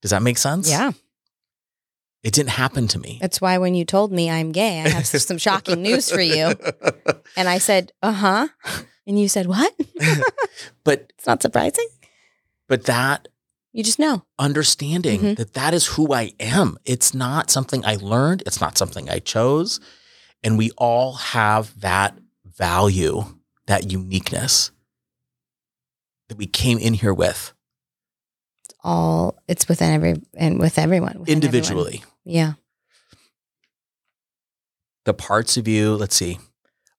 Does 0.03 0.11
that 0.11 0.23
make 0.23 0.39
sense? 0.39 0.71
Yeah. 0.71 0.93
It 2.23 2.33
didn't 2.33 2.51
happen 2.51 2.89
to 2.89 2.99
me. 2.99 3.19
That's 3.21 3.41
why 3.41 3.59
when 3.59 3.75
you 3.75 3.85
told 3.85 4.11
me 4.11 4.29
I'm 4.29 4.51
gay, 4.51 4.81
I 4.81 4.89
have 4.89 5.07
some 5.07 5.39
shocking 5.39 5.83
news 5.83 6.11
for 6.11 6.21
you. 6.21 6.55
And 7.39 7.49
I 7.51 7.59
said, 7.59 7.93
uh 8.03 8.13
huh. 8.13 8.49
And 9.07 9.19
you 9.21 9.29
said, 9.29 9.47
what? 9.47 9.73
but 10.85 11.13
It's 11.17 11.27
not 11.27 11.43
surprising. 11.43 11.87
but 12.69 12.85
that 12.85 13.29
You 13.73 13.85
just 13.85 13.99
know. 13.99 14.25
understanding 14.39 15.21
Mhm. 15.21 15.37
that 15.37 15.55
that 15.55 15.75
is 15.75 15.87
who 15.87 16.13
I 16.13 16.33
am. 16.41 16.79
It's 16.85 17.15
not 17.15 17.51
something 17.51 17.85
I 17.85 17.97
learned. 17.97 18.43
It's 18.47 18.61
not 18.61 18.77
something 18.79 19.09
I 19.09 19.19
chose. 19.21 19.79
And 20.43 20.59
we 20.59 20.71
all 20.77 21.13
have 21.15 21.79
that 21.81 22.19
value, 22.45 23.39
that 23.67 23.91
uniqueness 23.93 24.71
that 26.29 26.37
we 26.39 26.47
came 26.47 26.79
in 26.79 26.95
here 26.95 27.15
with 27.15 27.53
It's 28.65 28.75
all, 28.83 29.39
it's 29.47 29.69
within 29.69 29.93
every, 29.93 30.23
and 30.35 30.59
with 30.59 30.79
everyone. 30.79 31.21
within 31.21 31.35
individually. 31.35 31.97
everyone. 32.03 32.13
Yeah. 32.25 32.53
The 35.05 35.15
parts 35.15 35.57
of 35.57 35.69
you, 35.69 35.95
let's 35.95 36.17
see, 36.17 36.39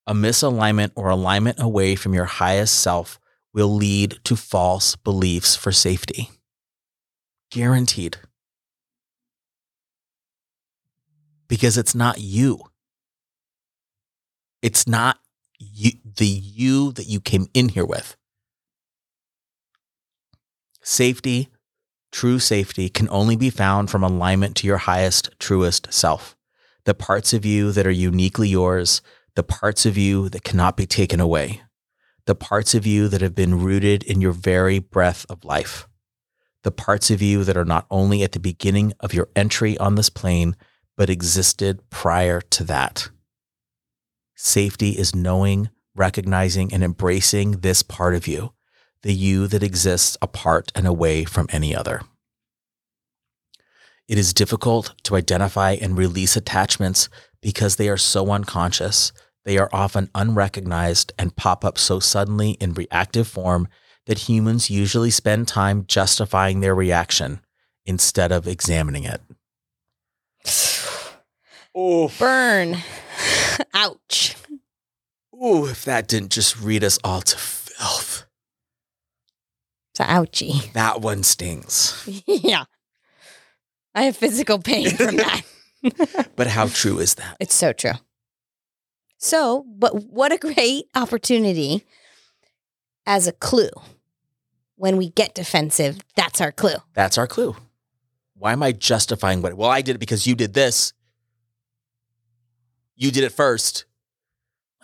a 0.08 0.14
misalignment 0.14 0.90
or 0.94 1.10
alignment 1.10 1.60
away 1.60 1.94
from 1.94 2.14
your 2.14 2.24
highest 2.24 2.80
self 2.80 3.20
will 3.52 3.68
lead 3.68 4.18
to 4.24 4.34
false 4.36 4.96
beliefs 4.96 5.54
for 5.54 5.70
safety. 5.70 6.30
Guaranteed. 7.50 8.16
Because 11.46 11.76
it's 11.76 11.94
not 11.94 12.20
you. 12.20 12.62
It's 14.62 14.88
not 14.88 15.18
you, 15.58 15.90
the 16.16 16.26
you 16.26 16.92
that 16.92 17.06
you 17.06 17.20
came 17.20 17.46
in 17.52 17.68
here 17.68 17.86
with. 17.86 18.16
Safety, 20.82 21.48
true 22.10 22.38
safety, 22.38 22.88
can 22.88 23.08
only 23.10 23.36
be 23.36 23.50
found 23.50 23.90
from 23.90 24.02
alignment 24.02 24.56
to 24.56 24.66
your 24.66 24.78
highest, 24.78 25.38
truest 25.38 25.92
self. 25.92 26.34
The 26.84 26.94
parts 26.94 27.34
of 27.34 27.44
you 27.44 27.72
that 27.72 27.86
are 27.86 27.90
uniquely 27.90 28.48
yours, 28.48 29.02
the 29.38 29.44
parts 29.44 29.86
of 29.86 29.96
you 29.96 30.28
that 30.28 30.42
cannot 30.42 30.76
be 30.76 30.84
taken 30.84 31.20
away, 31.20 31.60
the 32.26 32.34
parts 32.34 32.74
of 32.74 32.84
you 32.84 33.06
that 33.06 33.20
have 33.20 33.36
been 33.36 33.60
rooted 33.60 34.02
in 34.02 34.20
your 34.20 34.32
very 34.32 34.80
breath 34.80 35.24
of 35.30 35.44
life, 35.44 35.86
the 36.64 36.72
parts 36.72 37.08
of 37.08 37.22
you 37.22 37.44
that 37.44 37.56
are 37.56 37.64
not 37.64 37.86
only 37.88 38.24
at 38.24 38.32
the 38.32 38.40
beginning 38.40 38.92
of 38.98 39.14
your 39.14 39.28
entry 39.36 39.78
on 39.78 39.94
this 39.94 40.10
plane, 40.10 40.56
but 40.96 41.08
existed 41.08 41.88
prior 41.88 42.40
to 42.40 42.64
that. 42.64 43.10
Safety 44.34 44.98
is 44.98 45.14
knowing, 45.14 45.70
recognizing, 45.94 46.74
and 46.74 46.82
embracing 46.82 47.60
this 47.60 47.84
part 47.84 48.16
of 48.16 48.26
you, 48.26 48.54
the 49.04 49.14
you 49.14 49.46
that 49.46 49.62
exists 49.62 50.16
apart 50.20 50.72
and 50.74 50.84
away 50.84 51.24
from 51.24 51.46
any 51.52 51.76
other. 51.76 52.02
It 54.08 54.18
is 54.18 54.34
difficult 54.34 54.94
to 55.04 55.14
identify 55.14 55.74
and 55.74 55.96
release 55.96 56.34
attachments 56.34 57.08
because 57.40 57.76
they 57.76 57.88
are 57.88 57.96
so 57.96 58.32
unconscious. 58.32 59.12
They 59.48 59.56
are 59.56 59.70
often 59.72 60.10
unrecognized 60.14 61.14
and 61.18 61.34
pop 61.34 61.64
up 61.64 61.78
so 61.78 62.00
suddenly 62.00 62.50
in 62.60 62.74
reactive 62.74 63.26
form 63.26 63.66
that 64.04 64.28
humans 64.28 64.68
usually 64.68 65.10
spend 65.10 65.48
time 65.48 65.86
justifying 65.86 66.60
their 66.60 66.74
reaction 66.74 67.40
instead 67.86 68.30
of 68.30 68.46
examining 68.46 69.04
it. 69.04 69.22
Oh, 71.74 72.12
Burn. 72.18 72.76
Ouch. 73.72 74.36
ooh, 75.34 75.64
if 75.64 75.82
that 75.86 76.08
didn't 76.08 76.32
just 76.32 76.60
read 76.60 76.84
us 76.84 76.98
all 77.02 77.22
to 77.22 77.38
filth. 77.38 78.26
It's 79.92 80.00
a 80.00 80.04
ouchie. 80.04 80.70
That 80.74 81.00
one 81.00 81.22
stings. 81.22 82.06
yeah. 82.26 82.64
I 83.94 84.02
have 84.02 84.16
physical 84.18 84.58
pain 84.58 84.90
from 84.90 85.16
that. 85.16 85.42
But 86.36 86.48
how 86.48 86.66
true 86.66 86.98
is 86.98 87.14
that? 87.14 87.38
It's 87.40 87.54
so 87.54 87.72
true. 87.72 87.92
So, 89.18 89.64
but 89.68 90.04
what 90.04 90.32
a 90.32 90.38
great 90.38 90.86
opportunity 90.94 91.84
as 93.06 93.26
a 93.26 93.32
clue. 93.32 93.70
When 94.76 94.96
we 94.96 95.10
get 95.10 95.34
defensive, 95.34 95.98
that's 96.14 96.40
our 96.40 96.52
clue. 96.52 96.76
That's 96.94 97.18
our 97.18 97.26
clue. 97.26 97.56
Why 98.34 98.52
am 98.52 98.62
I 98.62 98.70
justifying 98.70 99.42
what? 99.42 99.54
Well, 99.54 99.68
I 99.68 99.82
did 99.82 99.96
it 99.96 99.98
because 99.98 100.24
you 100.26 100.36
did 100.36 100.54
this. 100.54 100.92
You 102.94 103.10
did 103.10 103.24
it 103.24 103.32
first. 103.32 103.86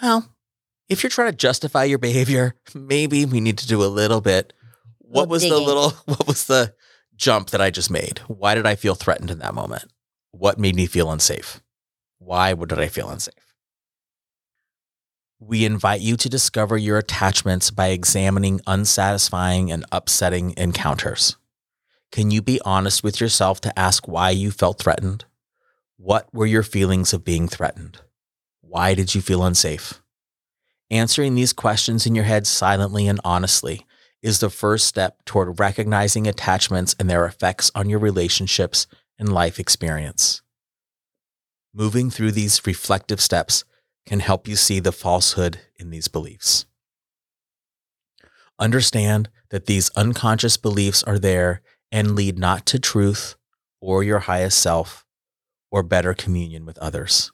Well, 0.02 0.28
if 0.88 1.04
you're 1.04 1.10
trying 1.10 1.30
to 1.30 1.36
justify 1.36 1.84
your 1.84 1.98
behavior, 1.98 2.56
maybe 2.74 3.24
we 3.24 3.40
need 3.40 3.58
to 3.58 3.68
do 3.68 3.84
a 3.84 3.86
little 3.86 4.20
bit. 4.20 4.52
What 4.98 5.28
Little 5.28 5.30
was 5.30 5.42
the 5.42 5.58
little, 5.60 5.90
what 6.06 6.26
was 6.26 6.46
the 6.46 6.74
jump 7.14 7.50
that 7.50 7.60
I 7.60 7.70
just 7.70 7.90
made? 7.90 8.18
Why 8.26 8.56
did 8.56 8.66
I 8.66 8.74
feel 8.74 8.96
threatened 8.96 9.30
in 9.30 9.38
that 9.38 9.54
moment? 9.54 9.84
What 10.32 10.58
made 10.58 10.74
me 10.74 10.86
feel 10.86 11.12
unsafe? 11.12 11.62
Why 12.18 12.52
did 12.54 12.80
I 12.80 12.88
feel 12.88 13.08
unsafe? 13.08 13.34
We 15.46 15.66
invite 15.66 16.00
you 16.00 16.16
to 16.16 16.30
discover 16.30 16.78
your 16.78 16.96
attachments 16.96 17.70
by 17.70 17.88
examining 17.88 18.62
unsatisfying 18.66 19.70
and 19.70 19.84
upsetting 19.92 20.54
encounters. 20.56 21.36
Can 22.10 22.30
you 22.30 22.40
be 22.40 22.62
honest 22.64 23.04
with 23.04 23.20
yourself 23.20 23.60
to 23.62 23.78
ask 23.78 24.08
why 24.08 24.30
you 24.30 24.50
felt 24.50 24.78
threatened? 24.78 25.26
What 25.98 26.32
were 26.32 26.46
your 26.46 26.62
feelings 26.62 27.12
of 27.12 27.26
being 27.26 27.46
threatened? 27.46 28.00
Why 28.62 28.94
did 28.94 29.14
you 29.14 29.20
feel 29.20 29.44
unsafe? 29.44 30.00
Answering 30.90 31.34
these 31.34 31.52
questions 31.52 32.06
in 32.06 32.14
your 32.14 32.24
head 32.24 32.46
silently 32.46 33.06
and 33.06 33.20
honestly 33.22 33.84
is 34.22 34.40
the 34.40 34.48
first 34.48 34.86
step 34.86 35.22
toward 35.26 35.60
recognizing 35.60 36.26
attachments 36.26 36.96
and 36.98 37.10
their 37.10 37.26
effects 37.26 37.70
on 37.74 37.90
your 37.90 37.98
relationships 37.98 38.86
and 39.18 39.30
life 39.30 39.60
experience. 39.60 40.40
Moving 41.74 42.08
through 42.08 42.32
these 42.32 42.66
reflective 42.66 43.20
steps 43.20 43.64
can 44.06 44.20
help 44.20 44.46
you 44.46 44.56
see 44.56 44.80
the 44.80 44.92
falsehood 44.92 45.60
in 45.76 45.90
these 45.90 46.08
beliefs. 46.08 46.66
Understand 48.58 49.30
that 49.50 49.66
these 49.66 49.90
unconscious 49.90 50.56
beliefs 50.56 51.02
are 51.02 51.18
there 51.18 51.60
and 51.90 52.14
lead 52.14 52.38
not 52.38 52.66
to 52.66 52.78
truth 52.78 53.36
or 53.80 54.02
your 54.02 54.20
highest 54.20 54.58
self 54.58 55.04
or 55.70 55.82
better 55.82 56.14
communion 56.14 56.64
with 56.64 56.78
others. 56.78 57.32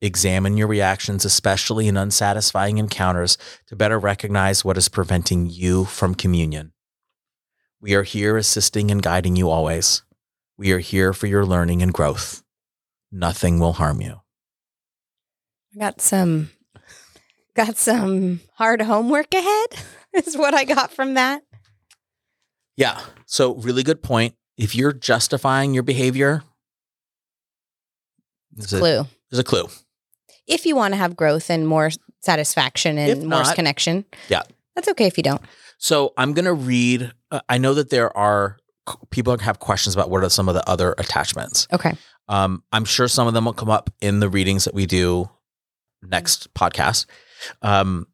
Examine 0.00 0.56
your 0.56 0.68
reactions, 0.68 1.24
especially 1.24 1.88
in 1.88 1.96
unsatisfying 1.96 2.78
encounters, 2.78 3.36
to 3.66 3.74
better 3.74 3.98
recognize 3.98 4.64
what 4.64 4.78
is 4.78 4.88
preventing 4.88 5.50
you 5.50 5.84
from 5.84 6.14
communion. 6.14 6.72
We 7.80 7.94
are 7.94 8.04
here 8.04 8.36
assisting 8.36 8.90
and 8.90 9.02
guiding 9.02 9.34
you 9.34 9.50
always. 9.50 10.02
We 10.56 10.72
are 10.72 10.78
here 10.78 11.12
for 11.12 11.26
your 11.26 11.44
learning 11.44 11.82
and 11.82 11.92
growth. 11.92 12.44
Nothing 13.10 13.58
will 13.58 13.74
harm 13.74 14.00
you. 14.00 14.20
Got 15.78 16.00
some 16.00 16.50
got 17.54 17.76
some 17.76 18.40
hard 18.54 18.80
homework 18.82 19.34
ahead 19.34 19.66
is 20.14 20.36
what 20.36 20.54
I 20.54 20.64
got 20.64 20.92
from 20.92 21.14
that. 21.14 21.42
Yeah. 22.76 23.00
So, 23.26 23.54
really 23.54 23.82
good 23.82 24.02
point. 24.02 24.34
If 24.56 24.74
you're 24.74 24.92
justifying 24.92 25.74
your 25.74 25.82
behavior, 25.82 26.42
there's 28.52 28.72
a, 28.72 28.78
Clue. 28.78 29.06
there's 29.30 29.38
a 29.38 29.44
clue. 29.44 29.68
If 30.46 30.66
you 30.66 30.74
want 30.74 30.94
to 30.94 30.98
have 30.98 31.16
growth 31.16 31.50
and 31.50 31.66
more 31.66 31.90
satisfaction 32.20 32.98
and 32.98 33.28
more 33.28 33.44
connection. 33.54 34.04
Yeah. 34.28 34.42
That's 34.74 34.88
okay 34.88 35.06
if 35.06 35.16
you 35.16 35.22
don't. 35.22 35.42
So, 35.78 36.12
I'm 36.16 36.32
going 36.32 36.44
to 36.44 36.54
read. 36.54 37.12
Uh, 37.30 37.40
I 37.48 37.58
know 37.58 37.74
that 37.74 37.90
there 37.90 38.16
are 38.16 38.58
people 39.10 39.36
have 39.38 39.58
questions 39.58 39.94
about 39.94 40.10
what 40.10 40.24
are 40.24 40.30
some 40.30 40.48
of 40.48 40.54
the 40.54 40.68
other 40.68 40.94
attachments. 40.98 41.66
Okay. 41.72 41.94
Um, 42.28 42.62
I'm 42.72 42.84
sure 42.84 43.08
some 43.08 43.26
of 43.26 43.34
them 43.34 43.44
will 43.44 43.52
come 43.52 43.70
up 43.70 43.90
in 44.00 44.20
the 44.20 44.28
readings 44.28 44.64
that 44.64 44.74
we 44.74 44.86
do 44.86 45.28
next 46.02 46.52
podcast. 46.54 47.06
Um, 47.62 48.06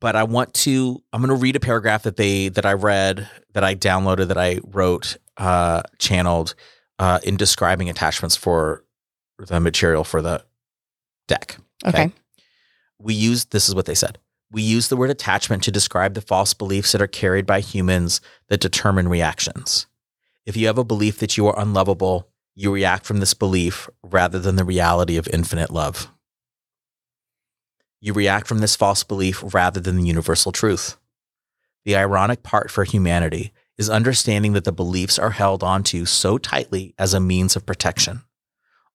but 0.00 0.14
I 0.16 0.24
want 0.24 0.54
to. 0.54 1.02
I'm 1.12 1.20
going 1.20 1.36
to 1.36 1.42
read 1.42 1.56
a 1.56 1.60
paragraph 1.60 2.04
that 2.04 2.16
they 2.16 2.48
that 2.50 2.64
I 2.64 2.72
read 2.74 3.28
that 3.54 3.64
I 3.64 3.74
downloaded 3.74 4.28
that 4.28 4.38
I 4.38 4.60
wrote 4.64 5.16
uh, 5.36 5.82
channeled 5.98 6.54
uh, 6.98 7.20
in 7.24 7.36
describing 7.36 7.88
attachments 7.88 8.36
for 8.36 8.84
the 9.38 9.60
material 9.60 10.04
for 10.04 10.22
the 10.22 10.44
deck. 11.26 11.58
Okay. 11.86 12.04
Okay. 12.04 12.12
We 12.98 13.14
use 13.14 13.46
this 13.46 13.68
is 13.68 13.74
what 13.74 13.86
they 13.86 13.94
said. 13.94 14.18
We 14.50 14.62
use 14.62 14.88
the 14.88 14.96
word 14.96 15.10
attachment 15.10 15.62
to 15.64 15.70
describe 15.70 16.14
the 16.14 16.20
false 16.20 16.54
beliefs 16.54 16.92
that 16.92 17.02
are 17.02 17.06
carried 17.06 17.46
by 17.46 17.60
humans 17.60 18.20
that 18.48 18.60
determine 18.60 19.08
reactions. 19.08 19.86
If 20.46 20.56
you 20.56 20.66
have 20.68 20.78
a 20.78 20.84
belief 20.84 21.18
that 21.18 21.36
you 21.36 21.46
are 21.46 21.58
unlovable, 21.58 22.28
you 22.54 22.72
react 22.72 23.04
from 23.04 23.20
this 23.20 23.34
belief 23.34 23.88
rather 24.02 24.38
than 24.38 24.56
the 24.56 24.64
reality 24.64 25.16
of 25.16 25.28
infinite 25.28 25.70
love. 25.70 26.10
You 28.00 28.12
react 28.12 28.46
from 28.46 28.58
this 28.58 28.76
false 28.76 29.02
belief 29.02 29.42
rather 29.54 29.80
than 29.80 29.96
the 29.96 30.06
universal 30.06 30.52
truth. 30.52 30.96
The 31.84 31.96
ironic 31.96 32.42
part 32.42 32.70
for 32.70 32.84
humanity 32.84 33.52
is 33.76 33.90
understanding 33.90 34.52
that 34.52 34.64
the 34.64 34.72
beliefs 34.72 35.18
are 35.18 35.30
held 35.30 35.62
onto 35.62 36.04
so 36.04 36.38
tightly 36.38 36.94
as 36.98 37.14
a 37.14 37.20
means 37.20 37.56
of 37.56 37.66
protection. 37.66 38.22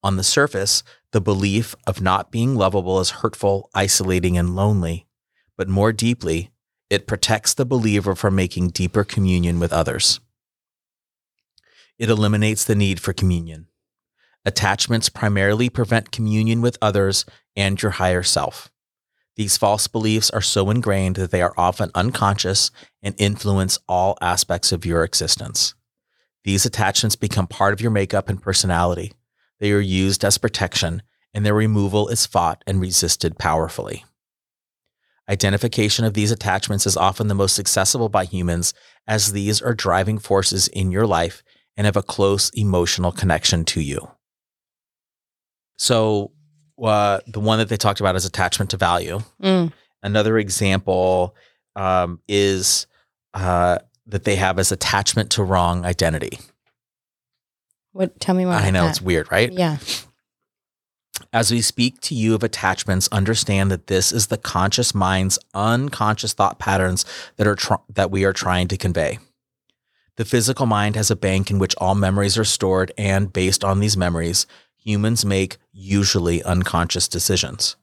On 0.04 0.18
the 0.18 0.24
surface, 0.24 0.84
the 1.12 1.22
belief 1.22 1.76
of 1.88 2.02
not 2.02 2.32
being 2.32 2.56
lovable 2.56 3.00
is 3.00 3.10
hurtful, 3.22 3.70
isolating, 3.74 4.38
and 4.38 4.56
lonely, 4.56 5.08
but 5.58 5.70
more 5.70 5.94
deeply, 5.94 6.52
it 6.90 7.08
protects 7.08 7.54
the 7.54 7.66
believer 7.66 8.14
from 8.14 8.36
making 8.36 8.70
deeper 8.70 9.04
communion 9.04 9.60
with 9.60 9.72
others. 9.72 10.20
It 11.98 12.10
eliminates 12.10 12.66
the 12.66 12.76
need 12.76 13.00
for 13.00 13.14
communion. 13.14 13.68
Attachments 14.46 15.08
primarily 15.08 15.70
prevent 15.70 16.12
communion 16.12 16.62
with 16.62 16.78
others 16.82 17.26
and 17.56 17.82
your 17.82 17.92
higher 17.92 18.24
self. 18.24 18.70
These 19.36 19.58
false 19.58 19.88
beliefs 19.88 20.30
are 20.30 20.42
so 20.42 20.70
ingrained 20.70 21.16
that 21.16 21.32
they 21.32 21.42
are 21.42 21.54
often 21.58 21.90
unconscious 21.96 22.70
and 23.02 23.16
influence 23.18 23.80
all 23.88 24.18
aspects 24.22 24.72
of 24.72 24.86
your 24.86 25.04
existence. 25.04 25.74
These 26.44 26.66
attachments 26.66 27.16
become 27.16 27.48
part 27.48 27.74
of 27.74 27.82
your 27.82 27.92
makeup 27.92 28.30
and 28.30 28.42
personality. 28.42 29.14
They 29.60 29.72
are 29.72 29.80
used 29.80 30.24
as 30.24 30.38
protection, 30.38 31.02
and 31.34 31.46
their 31.46 31.54
removal 31.54 32.10
is 32.10 32.26
fought 32.26 32.64
and 32.68 32.80
resisted 32.80 33.40
powerfully. 33.40 34.04
Identification 35.30 36.04
of 36.04 36.14
these 36.14 36.32
attachments 36.32 36.86
is 36.86 36.98
often 36.98 37.28
the 37.28 37.36
most 37.36 37.58
accessible 37.58 38.10
by 38.10 38.26
humans, 38.26 38.74
as 39.08 39.32
these 39.32 39.62
are 39.62 39.74
driving 39.74 40.20
forces 40.20 40.68
in 40.68 40.92
your 40.92 41.08
life 41.08 41.44
and 41.78 41.86
have 41.86 41.96
a 41.96 42.04
close 42.04 42.50
emotional 42.54 43.12
connection 43.12 43.64
to 43.66 43.82
you. 43.82 44.12
So, 45.78 46.34
uh, 46.82 47.20
the 47.28 47.40
one 47.40 47.60
that 47.60 47.70
they 47.70 47.78
talked 47.78 48.00
about 48.00 48.16
is 48.16 48.26
attachment 48.26 48.72
to 48.72 48.78
value. 48.78 49.20
Mm. 49.42 49.72
Another 50.02 50.38
example 50.38 51.36
um, 51.76 52.20
is 52.28 52.88
uh, 53.34 53.80
that 54.08 54.24
they 54.24 54.36
have 54.36 54.60
as 54.60 54.72
attachment 54.72 55.32
to 55.32 55.44
wrong 55.44 55.86
identity. 55.86 56.40
What 57.94 58.20
tell 58.20 58.36
me 58.36 58.46
more 58.46 58.56
I 58.56 58.72
know 58.72 58.84
that. 58.84 58.90
it's 58.90 59.02
weird, 59.02 59.32
right? 59.32 59.52
Yeah. 59.52 59.78
As 61.32 61.52
we 61.52 61.62
speak 61.62 62.02
to 62.02 62.16
you 62.16 62.34
of 62.34 62.44
attachments, 62.44 63.08
understand 63.12 63.70
that 63.72 63.88
this 63.88 64.12
is 64.12 64.28
the 64.28 64.38
conscious 64.38 64.96
mind's 64.96 65.38
unconscious 65.54 66.34
thought 66.34 66.58
patterns 66.58 67.06
that 67.38 67.48
are 67.48 67.56
tr- 67.56 67.76
that 67.94 68.12
we 68.12 68.26
are 68.26 68.34
trying 68.34 68.68
to 68.70 68.78
convey. 68.78 69.20
The 70.16 70.26
physical 70.26 70.66
mind 70.66 70.96
has 70.96 71.10
a 71.10 71.16
bank 71.16 71.50
in 71.50 71.58
which 71.58 71.76
all 71.78 71.96
memories 71.96 72.38
are 72.38 72.44
stored, 72.44 72.92
and 72.98 73.34
based 73.34 73.64
on 73.64 73.80
these 73.80 73.98
memories, 73.98 74.46
humans 74.84 75.26
make 75.26 75.58
usually 75.72 76.44
unconscious 76.44 77.08
decisions. 77.08 77.76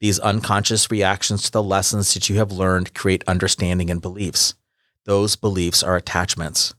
These 0.00 0.18
unconscious 0.18 0.90
reactions 0.90 1.42
to 1.42 1.52
the 1.52 1.62
lessons 1.62 2.14
that 2.14 2.28
you 2.28 2.36
have 2.36 2.52
learned 2.52 2.94
create 2.94 3.24
understanding 3.26 3.90
and 3.90 4.00
beliefs. 4.00 4.54
Those 5.04 5.36
beliefs 5.36 5.82
are 5.82 5.96
attachments. 5.96 6.74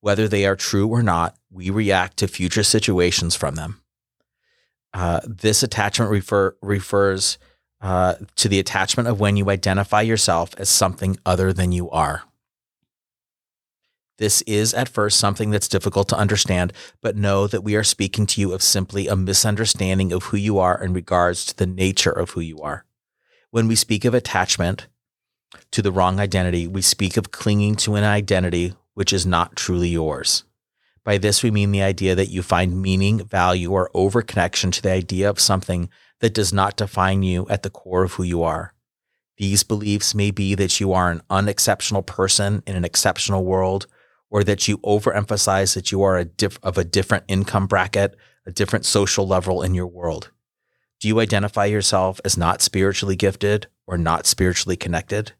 Whether 0.00 0.26
they 0.26 0.46
are 0.46 0.56
true 0.56 0.88
or 0.88 1.02
not, 1.02 1.36
we 1.50 1.70
react 1.70 2.16
to 2.18 2.28
future 2.28 2.62
situations 2.62 3.34
from 3.34 3.54
them. 3.56 3.82
Uh, 4.94 5.20
this 5.26 5.62
attachment 5.62 6.10
refer, 6.10 6.56
refers 6.60 7.38
uh, 7.80 8.14
to 8.36 8.48
the 8.48 8.58
attachment 8.58 9.08
of 9.08 9.20
when 9.20 9.36
you 9.36 9.50
identify 9.50 10.00
yourself 10.00 10.54
as 10.58 10.68
something 10.68 11.18
other 11.26 11.52
than 11.52 11.72
you 11.72 11.90
are. 11.90 12.22
This 14.22 14.40
is 14.42 14.72
at 14.72 14.88
first 14.88 15.18
something 15.18 15.50
that's 15.50 15.66
difficult 15.66 16.08
to 16.10 16.16
understand, 16.16 16.72
but 17.00 17.16
know 17.16 17.48
that 17.48 17.64
we 17.64 17.74
are 17.74 17.82
speaking 17.82 18.24
to 18.26 18.40
you 18.40 18.52
of 18.52 18.62
simply 18.62 19.08
a 19.08 19.16
misunderstanding 19.16 20.12
of 20.12 20.22
who 20.26 20.36
you 20.36 20.60
are 20.60 20.80
in 20.80 20.92
regards 20.92 21.44
to 21.46 21.56
the 21.56 21.66
nature 21.66 22.12
of 22.12 22.30
who 22.30 22.40
you 22.40 22.60
are. 22.60 22.84
When 23.50 23.66
we 23.66 23.74
speak 23.74 24.04
of 24.04 24.14
attachment 24.14 24.86
to 25.72 25.82
the 25.82 25.90
wrong 25.90 26.20
identity, 26.20 26.68
we 26.68 26.82
speak 26.82 27.16
of 27.16 27.32
clinging 27.32 27.74
to 27.78 27.96
an 27.96 28.04
identity 28.04 28.74
which 28.94 29.12
is 29.12 29.26
not 29.26 29.56
truly 29.56 29.88
yours. 29.88 30.44
By 31.02 31.18
this, 31.18 31.42
we 31.42 31.50
mean 31.50 31.72
the 31.72 31.82
idea 31.82 32.14
that 32.14 32.30
you 32.30 32.44
find 32.44 32.80
meaning, 32.80 33.24
value, 33.24 33.72
or 33.72 33.90
overconnection 33.92 34.70
to 34.70 34.82
the 34.82 34.92
idea 34.92 35.28
of 35.28 35.40
something 35.40 35.90
that 36.20 36.32
does 36.32 36.52
not 36.52 36.76
define 36.76 37.24
you 37.24 37.48
at 37.48 37.64
the 37.64 37.70
core 37.70 38.04
of 38.04 38.12
who 38.12 38.22
you 38.22 38.44
are. 38.44 38.72
These 39.36 39.64
beliefs 39.64 40.14
may 40.14 40.30
be 40.30 40.54
that 40.54 40.78
you 40.78 40.92
are 40.92 41.10
an 41.10 41.22
unexceptional 41.28 42.04
person 42.04 42.62
in 42.68 42.76
an 42.76 42.84
exceptional 42.84 43.44
world, 43.44 43.88
or 44.32 44.42
that 44.42 44.66
you 44.66 44.78
overemphasize 44.78 45.74
that 45.74 45.92
you 45.92 46.02
are 46.02 46.16
a 46.16 46.24
diff- 46.24 46.58
of 46.62 46.78
a 46.78 46.84
different 46.84 47.22
income 47.28 47.66
bracket, 47.66 48.16
a 48.46 48.50
different 48.50 48.86
social 48.86 49.26
level 49.26 49.62
in 49.62 49.74
your 49.74 49.86
world. 49.86 50.30
Do 51.00 51.08
you 51.08 51.20
identify 51.20 51.66
yourself 51.66 52.18
as 52.24 52.38
not 52.38 52.62
spiritually 52.62 53.14
gifted 53.14 53.66
or 53.86 53.98
not 53.98 54.26
spiritually 54.26 54.74
connected? 54.74 55.32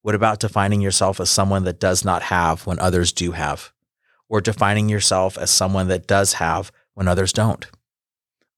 What 0.00 0.14
about 0.14 0.40
defining 0.40 0.80
yourself 0.80 1.20
as 1.20 1.28
someone 1.28 1.64
that 1.64 1.78
does 1.78 2.06
not 2.06 2.22
have 2.22 2.66
when 2.66 2.78
others 2.78 3.12
do 3.12 3.32
have? 3.32 3.70
Or 4.30 4.40
defining 4.40 4.88
yourself 4.88 5.36
as 5.36 5.50
someone 5.50 5.88
that 5.88 6.06
does 6.06 6.34
have 6.34 6.72
when 6.94 7.06
others 7.06 7.34
don't? 7.34 7.66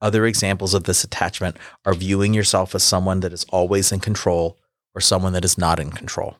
Other 0.00 0.24
examples 0.24 0.72
of 0.72 0.84
this 0.84 1.02
attachment 1.02 1.56
are 1.84 1.94
viewing 1.94 2.32
yourself 2.32 2.76
as 2.76 2.84
someone 2.84 3.20
that 3.20 3.32
is 3.32 3.44
always 3.48 3.90
in 3.90 3.98
control 3.98 4.56
or 4.94 5.00
someone 5.00 5.32
that 5.32 5.44
is 5.44 5.58
not 5.58 5.80
in 5.80 5.90
control. 5.90 6.36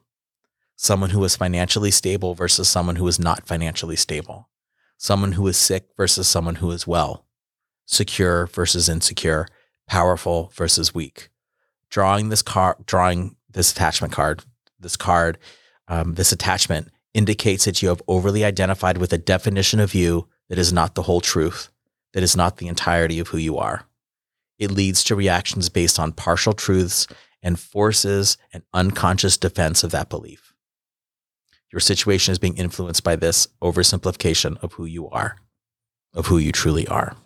Someone 0.83 1.11
who 1.11 1.22
is 1.24 1.37
financially 1.37 1.91
stable 1.91 2.35
versus 2.35 2.66
someone 2.66 2.97
who 2.97 3.07
is 3.07 3.18
not 3.18 3.47
financially 3.47 3.97
stable. 3.97 4.49
Someone 4.97 5.33
who 5.33 5.47
is 5.47 5.59
sick 5.59 5.91
versus 5.95 6.26
someone 6.26 6.55
who 6.55 6.70
is 6.70 6.87
well. 6.87 7.26
Secure 7.85 8.47
versus 8.47 8.89
insecure. 8.89 9.47
Powerful 9.87 10.51
versus 10.55 10.95
weak. 10.95 11.28
Drawing 11.91 12.31
this 12.31 12.41
card, 12.41 12.87
drawing 12.87 13.37
this 13.51 13.72
attachment 13.72 14.14
card, 14.14 14.43
this 14.78 14.97
card, 14.97 15.37
um, 15.87 16.14
this 16.14 16.33
attachment 16.33 16.89
indicates 17.12 17.66
that 17.66 17.83
you 17.83 17.91
have 17.91 18.01
overly 18.09 18.43
identified 18.43 18.97
with 18.97 19.12
a 19.12 19.18
definition 19.18 19.81
of 19.81 19.93
you 19.93 20.28
that 20.49 20.59
is 20.59 20.72
not 20.72 20.95
the 20.95 21.03
whole 21.03 21.20
truth, 21.20 21.68
that 22.14 22.22
is 22.22 22.35
not 22.35 22.57
the 22.57 22.68
entirety 22.68 23.18
of 23.18 23.28
who 23.28 23.37
you 23.37 23.59
are. 23.59 23.85
It 24.59 24.70
leads 24.70 25.05
to 25.05 25.14
reactions 25.14 25.68
based 25.68 25.99
on 25.99 26.12
partial 26.12 26.55
truths 26.55 27.07
and 27.43 27.61
forces 27.61 28.39
an 28.55 28.62
unconscious 28.72 29.37
defense 29.37 29.85
of 29.85 29.91
that 29.91 30.09
belief. 30.09 30.49
Your 31.73 31.81
situation 31.81 32.33
is 32.33 32.39
being 32.39 32.57
influenced 32.57 33.05
by 33.05 33.16
this 33.16 33.47
oversimplification 33.62 34.62
of 34.62 34.73
who 34.75 34.85
you 34.85 35.09
are, 35.11 35.37
of 36.14 36.27
who 36.27 36.39
you 36.39 36.53
truly 36.53 36.87
are. 36.89 37.16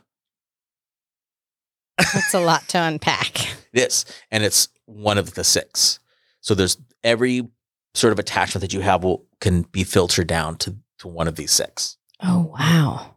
That's 1.98 2.34
a 2.34 2.40
lot 2.40 2.68
to 2.68 2.78
unpack. 2.78 3.38
It 3.74 3.88
is. 3.88 4.04
And 4.30 4.44
it's 4.44 4.68
one 4.84 5.18
of 5.18 5.34
the 5.34 5.42
six. 5.42 5.98
So 6.40 6.54
there's 6.54 6.78
every 7.02 7.48
sort 7.94 8.12
of 8.12 8.20
attachment 8.20 8.60
that 8.60 8.72
you 8.72 8.78
have 8.82 9.02
will 9.02 9.26
can 9.40 9.62
be 9.62 9.82
filtered 9.82 10.28
down 10.28 10.58
to, 10.58 10.76
to 11.00 11.08
one 11.08 11.26
of 11.26 11.34
these 11.34 11.50
six. 11.50 11.96
Oh, 12.22 12.52
wow. 12.56 13.16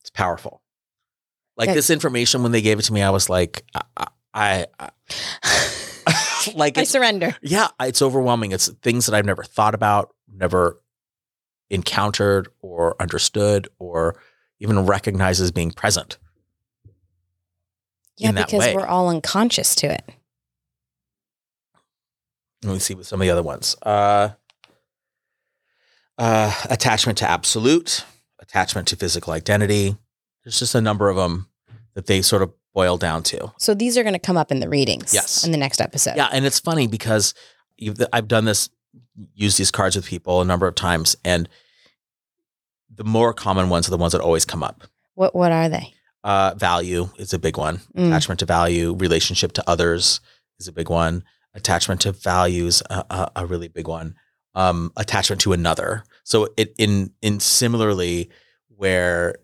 It's 0.00 0.08
powerful. 0.08 0.62
Like 1.58 1.74
this 1.74 1.90
information, 1.90 2.42
when 2.42 2.52
they 2.52 2.62
gave 2.62 2.78
it 2.78 2.82
to 2.84 2.94
me, 2.94 3.02
I 3.02 3.10
was 3.10 3.28
like, 3.28 3.62
I, 3.74 4.06
I, 4.32 4.66
I 4.80 4.88
like 6.54 6.78
I 6.78 6.84
surrender. 6.84 7.36
yeah, 7.42 7.68
it's 7.80 8.02
overwhelming. 8.02 8.52
It's 8.52 8.68
things 8.68 9.06
that 9.06 9.14
I've 9.14 9.26
never 9.26 9.42
thought 9.44 9.74
about, 9.74 10.14
never 10.32 10.80
encountered 11.70 12.48
or 12.60 12.96
understood 13.00 13.68
or 13.78 14.16
even 14.60 14.86
recognized 14.86 15.40
as 15.40 15.50
being 15.50 15.70
present. 15.70 16.18
Yeah, 18.18 18.32
because 18.32 18.60
way. 18.60 18.74
we're 18.74 18.86
all 18.86 19.08
unconscious 19.08 19.74
to 19.76 19.92
it. 19.92 20.04
Let 22.62 22.74
me 22.74 22.78
see 22.78 22.94
with 22.94 23.06
some 23.06 23.20
of 23.20 23.24
the 23.24 23.30
other 23.30 23.42
ones. 23.42 23.74
Uh, 23.82 24.30
uh, 26.18 26.54
attachment 26.70 27.18
to 27.18 27.28
absolute, 27.28 28.04
attachment 28.38 28.86
to 28.88 28.96
physical 28.96 29.32
identity. 29.32 29.96
There's 30.44 30.58
just 30.58 30.74
a 30.74 30.80
number 30.80 31.08
of 31.08 31.16
them 31.16 31.48
that 31.94 32.06
they 32.06 32.22
sort 32.22 32.42
of 32.42 32.52
boil 32.74 32.96
down 32.96 33.22
to. 33.24 33.52
So 33.58 33.74
these 33.74 33.98
are 33.98 34.02
going 34.02 34.14
to 34.14 34.18
come 34.18 34.36
up 34.36 34.50
in 34.50 34.60
the 34.60 34.68
readings. 34.68 35.12
Yes. 35.12 35.44
In 35.44 35.52
the 35.52 35.58
next 35.58 35.80
episode. 35.80 36.16
Yeah, 36.16 36.28
and 36.32 36.44
it's 36.44 36.58
funny 36.58 36.86
because 36.86 37.34
I've 38.12 38.28
done 38.28 38.44
this, 38.44 38.70
used 39.34 39.58
these 39.58 39.70
cards 39.70 39.96
with 39.96 40.06
people 40.06 40.40
a 40.40 40.44
number 40.44 40.66
of 40.66 40.74
times, 40.74 41.16
and 41.24 41.48
the 42.94 43.04
more 43.04 43.32
common 43.32 43.68
ones 43.68 43.88
are 43.88 43.90
the 43.90 43.96
ones 43.96 44.12
that 44.12 44.20
always 44.20 44.44
come 44.44 44.62
up. 44.62 44.84
What 45.14 45.34
What 45.34 45.52
are 45.52 45.68
they? 45.68 45.94
Uh, 46.24 46.54
value 46.56 47.08
is 47.18 47.32
a 47.32 47.38
big 47.38 47.56
one. 47.56 47.78
Mm. 47.96 48.08
Attachment 48.08 48.38
to 48.40 48.46
value, 48.46 48.94
relationship 48.94 49.52
to 49.54 49.64
others 49.68 50.20
is 50.60 50.68
a 50.68 50.72
big 50.72 50.88
one. 50.88 51.24
Attachment 51.54 52.00
to 52.02 52.12
values, 52.12 52.82
a, 52.88 53.04
a, 53.10 53.32
a 53.36 53.46
really 53.46 53.68
big 53.68 53.88
one. 53.88 54.14
Um, 54.54 54.92
attachment 54.96 55.40
to 55.42 55.52
another. 55.52 56.04
So 56.24 56.48
it 56.56 56.74
in 56.78 57.12
in 57.22 57.40
similarly 57.40 58.30
where 58.76 59.36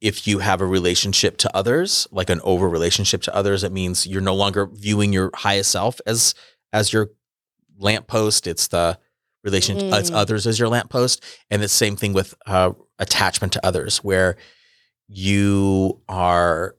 if 0.00 0.26
you 0.26 0.40
have 0.40 0.60
a 0.60 0.66
relationship 0.66 1.36
to 1.38 1.56
others, 1.56 2.06
like 2.10 2.28
an 2.30 2.40
over 2.44 2.68
relationship 2.68 3.22
to 3.22 3.34
others, 3.34 3.64
it 3.64 3.72
means 3.72 4.06
you're 4.06 4.20
no 4.20 4.34
longer 4.34 4.66
viewing 4.66 5.12
your 5.12 5.30
highest 5.34 5.70
self 5.70 6.00
as 6.06 6.34
as 6.72 6.92
your 6.92 7.10
lamppost. 7.78 8.46
It's 8.46 8.68
the 8.68 8.98
relation. 9.44 9.76
uh, 9.92 9.96
it's 9.98 10.10
Mm. 10.10 10.16
others 10.16 10.46
as 10.46 10.58
your 10.58 10.68
lamppost, 10.68 11.22
and 11.50 11.62
the 11.62 11.68
same 11.68 11.96
thing 11.96 12.12
with 12.12 12.34
uh, 12.46 12.72
attachment 12.98 13.52
to 13.54 13.64
others, 13.66 13.98
where 13.98 14.36
you 15.08 16.00
are 16.08 16.76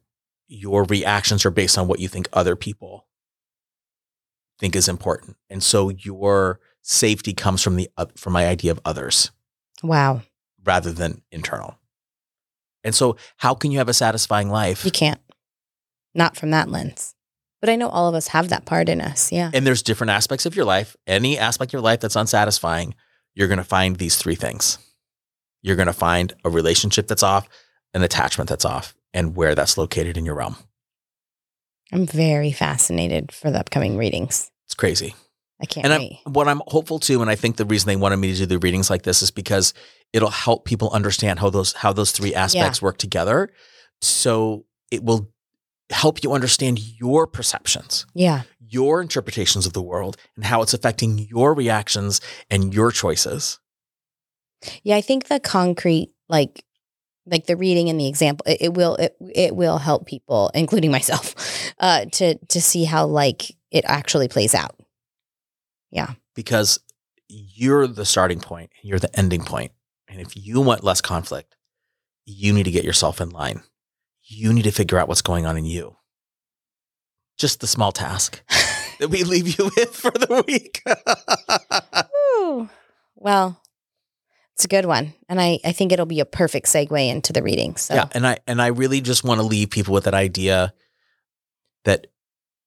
your 0.49 0.83
reactions 0.85 1.45
are 1.45 1.49
based 1.51 1.77
on 1.77 1.87
what 1.87 1.99
you 1.99 2.07
think 2.07 2.27
other 2.33 2.55
people 2.55 3.05
think 4.59 4.75
is 4.75 4.87
important, 4.87 5.37
and 5.49 5.61
so 5.63 5.89
your 5.89 6.59
safety 6.81 7.33
comes 7.33 7.61
from 7.61 7.75
the 7.75 7.89
uh, 7.97 8.05
from 8.15 8.33
my 8.33 8.47
idea 8.47 8.71
of 8.71 8.79
others 8.85 9.31
Wow. 9.83 10.21
rather 10.63 10.91
than 10.91 11.21
internal. 11.31 11.77
And 12.87 12.95
so, 12.95 13.17
how 13.35 13.53
can 13.53 13.71
you 13.71 13.79
have 13.79 13.89
a 13.89 13.93
satisfying 13.93 14.49
life? 14.49 14.85
You 14.85 14.91
can't. 14.91 15.19
Not 16.15 16.37
from 16.37 16.51
that 16.51 16.69
lens. 16.69 17.13
But 17.59 17.69
I 17.69 17.75
know 17.75 17.89
all 17.89 18.07
of 18.07 18.15
us 18.15 18.29
have 18.29 18.47
that 18.47 18.65
part 18.65 18.87
in 18.87 19.01
us. 19.01 19.29
Yeah. 19.29 19.51
And 19.53 19.67
there's 19.67 19.83
different 19.83 20.11
aspects 20.11 20.45
of 20.45 20.55
your 20.55 20.63
life. 20.63 20.95
Any 21.05 21.37
aspect 21.37 21.71
of 21.71 21.73
your 21.73 21.81
life 21.81 21.99
that's 21.99 22.15
unsatisfying, 22.15 22.95
you're 23.35 23.49
going 23.49 23.57
to 23.57 23.65
find 23.65 23.97
these 23.97 24.15
three 24.15 24.35
things. 24.35 24.77
You're 25.61 25.75
going 25.75 25.87
to 25.87 25.93
find 25.93 26.33
a 26.45 26.49
relationship 26.49 27.07
that's 27.07 27.23
off, 27.23 27.49
an 27.93 28.03
attachment 28.03 28.49
that's 28.49 28.63
off, 28.63 28.95
and 29.13 29.35
where 29.35 29.53
that's 29.53 29.77
located 29.77 30.15
in 30.15 30.23
your 30.23 30.35
realm. 30.35 30.55
I'm 31.91 32.07
very 32.07 32.53
fascinated 32.53 33.33
for 33.33 33.51
the 33.51 33.59
upcoming 33.59 33.97
readings. 33.97 34.49
It's 34.65 34.75
crazy. 34.75 35.13
I 35.61 35.65
can't 35.65 35.85
And 35.85 35.93
I'm, 35.93 36.33
what 36.33 36.47
I'm 36.47 36.61
hopeful 36.67 36.99
too, 36.99 37.21
and 37.21 37.29
I 37.29 37.35
think 37.35 37.57
the 37.57 37.65
reason 37.65 37.87
they 37.87 37.95
wanted 37.97 38.17
me 38.17 38.31
to 38.31 38.37
do 38.37 38.45
the 38.45 38.59
readings 38.59 38.89
like 38.89 39.01
this 39.01 39.21
is 39.21 39.31
because 39.31 39.73
it'll 40.13 40.29
help 40.29 40.65
people 40.65 40.89
understand 40.91 41.39
how 41.39 41.49
those 41.49 41.73
how 41.73 41.93
those 41.93 42.11
three 42.11 42.33
aspects 42.33 42.81
work 42.81 42.97
together. 42.97 43.49
So 44.01 44.65
it 44.91 45.03
will 45.03 45.31
help 45.89 46.23
you 46.23 46.33
understand 46.33 46.79
your 46.79 47.25
perceptions, 47.27 48.05
Yeah. 48.13 48.43
your 48.59 49.01
interpretations 49.01 49.65
of 49.65 49.73
the 49.73 49.81
world, 49.81 50.17
and 50.35 50.45
how 50.45 50.61
it's 50.61 50.73
affecting 50.73 51.17
your 51.19 51.53
reactions 51.53 52.19
and 52.49 52.73
your 52.73 52.91
choices. 52.91 53.59
Yeah. 54.83 54.95
I 54.97 55.01
think 55.01 55.27
the 55.27 55.39
concrete, 55.39 56.11
like, 56.27 56.63
like 57.25 57.45
the 57.45 57.55
reading 57.55 57.89
and 57.89 57.99
the 57.99 58.07
example, 58.07 58.43
it, 58.47 58.57
it 58.61 58.73
will 58.73 58.95
it, 58.95 59.15
it 59.33 59.55
will 59.55 59.77
help 59.77 60.07
people, 60.07 60.51
including 60.53 60.91
myself, 60.91 61.35
uh, 61.79 62.05
to 62.13 62.35
to 62.47 62.61
see 62.61 62.83
how 62.85 63.05
like 63.05 63.55
it 63.71 63.83
actually 63.85 64.27
plays 64.27 64.55
out. 64.55 64.75
Yeah. 65.91 66.13
Because 66.35 66.79
you're 67.29 67.87
the 67.87 68.05
starting 68.05 68.39
point, 68.39 68.71
you're 68.81 68.99
the 68.99 69.17
ending 69.19 69.43
point. 69.43 69.71
And 70.07 70.21
if 70.21 70.35
you 70.35 70.61
want 70.61 70.83
less 70.83 71.01
conflict, 71.01 71.55
you 72.25 72.53
need 72.53 72.63
to 72.63 72.71
get 72.71 72.83
yourself 72.83 73.21
in 73.21 73.29
line. 73.29 73.63
You 74.23 74.53
need 74.53 74.63
to 74.63 74.71
figure 74.71 74.99
out 74.99 75.07
what's 75.07 75.21
going 75.21 75.45
on 75.45 75.57
in 75.57 75.65
you. 75.65 75.95
Just 77.37 77.59
the 77.59 77.67
small 77.67 77.91
task 77.91 78.41
that 78.99 79.09
we 79.09 79.23
leave 79.23 79.57
you 79.57 79.71
with 79.75 79.95
for 79.95 80.11
the 80.11 80.43
week. 80.47 80.81
Ooh. 82.39 82.69
Well, 83.15 83.61
it's 84.55 84.65
a 84.65 84.67
good 84.67 84.85
one, 84.85 85.13
and 85.29 85.39
I 85.39 85.59
I 85.63 85.71
think 85.71 85.91
it'll 85.91 86.07
be 86.07 86.19
a 86.19 86.25
perfect 86.25 86.65
segue 86.65 87.09
into 87.09 87.31
the 87.31 87.43
reading. 87.43 87.77
So 87.77 87.93
Yeah, 87.93 88.07
and 88.13 88.25
I 88.25 88.39
and 88.47 88.61
I 88.61 88.67
really 88.67 89.01
just 89.01 89.23
want 89.23 89.39
to 89.39 89.45
leave 89.45 89.69
people 89.69 89.93
with 89.93 90.05
that 90.05 90.15
idea 90.15 90.73
that 91.85 92.07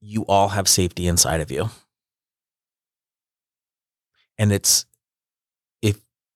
you 0.01 0.24
all 0.26 0.49
have 0.49 0.68
safety 0.68 1.07
inside 1.07 1.41
of 1.41 1.51
you. 1.51 1.68
And 4.38 4.53
it's 4.53 4.86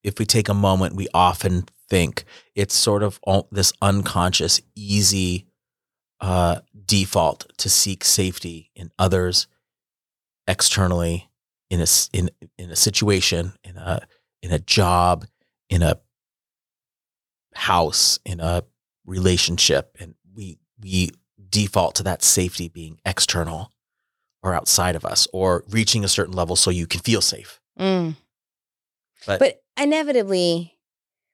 if 0.05 0.19
we 0.19 0.27
take 0.27 0.49
a 0.49 0.55
moment, 0.55 0.95
we 0.95 1.09
often 1.13 1.65
think 1.89 2.25
it's 2.55 2.75
sort 2.75 3.03
of 3.03 3.19
this 3.51 3.73
unconscious, 3.83 4.61
easy 4.77 5.47
uh, 6.21 6.61
default 6.85 7.47
to 7.59 7.69
seek 7.69 8.05
safety 8.05 8.71
in 8.77 8.93
others, 8.99 9.47
externally, 10.47 11.31
in 11.71 11.81
a 11.81 11.87
in 12.13 12.31
in 12.59 12.71
a 12.71 12.77
situation, 12.77 13.55
in 13.65 13.77
a 13.77 14.07
in 14.43 14.53
a 14.53 14.59
job, 14.59 15.27
in 15.71 15.83
a 15.83 15.99
house, 17.55 18.21
in 18.25 18.41
a 18.41 18.63
relationship, 19.07 19.97
and 19.99 20.15
we 20.35 20.59
we 20.81 21.11
default 21.49 21.95
to 21.97 22.03
that 22.03 22.23
safety 22.23 22.69
being 22.69 23.01
external 23.05 23.71
or 24.43 24.55
outside 24.55 24.95
of 24.95 25.05
us, 25.05 25.27
or 25.33 25.65
reaching 25.71 26.05
a 26.05 26.09
certain 26.09 26.35
level 26.35 26.57
so 26.57 26.71
you 26.71 26.87
can 26.87 27.01
feel 27.01 27.23
safe. 27.23 27.61
Mm. 27.79 28.17
But- 29.27 29.39
But, 29.41 29.63
inevitably, 29.77 30.77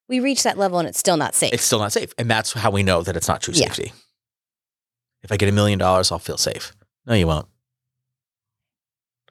we 0.09 0.21
reach 0.21 0.43
that 0.45 0.59
level 0.59 0.79
and 0.79 0.89
it's 0.89 0.99
still 0.99 1.17
not 1.17 1.35
safe. 1.35 1.53
It's 1.53 1.65
still 1.65 1.79
not 1.79 1.93
safe, 1.93 2.13
and 2.19 2.31
that's 2.31 2.53
how 2.53 2.71
we 2.71 2.83
know 2.83 3.03
that 3.03 3.17
it's 3.17 3.29
not 3.29 3.43
true 3.43 3.55
Yeah. 3.55 3.67
safety. 3.67 3.93
If 5.23 5.31
I 5.31 5.37
get 5.37 5.49
a 5.49 5.53
million 5.53 5.79
dollars, 5.79 6.11
I'll 6.11 6.19
feel 6.19 6.39
safe. 6.39 6.73
No, 7.07 7.15
you 7.15 7.27
won't. 7.27 7.47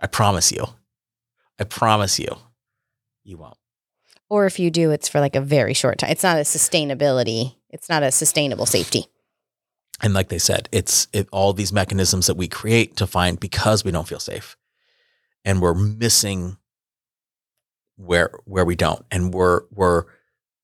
I 0.01 0.07
promise 0.07 0.51
you. 0.51 0.65
I 1.59 1.63
promise 1.65 2.19
you, 2.19 2.37
you 3.23 3.37
won't. 3.37 3.57
or 4.31 4.45
if 4.45 4.59
you 4.59 4.69
do, 4.69 4.91
it's 4.91 5.07
for 5.09 5.19
like 5.19 5.35
a 5.35 5.41
very 5.41 5.73
short 5.73 5.97
time. 5.97 6.11
It's 6.11 6.21
not 6.21 6.37
a 6.37 6.41
sustainability. 6.41 7.55
It's 7.71 7.89
not 7.89 8.03
a 8.03 8.11
sustainable 8.11 8.67
safety. 8.67 9.07
And 10.01 10.13
like 10.13 10.29
they 10.29 10.37
said, 10.37 10.69
it's 10.71 11.07
it, 11.11 11.27
all 11.31 11.51
these 11.51 11.73
mechanisms 11.73 12.27
that 12.27 12.37
we 12.37 12.47
create 12.47 12.95
to 12.97 13.07
find 13.07 13.39
because 13.39 13.83
we 13.83 13.89
don't 13.91 14.07
feel 14.07 14.19
safe, 14.19 14.55
and 15.43 15.61
we're 15.63 15.73
missing 15.73 16.57
where 17.99 18.31
where 18.45 18.65
we 18.65 18.75
don't, 18.75 19.05
and 19.11 19.33
we're 19.33 19.61
we're 19.71 20.05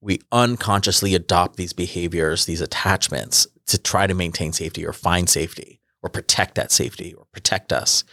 we 0.01 0.19
unconsciously 0.31 1.15
adopt 1.15 1.57
these 1.57 1.73
behaviors, 1.73 2.45
these 2.45 2.61
attachments 2.61 3.47
to 3.67 3.77
try 3.77 4.05
to 4.07 4.13
maintain 4.13 4.53
safety 4.53 4.85
or 4.85 4.93
find 4.93 5.29
safety 5.29 5.81
or 6.03 6.09
protect 6.09 6.55
that 6.55 6.71
safety 6.71 7.13
or 7.13 7.25
protect 7.31 7.73
us. 7.73 8.03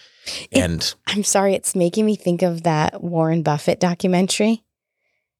It- 0.50 0.62
And 0.62 0.94
I'm 1.06 1.22
sorry, 1.24 1.54
it's 1.54 1.74
making 1.74 2.06
me 2.06 2.16
think 2.16 2.42
of 2.42 2.62
that 2.62 3.02
Warren 3.02 3.42
Buffett 3.42 3.78
documentary. 3.80 4.62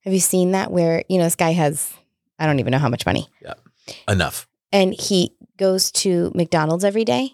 Have 0.05 0.13
you 0.13 0.21
seen 0.21 0.51
that 0.53 0.71
where, 0.71 1.05
you 1.09 1.17
know, 1.19 1.25
this 1.25 1.37
guy 1.37 1.53
has, 1.53 1.93
I 2.39 2.47
don't 2.47 2.59
even 2.61 2.73
know 2.73 2.79
how 2.79 2.89
much 2.91 3.07
money, 3.07 3.29
yeah 3.41 3.55
enough. 4.09 4.47
and 4.73 4.93
he 4.93 5.35
goes 5.57 5.91
to 5.93 6.31
McDonald's 6.35 6.85
every 6.85 7.05
day. 7.05 7.31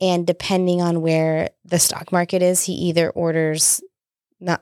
And 0.00 0.26
depending 0.26 0.82
on 0.82 1.00
where 1.00 1.50
the 1.64 1.78
stock 1.78 2.10
market 2.12 2.42
is, 2.42 2.64
he 2.64 2.72
either 2.72 3.10
orders 3.10 3.80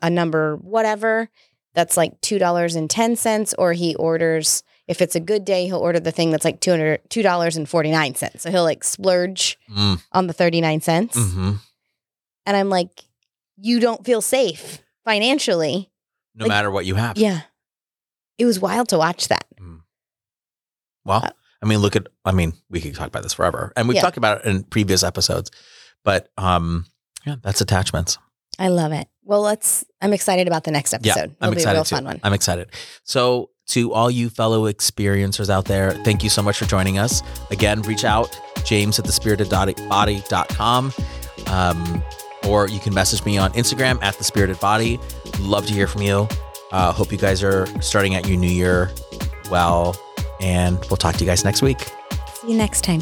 a 0.02 0.10
number 0.10 0.56
whatever 0.56 1.28
that's 1.74 1.96
like 1.96 2.20
$2.10 2.20 3.54
or 3.58 3.72
he 3.72 3.94
orders 3.96 4.62
if 4.86 5.00
it's 5.02 5.16
a 5.16 5.20
good 5.20 5.44
day 5.44 5.66
he'll 5.66 5.78
order 5.78 5.98
the 6.00 6.12
thing 6.12 6.30
that's 6.30 6.44
like 6.44 6.60
200 6.60 7.00
$2.49 7.10 8.40
so 8.40 8.50
he'll 8.50 8.62
like 8.64 8.84
splurge 8.84 9.58
Mm, 9.70 10.00
on 10.12 10.26
the 10.26 10.32
39 10.32 10.80
cents 10.80 11.16
hmm 11.16 11.52
and 12.46 12.56
i'm 12.56 12.68
like 12.68 12.90
you 13.56 13.80
don't 13.80 14.04
feel 14.04 14.20
safe 14.22 14.80
financially 15.04 15.90
no 16.34 16.44
Like- 16.44 16.48
matter 16.50 16.70
what 16.70 16.84
you 16.86 16.96
have. 16.96 17.16
Yeah. 17.18 17.42
It 18.38 18.44
was 18.46 18.58
wild 18.58 18.88
to 18.88 18.98
watch 18.98 19.28
that. 19.28 19.44
Well, 21.04 21.20
Uh, 21.24 21.30
I 21.62 21.66
mean, 21.66 21.78
look 21.78 21.94
at, 21.96 22.08
I 22.24 22.32
mean, 22.32 22.52
we 22.68 22.80
could 22.80 22.94
talk 22.96 23.06
about 23.06 23.22
this 23.22 23.34
forever. 23.34 23.72
And 23.76 23.86
we've 23.88 23.94
Yeah. 23.94 24.02
talked 24.02 24.16
about 24.16 24.40
it 24.44 24.46
in 24.46 24.64
previous 24.64 25.02
episodes, 25.04 25.50
but 26.02 26.30
um, 26.36 26.86
yeah, 27.24 27.36
that's 27.42 27.60
attachments. 27.60 28.18
I 28.58 28.68
love 28.68 28.90
it. 28.92 29.06
Well, 29.24 29.40
let's, 29.40 29.84
I'm 30.02 30.12
excited 30.12 30.46
about 30.46 30.64
the 30.64 30.70
next 30.70 30.92
episode. 30.92 31.34
I'm 31.40 31.48
It'll 31.48 31.50
be 31.50 31.56
a 31.56 31.58
excited 31.60 31.76
real 31.78 31.84
too. 31.84 31.96
fun 31.96 32.04
one. 32.04 32.20
I'm 32.22 32.32
excited. 32.32 32.68
So, 33.04 33.50
to 33.68 33.94
all 33.94 34.10
you 34.10 34.28
fellow 34.28 34.70
experiencers 34.70 35.48
out 35.48 35.64
there, 35.64 35.92
thank 36.04 36.22
you 36.22 36.28
so 36.28 36.42
much 36.42 36.58
for 36.58 36.66
joining 36.66 36.98
us. 36.98 37.22
Again, 37.50 37.80
reach 37.82 38.04
out, 38.04 38.38
James 38.64 38.98
at 38.98 39.06
thespiritedbody.com. 39.06 40.92
Um, 41.46 42.02
or 42.46 42.68
you 42.68 42.78
can 42.78 42.92
message 42.92 43.24
me 43.24 43.38
on 43.38 43.52
Instagram 43.52 43.98
at 44.02 44.18
the 44.18 44.24
Spirited 44.24 44.60
Body. 44.60 44.98
Love 45.40 45.64
to 45.66 45.72
hear 45.72 45.86
from 45.86 46.02
you. 46.02 46.28
Uh, 46.72 46.92
hope 46.92 47.10
you 47.10 47.16
guys 47.16 47.42
are 47.42 47.66
starting 47.80 48.14
out 48.16 48.28
your 48.28 48.36
new 48.36 48.46
year 48.50 48.90
well. 49.50 49.96
And 50.40 50.78
we'll 50.90 50.98
talk 50.98 51.14
to 51.14 51.24
you 51.24 51.30
guys 51.30 51.42
next 51.44 51.62
week. 51.62 51.80
See 52.34 52.50
you 52.52 52.58
next 52.58 52.82
time. 52.84 53.00